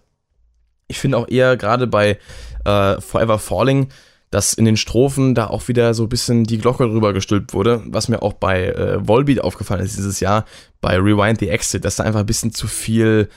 Ich 0.87 1.01
finde 1.01 1.19
auch 1.19 1.29
eher 1.29 1.57
gerade 1.57 1.89
bei 1.89 2.19
äh, 2.65 3.01
Forever 3.01 3.41
Falling, 3.41 3.89
dass 4.31 4.55
in 4.55 4.65
den 4.65 4.77
Strophen 4.77 5.35
da 5.35 5.49
auch 5.49 5.67
wieder 5.67 5.93
so 5.93 6.05
ein 6.05 6.09
bisschen 6.09 6.45
die 6.45 6.59
Glocke 6.59 6.85
drüber 6.85 7.13
gestülpt 7.13 7.53
wurde, 7.53 7.83
was 7.87 8.09
mir 8.09 8.23
auch 8.23 8.35
bei 8.35 8.69
äh, 8.69 9.07
Volbeat 9.07 9.41
aufgefallen 9.41 9.85
ist 9.85 9.97
dieses 9.97 10.21
Jahr, 10.21 10.45
bei 10.81 10.97
Rewind 10.97 11.41
the 11.41 11.49
Exit, 11.49 11.85
dass 11.85 11.97
da 11.97 12.05
einfach 12.05 12.21
ein 12.21 12.27
bisschen 12.27 12.55
zu 12.55 12.69
viel 12.69 13.29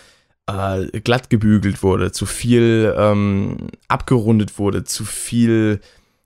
äh, 0.45 0.99
glatt 0.99 1.31
gebügelt 1.31 1.81
wurde, 1.81 2.11
zu 2.11 2.27
viel 2.27 2.93
ähm, 2.95 3.69
abgerundet 3.87 4.59
wurde, 4.59 4.83
zu 4.83 5.03
viel, 5.03 5.81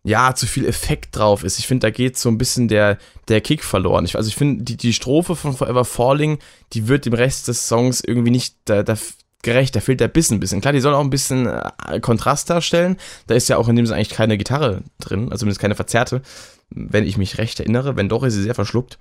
ja, 0.06 0.36
zu 0.36 0.46
viel 0.46 0.68
Effekt 0.68 1.18
drauf 1.18 1.44
ist. 1.44 1.58
Ich 1.58 1.66
finde, 1.66 1.88
da 1.88 1.90
geht 1.90 2.16
so 2.16 2.30
ein 2.30 2.38
bisschen 2.38 2.68
der, 2.68 3.00
der 3.28 3.42
Kick 3.42 3.64
verloren. 3.64 4.06
Ich, 4.06 4.16
also 4.16 4.28
ich 4.28 4.36
finde, 4.36 4.64
die, 4.64 4.78
die 4.78 4.94
Strophe 4.94 5.36
von 5.36 5.54
Forever 5.54 5.84
Falling, 5.84 6.38
die 6.74 6.88
wird 6.88 7.06
dem 7.06 7.16
Rest 7.16 7.48
des 7.48 7.68
Songs 7.68 8.02
irgendwie 8.02 8.30
nicht, 8.30 8.56
da, 8.66 8.84
da, 8.84 8.96
gerecht, 9.42 9.76
da 9.76 9.80
fehlt 9.80 10.00
der 10.00 10.08
Biss 10.08 10.30
ein 10.30 10.40
bisschen. 10.40 10.62
Klar, 10.62 10.74
die 10.74 10.80
soll 10.80 10.94
auch 10.94 11.02
ein 11.02 11.10
bisschen 11.10 11.48
äh, 11.48 12.00
Kontrast 12.02 12.52
darstellen. 12.52 12.98
Da 13.26 13.34
ist 13.34 13.50
ja 13.50 13.58
auch 13.58 13.68
in 13.68 13.76
dem 13.76 13.88
Sinne 13.88 13.98
eigentlich 13.98 14.10
keine 14.10 14.38
Gitarre 14.38 14.84
drin, 15.00 15.32
also 15.32 15.40
zumindest 15.40 15.60
keine 15.60 15.76
verzerrte, 15.76 16.22
wenn 16.70 17.08
ich 17.08 17.18
mich 17.18 17.40
recht 17.40 17.60
erinnere. 17.60 17.96
Wenn 17.96 18.08
doch, 18.08 18.22
ist 18.22 18.36
sie 18.36 18.44
sehr 18.44 18.56
verschluckt. 18.56 19.00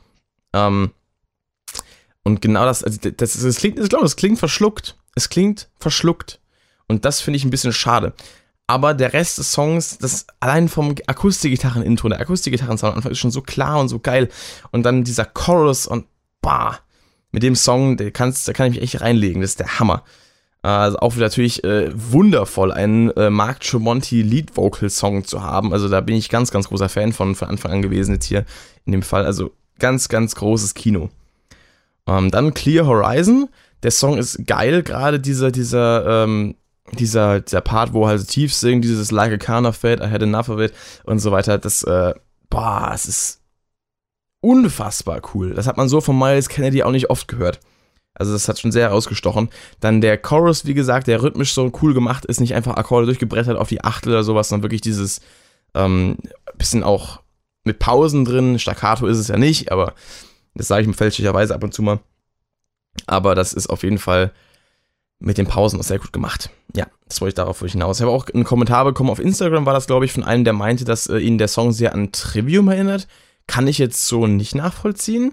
Ähm, 0.55 0.91
und 2.23 2.41
genau 2.41 2.65
das, 2.65 2.83
also 2.83 2.99
das, 2.99 3.13
das, 3.17 3.43
das 3.43 3.57
klingt, 3.57 3.79
ich 3.79 3.91
glaube, 3.91 4.07
das 4.07 4.17
klingt 4.17 4.39
verschluckt. 4.39 4.97
Es 5.15 5.29
klingt 5.29 5.69
verschluckt. 5.77 6.41
Und 6.87 7.05
das 7.05 7.21
finde 7.21 7.37
ich 7.37 7.45
ein 7.45 7.51
bisschen 7.51 7.75
schade. 7.75 8.15
Aber 8.67 8.95
der 8.95 9.13
Rest 9.13 9.39
des 9.39 9.53
Songs, 9.53 9.99
das 9.99 10.27
allein 10.41 10.69
vom 10.69 10.95
Akustikgitarren-Intro, 11.07 12.09
der 12.09 12.21
Akustikgitarren-Sound 12.21 12.97
Anfang 12.97 13.13
ist 13.13 13.19
schon 13.19 13.31
so 13.31 13.43
klar 13.43 13.79
und 13.79 13.89
so 13.89 13.99
geil. 13.99 14.31
Und 14.71 14.85
dann 14.85 15.05
dieser 15.05 15.27
Chorus 15.27 15.87
und 15.87 16.07
bah, 16.41 16.79
mit 17.31 17.43
dem 17.43 17.57
Song, 17.57 17.97
der 17.97 18.11
kannst, 18.11 18.49
da 18.49 18.53
kann 18.53 18.69
ich 18.69 18.75
mich 18.75 18.83
echt 18.83 19.03
reinlegen. 19.03 19.43
Das 19.43 19.51
ist 19.51 19.61
der 19.61 19.79
Hammer. 19.79 20.03
Also 20.63 20.97
auch 21.01 21.15
natürlich 21.17 21.63
äh, 21.63 21.91
wundervoll, 21.95 22.73
einen 22.73 23.11
äh, 23.11 23.29
Mark 23.29 23.61
Tremonti 23.61 24.23
Lead 24.23 24.57
Vocal 24.57 24.89
Song 24.89 25.25
zu 25.25 25.43
haben. 25.43 25.75
Also 25.75 25.91
da 25.91 26.01
bin 26.01 26.17
ich 26.17 26.31
ganz, 26.31 26.51
ganz 26.51 26.69
großer 26.69 26.89
Fan 26.89 27.13
von, 27.13 27.35
von 27.35 27.49
Anfang 27.49 27.73
an 27.73 27.83
gewesen 27.83 28.15
jetzt 28.15 28.25
hier 28.25 28.47
in 28.87 28.93
dem 28.93 29.03
Fall. 29.03 29.27
Also 29.27 29.51
ganz, 29.79 30.09
ganz 30.09 30.35
großes 30.37 30.73
Kino. 30.73 31.11
Ähm, 32.07 32.31
dann 32.31 32.55
Clear 32.55 32.87
Horizon. 32.87 33.51
Der 33.83 33.91
Song 33.91 34.17
ist 34.17 34.47
geil, 34.47 34.83
gerade 34.83 35.21
dieser, 35.21 35.51
dieser, 35.51 36.25
ähm, 36.25 36.55
dieser, 36.93 37.41
dieser 37.41 37.61
Part, 37.61 37.93
wo 37.93 38.07
halt 38.07 38.29
tief 38.29 38.55
singt, 38.55 38.85
dieses 38.85 39.11
Like 39.11 39.33
a 39.33 39.37
Kana 39.37 39.73
Fade, 39.73 40.05
I 40.05 40.11
had 40.11 40.23
enough 40.23 40.49
of 40.49 40.61
it 40.61 40.73
und 41.05 41.19
so 41.19 41.33
weiter. 41.33 41.59
Das, 41.59 41.83
äh, 41.83 42.15
boah, 42.51 42.91
es 42.95 43.07
ist 43.07 43.41
unfassbar 44.41 45.23
cool. 45.35 45.55
Das 45.55 45.67
hat 45.67 45.77
man 45.77 45.89
so 45.89 46.01
von 46.01 46.19
Miles 46.19 46.49
Kennedy 46.49 46.83
auch 46.83 46.91
nicht 46.91 47.11
oft 47.11 47.29
gehört. 47.29 47.61
Also 48.15 48.33
das 48.33 48.49
hat 48.49 48.61
schon 48.61 48.73
sehr 48.73 48.89
herausgestochen. 48.89 49.49
Dann 49.81 50.01
der 50.01 50.19
Chorus, 50.19 50.67
wie 50.67 50.75
gesagt, 50.75 51.09
der 51.09 51.23
rhythmisch 51.23 51.53
so 51.53 51.73
cool 51.83 51.95
gemacht 51.95 52.25
ist, 52.27 52.41
nicht 52.41 52.55
einfach 52.55 52.77
Akkorde 52.77 53.07
durchgebrettert 53.07 53.57
auf 53.57 53.69
die 53.69 53.83
Achtel 53.83 54.13
oder 54.13 54.23
sowas, 54.23 54.49
sondern 54.49 54.65
wirklich 54.65 54.83
dieses 54.83 55.21
ähm, 55.75 56.19
bisschen 56.57 56.85
auch 56.85 57.21
mit 57.65 57.79
Pausen 57.81 58.25
drin. 58.25 58.59
Staccato 58.59 59.07
ist 59.07 59.19
es 59.19 59.29
ja 59.29 59.37
nicht, 59.37 59.73
aber 59.73 59.95
das 60.55 60.69
sage 60.69 60.83
ich 60.83 60.89
mir 60.89 60.95
fälschlicherweise 60.95 61.55
ab 61.55 61.65
und 61.65 61.75
zu 61.75 61.83
mal. 61.83 61.99
Aber 63.07 63.35
das 63.35 63.53
ist 63.53 63.69
auf 63.69 63.83
jeden 63.83 63.99
Fall 63.99 64.33
mit 65.25 65.39
den 65.39 65.47
Pausen 65.47 65.81
auch 65.81 65.85
sehr 65.85 65.99
gut 65.99 66.13
gemacht. 66.13 66.51
Ja, 66.75 66.87
das 67.09 67.21
wollte 67.21 67.31
ich 67.31 67.35
darauf 67.35 67.61
hinaus. 67.61 67.99
Ich 67.99 68.03
habe 68.03 68.13
auch 68.13 68.29
einen 68.29 68.45
Kommentar 68.45 68.85
bekommen 68.85 69.11
auf 69.11 69.19
Instagram, 69.19 69.67
war 69.67 69.75
das, 69.75 69.87
glaube 69.87 70.05
ich, 70.05 70.13
von 70.13 70.25
einem, 70.25 70.45
der 70.45 70.53
meinte, 70.53 70.85
dass 70.85 71.07
äh, 71.07 71.19
ihn 71.19 71.39
der 71.39 71.49
Song 71.49 71.73
sehr 71.73 71.95
an 71.95 72.13
Trivium 72.13 72.69
erinnert. 72.69 73.09
Kann 73.47 73.67
ich 73.67 73.79
jetzt 73.79 74.07
so 74.07 74.27
nicht 74.27 74.55
nachvollziehen. 74.55 75.33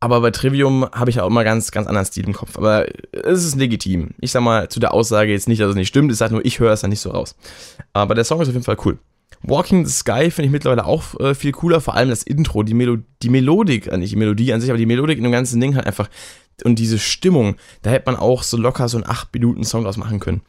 Aber 0.00 0.22
bei 0.22 0.30
Trivium 0.30 0.88
habe 0.92 1.10
ich 1.10 1.20
auch 1.20 1.26
immer 1.26 1.44
ganz, 1.44 1.70
ganz 1.72 1.86
anderen 1.86 2.06
Stil 2.06 2.24
im 2.24 2.32
Kopf. 2.32 2.56
Aber 2.56 2.86
es 3.12 3.44
ist 3.44 3.56
legitim. 3.56 4.14
Ich 4.20 4.32
sag 4.32 4.42
mal 4.42 4.68
zu 4.68 4.80
der 4.80 4.94
Aussage 4.94 5.30
jetzt 5.30 5.46
nicht, 5.46 5.60
dass 5.60 5.70
es 5.70 5.76
nicht 5.76 5.88
stimmt. 5.88 6.10
Ich 6.10 6.18
sage 6.18 6.32
nur, 6.32 6.44
ich 6.44 6.58
höre 6.58 6.72
es 6.72 6.80
dann 6.80 6.90
nicht 6.90 7.00
so 7.00 7.10
raus. 7.10 7.36
Aber 7.92 8.14
der 8.14 8.24
Song 8.24 8.40
ist 8.40 8.48
auf 8.48 8.54
jeden 8.54 8.64
Fall 8.64 8.78
cool. 8.84 8.98
Walking 9.42 9.86
the 9.86 9.92
Sky 9.92 10.30
finde 10.30 10.46
ich 10.46 10.52
mittlerweile 10.52 10.84
auch 10.84 11.18
äh, 11.18 11.34
viel 11.34 11.52
cooler. 11.52 11.80
Vor 11.80 11.94
allem 11.94 12.10
das 12.10 12.22
Intro, 12.22 12.62
die, 12.62 12.74
Melo 12.74 12.98
die 13.22 13.30
Melodik, 13.30 13.86
äh, 13.86 13.96
nicht 13.96 14.12
die 14.12 14.16
Melodie 14.16 14.52
an 14.52 14.60
sich, 14.60 14.70
aber 14.70 14.78
die 14.78 14.86
Melodik 14.86 15.18
in 15.18 15.24
dem 15.24 15.32
ganzen 15.32 15.60
Ding 15.60 15.74
halt 15.76 15.86
einfach. 15.86 16.08
Und 16.64 16.78
diese 16.78 16.98
Stimmung, 16.98 17.56
da 17.82 17.90
hätte 17.90 18.10
man 18.10 18.20
auch 18.20 18.42
so 18.42 18.56
locker 18.58 18.88
so 18.88 18.98
einen 18.98 19.06
8-Minuten-Song 19.06 19.84
draus 19.84 19.96
machen 19.96 20.20
können. 20.20 20.42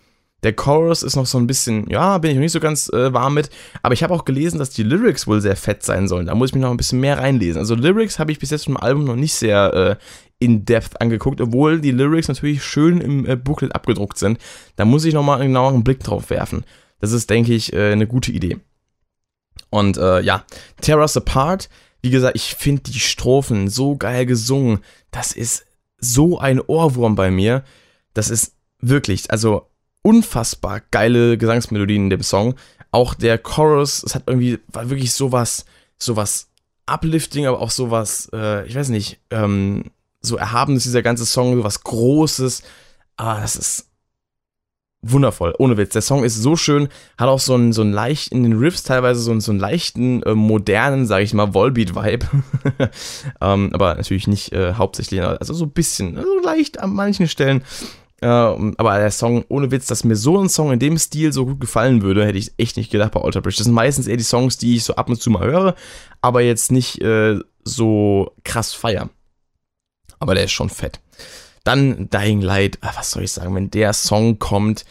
Der 0.44 0.54
Chorus 0.54 1.04
ist 1.04 1.16
noch 1.16 1.28
so 1.28 1.38
ein 1.38 1.46
bisschen, 1.46 1.88
ja, 1.90 2.18
bin 2.18 2.32
ich 2.32 2.36
noch 2.36 2.42
nicht 2.42 2.52
so 2.52 2.60
ganz 2.60 2.90
äh, 2.90 3.14
warm 3.14 3.36
mit. 3.36 3.50
Aber 3.84 3.94
ich 3.94 4.04
habe 4.04 4.14
auch 4.14 4.26
gelesen, 4.26 4.58
dass 4.58 4.72
die 4.72 4.84
Lyrics 4.84 5.28
wohl 5.28 5.40
sehr 5.40 5.56
fett 5.56 5.84
sein 5.84 6.08
sollen. 6.08 6.26
Da 6.26 6.36
muss 6.36 6.50
ich 6.50 6.56
mich 6.56 6.64
noch 6.64 6.72
ein 6.72 6.78
bisschen 6.78 7.00
mehr 7.00 7.20
reinlesen. 7.20 7.60
Also 7.60 7.76
Lyrics 7.76 8.18
habe 8.18 8.32
ich 8.32 8.40
bis 8.40 8.50
jetzt 8.50 8.66
vom 8.66 8.76
Album 8.76 9.06
noch 9.06 9.16
nicht 9.16 9.36
sehr 9.36 9.74
äh, 9.74 10.04
in-depth 10.40 11.00
angeguckt, 11.00 11.40
obwohl 11.40 11.80
die 11.80 11.92
Lyrics 11.92 12.28
natürlich 12.28 12.64
schön 12.64 13.00
im 13.00 13.26
äh, 13.28 13.36
Booklet 13.36 13.76
abgedruckt 13.76 14.18
sind. 14.18 14.40
Da 14.76 14.86
muss 14.86 15.06
ich 15.06 15.14
nochmal 15.14 15.40
einen 15.40 15.50
genaueren 15.50 15.84
Blick 15.84 16.00
drauf 16.00 16.32
werfen. 16.32 16.66
Das 17.00 17.12
ist, 17.12 17.30
denke 17.30 17.54
ich, 17.54 17.74
äh, 17.74 17.92
eine 17.92 18.08
gute 18.08 18.32
Idee. 18.32 18.58
Und 19.70 19.98
äh, 19.98 20.22
ja, 20.22 20.46
Tear 20.82 21.00
Us 21.00 21.18
Apart, 21.18 21.70
wie 22.02 22.10
gesagt, 22.10 22.36
ich 22.36 22.56
finde 22.56 22.84
die 22.84 23.00
Strophen 23.00 23.70
so 23.70 23.96
geil 23.96 24.26
gesungen. 24.26 24.80
Das 25.12 25.32
ist 25.32 25.66
so 26.00 26.40
ein 26.40 26.60
Ohrwurm 26.60 27.16
bei 27.16 27.32
mir. 27.32 27.64
Das 28.14 28.30
ist 28.30 28.54
wirklich, 28.80 29.32
also 29.32 29.68
unfassbar 30.02 30.82
geile 30.92 31.38
Gesangsmelodien 31.38 32.06
in 32.06 32.10
dem 32.10 32.24
Song. 32.24 32.56
Auch 32.92 33.14
der 33.14 33.38
Chorus, 33.38 34.04
es 34.04 34.16
hat 34.16 34.24
irgendwie, 34.26 34.60
war 34.68 34.90
wirklich 34.90 35.14
sowas, 35.14 35.66
sowas 35.98 36.50
uplifting, 36.88 37.46
aber 37.46 37.62
auch 37.62 37.72
sowas, 37.72 38.30
äh, 38.34 38.66
ich 38.68 38.76
weiß 38.76 38.90
nicht, 38.90 39.20
ähm, 39.30 39.92
so 40.22 40.36
erhabenes, 40.36 40.84
dieser 40.84 41.02
ganze 41.02 41.26
Song, 41.26 41.56
sowas 41.56 41.84
Großes. 41.84 42.64
Aber 43.16 43.40
das 43.40 43.56
ist 43.56 43.88
wundervoll, 45.02 45.54
ohne 45.58 45.78
Witz. 45.78 45.94
Der 45.94 46.02
Song 46.02 46.24
ist 46.24 46.36
so 46.36 46.56
schön, 46.56 46.88
hat 47.18 47.28
auch 47.28 47.40
so 47.40 47.56
einen, 47.56 47.74
so 47.74 47.82
einen 47.82 47.94
leicht, 47.94 48.32
in 48.32 48.44
den 48.44 48.58
Riffs 48.58 48.84
teilweise 48.84 49.20
so 49.20 49.32
einen, 49.32 49.42
so 49.42 49.52
einen 49.52 49.60
leichten, 49.60 50.22
äh, 50.24 50.36
modernen, 50.36 51.06
sage 51.06 51.24
ich 51.24 51.34
mal, 51.34 51.54
Volbeat-Vibe. 51.54 52.28
ähm, 53.42 53.70
aber 53.74 53.96
natürlich 53.96 54.28
nicht 54.28 54.54
äh, 54.54 54.74
hauptsächlich, 54.74 55.22
also 55.22 55.54
so 55.54 55.66
ein 55.66 55.72
bisschen, 55.72 56.18
also 56.18 56.40
leicht 56.44 56.80
an 56.80 56.94
manchen 56.94 57.28
Stellen. 57.28 57.64
Äh, 58.22 58.28
aber 58.28 59.00
der 59.00 59.10
Song, 59.10 59.44
ohne 59.50 59.72
Witz, 59.72 59.88
dass 59.88 60.04
mir 60.04 60.16
so 60.16 60.40
ein 60.40 60.50
Song 60.50 60.72
in 60.72 60.80
dem 60.80 60.98
Stil 61.00 61.34
so 61.34 61.46
gut 61.48 61.60
gefallen 61.60 62.04
würde, 62.04 62.26
hätte 62.26 62.38
ich 62.38 62.54
echt 62.58 62.78
nicht 62.78 62.92
gedacht 62.92 63.14
bei 63.14 63.22
Alter 63.22 63.42
Bridge. 63.42 63.58
Das 63.58 63.66
sind 63.66 63.74
meistens 63.74 64.06
eher 64.06 64.18
die 64.18 64.24
Songs, 64.24 64.58
die 64.58 64.76
ich 64.76 64.84
so 64.84 64.96
ab 64.96 65.10
und 65.10 65.20
zu 65.20 65.32
mal 65.32 65.46
höre, 65.46 65.76
aber 66.22 66.42
jetzt 66.42 66.72
nicht 66.72 67.02
äh, 67.02 67.40
so 67.64 68.36
krass 68.44 68.74
feier. 68.74 69.10
Aber 70.20 70.36
der 70.36 70.44
ist 70.44 70.52
schon 70.52 70.70
fett. 70.70 71.00
Dann 71.64 72.10
Dying 72.10 72.42
Light, 72.42 72.80
ah, 72.82 72.94
was 72.96 73.12
soll 73.12 73.24
ich 73.24 73.32
sagen, 73.32 73.56
wenn 73.56 73.72
der 73.72 73.94
Song 73.94 74.40
kommt, 74.40 74.86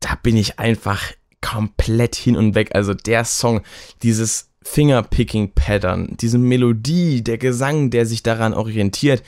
da 0.00 0.16
bin 0.22 0.36
ich 0.36 0.58
einfach 0.58 1.02
komplett 1.40 2.14
hin 2.14 2.36
und 2.36 2.54
weg. 2.54 2.70
Also 2.74 2.94
der 2.94 3.24
Song, 3.24 3.62
dieses 4.02 4.48
Fingerpicking-Pattern, 4.62 6.16
diese 6.20 6.38
Melodie, 6.38 7.22
der 7.22 7.38
Gesang, 7.38 7.90
der 7.90 8.06
sich 8.06 8.22
daran 8.22 8.52
orientiert, 8.52 9.22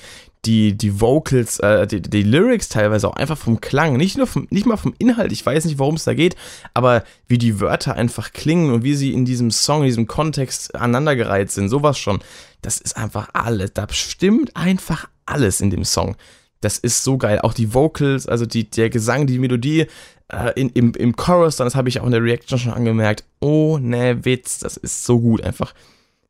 die, 0.45 0.77
die 0.77 1.01
Vocals, 1.01 1.61
äh, 1.61 1.87
die, 1.87 2.03
die 2.03 2.23
Lyrics 2.23 2.69
teilweise 2.69 3.09
auch 3.09 3.15
einfach 3.15 3.39
vom 3.39 3.61
Klang, 3.61 3.97
nicht 3.97 4.17
nur 4.19 4.27
vom, 4.27 4.49
nicht 4.51 4.67
mal 4.67 4.77
vom 4.77 4.95
Inhalt, 4.99 5.31
ich 5.31 5.47
weiß 5.47 5.65
nicht, 5.65 5.79
worum 5.79 5.95
es 5.95 6.05
da 6.05 6.15
geht, 6.15 6.35
aber 6.75 7.05
wie 7.29 7.39
die 7.39 7.61
Wörter 7.61 7.95
einfach 7.95 8.33
klingen 8.33 8.73
und 8.73 8.83
wie 8.83 8.95
sie 8.95 9.13
in 9.13 9.25
diesem 9.25 9.53
Song, 9.53 9.83
in 9.83 9.87
diesem 9.87 10.09
Kontext 10.09 10.75
aneinandergereiht 10.75 11.51
sind, 11.53 11.69
sowas 11.69 11.99
schon. 11.99 12.21
Das 12.61 12.81
ist 12.81 12.97
einfach 12.97 13.31
alles. 13.35 13.73
Da 13.73 13.87
stimmt 13.91 14.57
einfach 14.57 15.09
alles 15.27 15.61
in 15.61 15.71
dem 15.71 15.85
Song. 15.85 16.17
Das 16.63 16.79
ist 16.79 17.05
so 17.05 17.19
geil. 17.19 17.41
Auch 17.41 17.53
die 17.53 17.75
Vocals, 17.75 18.27
also 18.27 18.47
die, 18.47 18.71
der 18.71 18.89
Gesang, 18.89 19.27
die 19.27 19.39
Melodie 19.39 19.87
äh, 20.29 20.53
in, 20.55 20.71
im, 20.71 20.95
im 20.95 21.15
Chorus, 21.17 21.57
dann, 21.57 21.67
das 21.67 21.75
habe 21.75 21.91
ich 21.91 22.01
auch 22.01 22.07
in 22.07 22.13
der 22.13 22.23
Reaction 22.23 22.59
schon 22.59 22.73
angemerkt. 22.73 23.25
Oh, 23.41 23.79
ne 23.79 24.25
Witz, 24.25 24.61
das 24.61 24.77
ist 24.79 25.05
so 25.05 25.21
gut 25.21 25.43
einfach. 25.43 25.75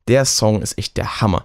Der 0.08 0.24
Song 0.24 0.60
ist 0.62 0.78
echt 0.78 0.96
der 0.96 1.20
Hammer. 1.20 1.44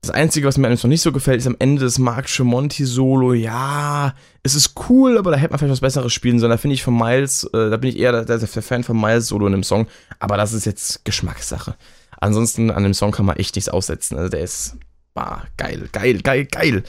Das 0.00 0.10
Einzige, 0.10 0.48
was 0.48 0.58
mir 0.58 0.66
eigentlich 0.66 0.82
noch 0.82 0.88
nicht 0.88 1.02
so 1.02 1.12
gefällt, 1.12 1.38
ist 1.38 1.46
am 1.46 1.54
Ende 1.60 1.82
des 1.82 1.98
Mark 1.98 2.26
Tremonti-Solo. 2.26 3.34
Ja, 3.34 4.14
es 4.42 4.56
ist 4.56 4.74
cool, 4.88 5.16
aber 5.16 5.30
da 5.30 5.36
hätte 5.36 5.52
man 5.52 5.60
vielleicht 5.60 5.72
was 5.72 5.80
Besseres 5.80 6.12
spielen 6.12 6.40
sollen. 6.40 6.50
Da 6.50 6.56
finde 6.56 6.74
ich 6.74 6.82
von 6.82 6.96
Miles, 6.96 7.44
äh, 7.52 7.70
da 7.70 7.76
bin 7.76 7.90
ich 7.90 7.98
eher 7.98 8.24
der, 8.24 8.38
der, 8.38 8.48
Fan 8.48 8.82
von 8.82 9.00
Miles-Solo 9.00 9.46
in 9.46 9.52
dem 9.52 9.62
Song. 9.62 9.86
Aber 10.18 10.36
das 10.36 10.54
ist 10.54 10.64
jetzt 10.64 11.04
Geschmackssache. 11.04 11.76
Ansonsten 12.18 12.72
an 12.72 12.82
dem 12.82 12.94
Song 12.94 13.12
kann 13.12 13.26
man 13.26 13.36
echt 13.36 13.54
nichts 13.54 13.68
aussetzen. 13.68 14.16
Also 14.16 14.30
der 14.30 14.40
ist 14.40 14.76
Bah, 15.14 15.42
geil, 15.58 15.88
geil, 15.92 16.20
geil, 16.22 16.46
geil. 16.46 16.82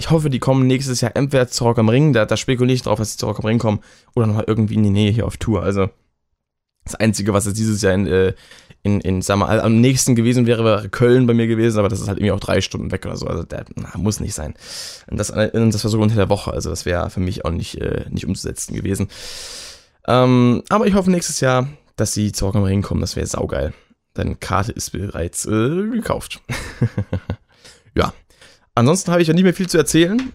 Ich 0.00 0.08
hoffe, 0.08 0.30
die 0.30 0.38
kommen 0.38 0.66
nächstes 0.66 1.02
Jahr 1.02 1.14
entweder 1.14 1.48
zu 1.48 1.62
Rock 1.64 1.78
am 1.78 1.90
Ring, 1.90 2.14
da, 2.14 2.24
da 2.24 2.38
spekuliere 2.38 2.74
ich 2.74 2.80
drauf, 2.80 2.98
dass 2.98 3.12
sie 3.12 3.18
zu 3.18 3.26
Rock 3.26 3.40
am 3.40 3.44
Ring 3.44 3.58
kommen, 3.58 3.80
oder 4.14 4.26
nochmal 4.26 4.44
irgendwie 4.46 4.72
in 4.72 4.82
die 4.82 4.88
Nähe 4.88 5.10
hier 5.10 5.26
auf 5.26 5.36
Tour. 5.36 5.62
Also, 5.62 5.90
das 6.84 6.94
Einzige, 6.94 7.34
was 7.34 7.44
jetzt 7.44 7.58
dieses 7.58 7.82
Jahr 7.82 7.92
in, 7.92 8.06
äh, 8.06 8.32
in, 8.82 9.02
in 9.02 9.20
sag 9.20 9.36
mal, 9.36 9.60
am 9.60 9.78
nächsten 9.82 10.14
gewesen 10.16 10.46
wäre, 10.46 10.64
wäre 10.64 10.88
Köln 10.88 11.26
bei 11.26 11.34
mir 11.34 11.46
gewesen, 11.46 11.78
aber 11.78 11.90
das 11.90 12.00
ist 12.00 12.08
halt 12.08 12.16
irgendwie 12.16 12.32
auch 12.32 12.40
drei 12.40 12.62
Stunden 12.62 12.90
weg 12.90 13.04
oder 13.04 13.18
so. 13.18 13.26
Also, 13.26 13.42
der 13.42 13.66
na, 13.74 13.90
muss 13.98 14.20
nicht 14.20 14.32
sein. 14.32 14.54
Und 15.10 15.18
das, 15.18 15.28
das 15.28 15.84
war 15.84 15.90
sogar 15.90 16.04
unter 16.04 16.16
der 16.16 16.30
Woche, 16.30 16.50
also 16.50 16.70
das 16.70 16.86
wäre 16.86 17.10
für 17.10 17.20
mich 17.20 17.44
auch 17.44 17.50
nicht, 17.50 17.74
äh, 17.82 18.06
nicht 18.08 18.24
umzusetzen 18.24 18.74
gewesen. 18.74 19.08
Ähm, 20.08 20.62
aber 20.70 20.86
ich 20.86 20.94
hoffe 20.94 21.10
nächstes 21.10 21.40
Jahr, 21.40 21.68
dass 21.96 22.14
sie 22.14 22.32
zu 22.32 22.46
Rock 22.46 22.56
am 22.56 22.64
Ring 22.64 22.80
kommen, 22.80 23.02
das 23.02 23.16
wäre 23.16 23.26
saugeil. 23.26 23.74
Deine 24.14 24.36
Karte 24.36 24.72
ist 24.72 24.92
bereits 24.92 25.44
äh, 25.44 25.90
gekauft. 25.90 26.40
ja. 27.94 28.14
Ansonsten 28.74 29.10
habe 29.10 29.22
ich 29.22 29.28
ja 29.28 29.34
nicht 29.34 29.44
mehr 29.44 29.54
viel 29.54 29.68
zu 29.68 29.78
erzählen. 29.78 30.32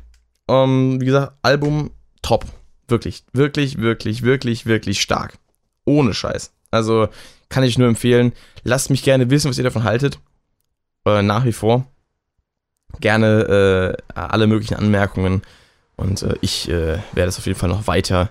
Ähm, 0.47 1.01
wie 1.01 1.05
gesagt, 1.05 1.33
Album 1.41 1.91
top. 2.21 2.45
Wirklich, 2.88 3.23
wirklich, 3.33 3.79
wirklich, 3.79 4.21
wirklich, 4.21 4.65
wirklich 4.65 5.01
stark. 5.01 5.38
Ohne 5.86 6.13
Scheiß. 6.13 6.51
Also 6.71 7.07
kann 7.49 7.63
ich 7.63 7.77
nur 7.77 7.88
empfehlen. 7.88 8.33
Lasst 8.63 8.89
mich 8.89 9.03
gerne 9.03 9.29
wissen, 9.29 9.49
was 9.49 9.57
ihr 9.57 9.63
davon 9.63 9.83
haltet. 9.83 10.19
Äh, 11.05 11.21
nach 11.21 11.45
wie 11.45 11.53
vor. 11.53 11.88
Gerne 12.99 13.97
äh, 13.97 14.13
alle 14.13 14.47
möglichen 14.47 14.75
Anmerkungen. 14.75 15.41
Und 15.95 16.21
äh, 16.23 16.36
ich 16.41 16.69
äh, 16.69 16.99
werde 17.13 17.29
es 17.29 17.38
auf 17.38 17.45
jeden 17.45 17.57
Fall 17.57 17.69
noch 17.69 17.88
weiter 17.88 18.29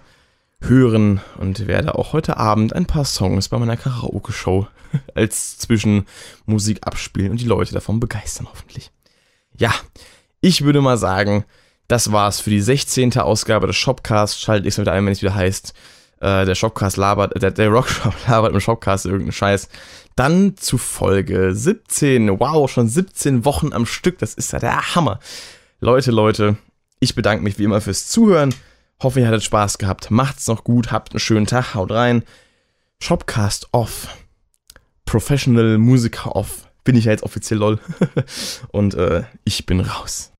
hören 0.60 1.20
und 1.38 1.66
werde 1.66 1.94
auch 1.94 2.12
heute 2.12 2.36
Abend 2.36 2.72
ein 2.74 2.86
paar 2.86 3.04
Songs 3.04 3.48
bei 3.48 3.58
meiner 3.58 3.76
Karaoke-Show 3.76 4.66
als 5.14 5.58
Zwischenmusik 5.58 6.86
abspielen 6.86 7.32
und 7.32 7.40
die 7.40 7.46
Leute 7.46 7.74
davon 7.74 8.00
begeistern 8.00 8.46
hoffentlich. 8.50 8.90
Ja, 9.58 9.72
ich 10.40 10.64
würde 10.64 10.80
mal 10.80 10.96
sagen, 10.96 11.44
das 11.88 12.12
war's 12.12 12.40
für 12.40 12.50
die 12.50 12.60
16. 12.60 13.18
Ausgabe 13.18 13.66
des 13.66 13.76
Shopcast. 13.76 14.40
Schaltet 14.40 14.66
ich 14.66 14.78
wieder 14.78 14.92
ein, 14.92 15.04
wenn 15.04 15.12
es 15.12 15.22
wieder 15.22 15.34
heißt, 15.34 15.74
äh, 16.20 16.44
der 16.44 16.54
Shopcast 16.54 16.96
labert, 16.96 17.40
der, 17.40 17.50
der 17.50 17.68
Rockshop 17.68 18.14
labert 18.28 18.52
im 18.52 18.60
Shopcast 18.60 19.06
irgendeinen 19.06 19.32
Scheiß. 19.32 19.68
Dann 20.16 20.56
zu 20.56 20.78
Folge 20.78 21.54
17. 21.54 22.40
Wow, 22.40 22.70
schon 22.70 22.88
17 22.88 23.44
Wochen 23.44 23.72
am 23.72 23.86
Stück. 23.86 24.18
Das 24.18 24.34
ist 24.34 24.52
ja 24.52 24.58
der 24.58 24.94
Hammer. 24.94 25.18
Leute, 25.80 26.10
Leute, 26.10 26.56
ich 27.00 27.14
bedanke 27.14 27.44
mich 27.44 27.58
wie 27.58 27.64
immer 27.64 27.80
fürs 27.80 28.06
Zuhören. 28.08 28.54
Hoffe, 29.02 29.20
ihr 29.20 29.26
hattet 29.26 29.44
Spaß 29.44 29.78
gehabt. 29.78 30.10
Macht's 30.10 30.46
noch 30.46 30.64
gut, 30.64 30.92
habt 30.92 31.12
einen 31.12 31.20
schönen 31.20 31.46
Tag, 31.46 31.74
haut 31.74 31.90
rein. 31.90 32.22
Shopcast 33.00 33.68
off. 33.72 34.08
Professional 35.04 35.78
Musiker 35.78 36.34
off. 36.34 36.63
Bin 36.84 36.96
ich 36.96 37.06
ja 37.06 37.12
jetzt 37.12 37.22
offiziell 37.22 37.58
lol. 37.58 37.80
Und 38.70 38.94
äh, 38.94 39.24
ich 39.44 39.66
bin 39.66 39.80
raus. 39.80 40.32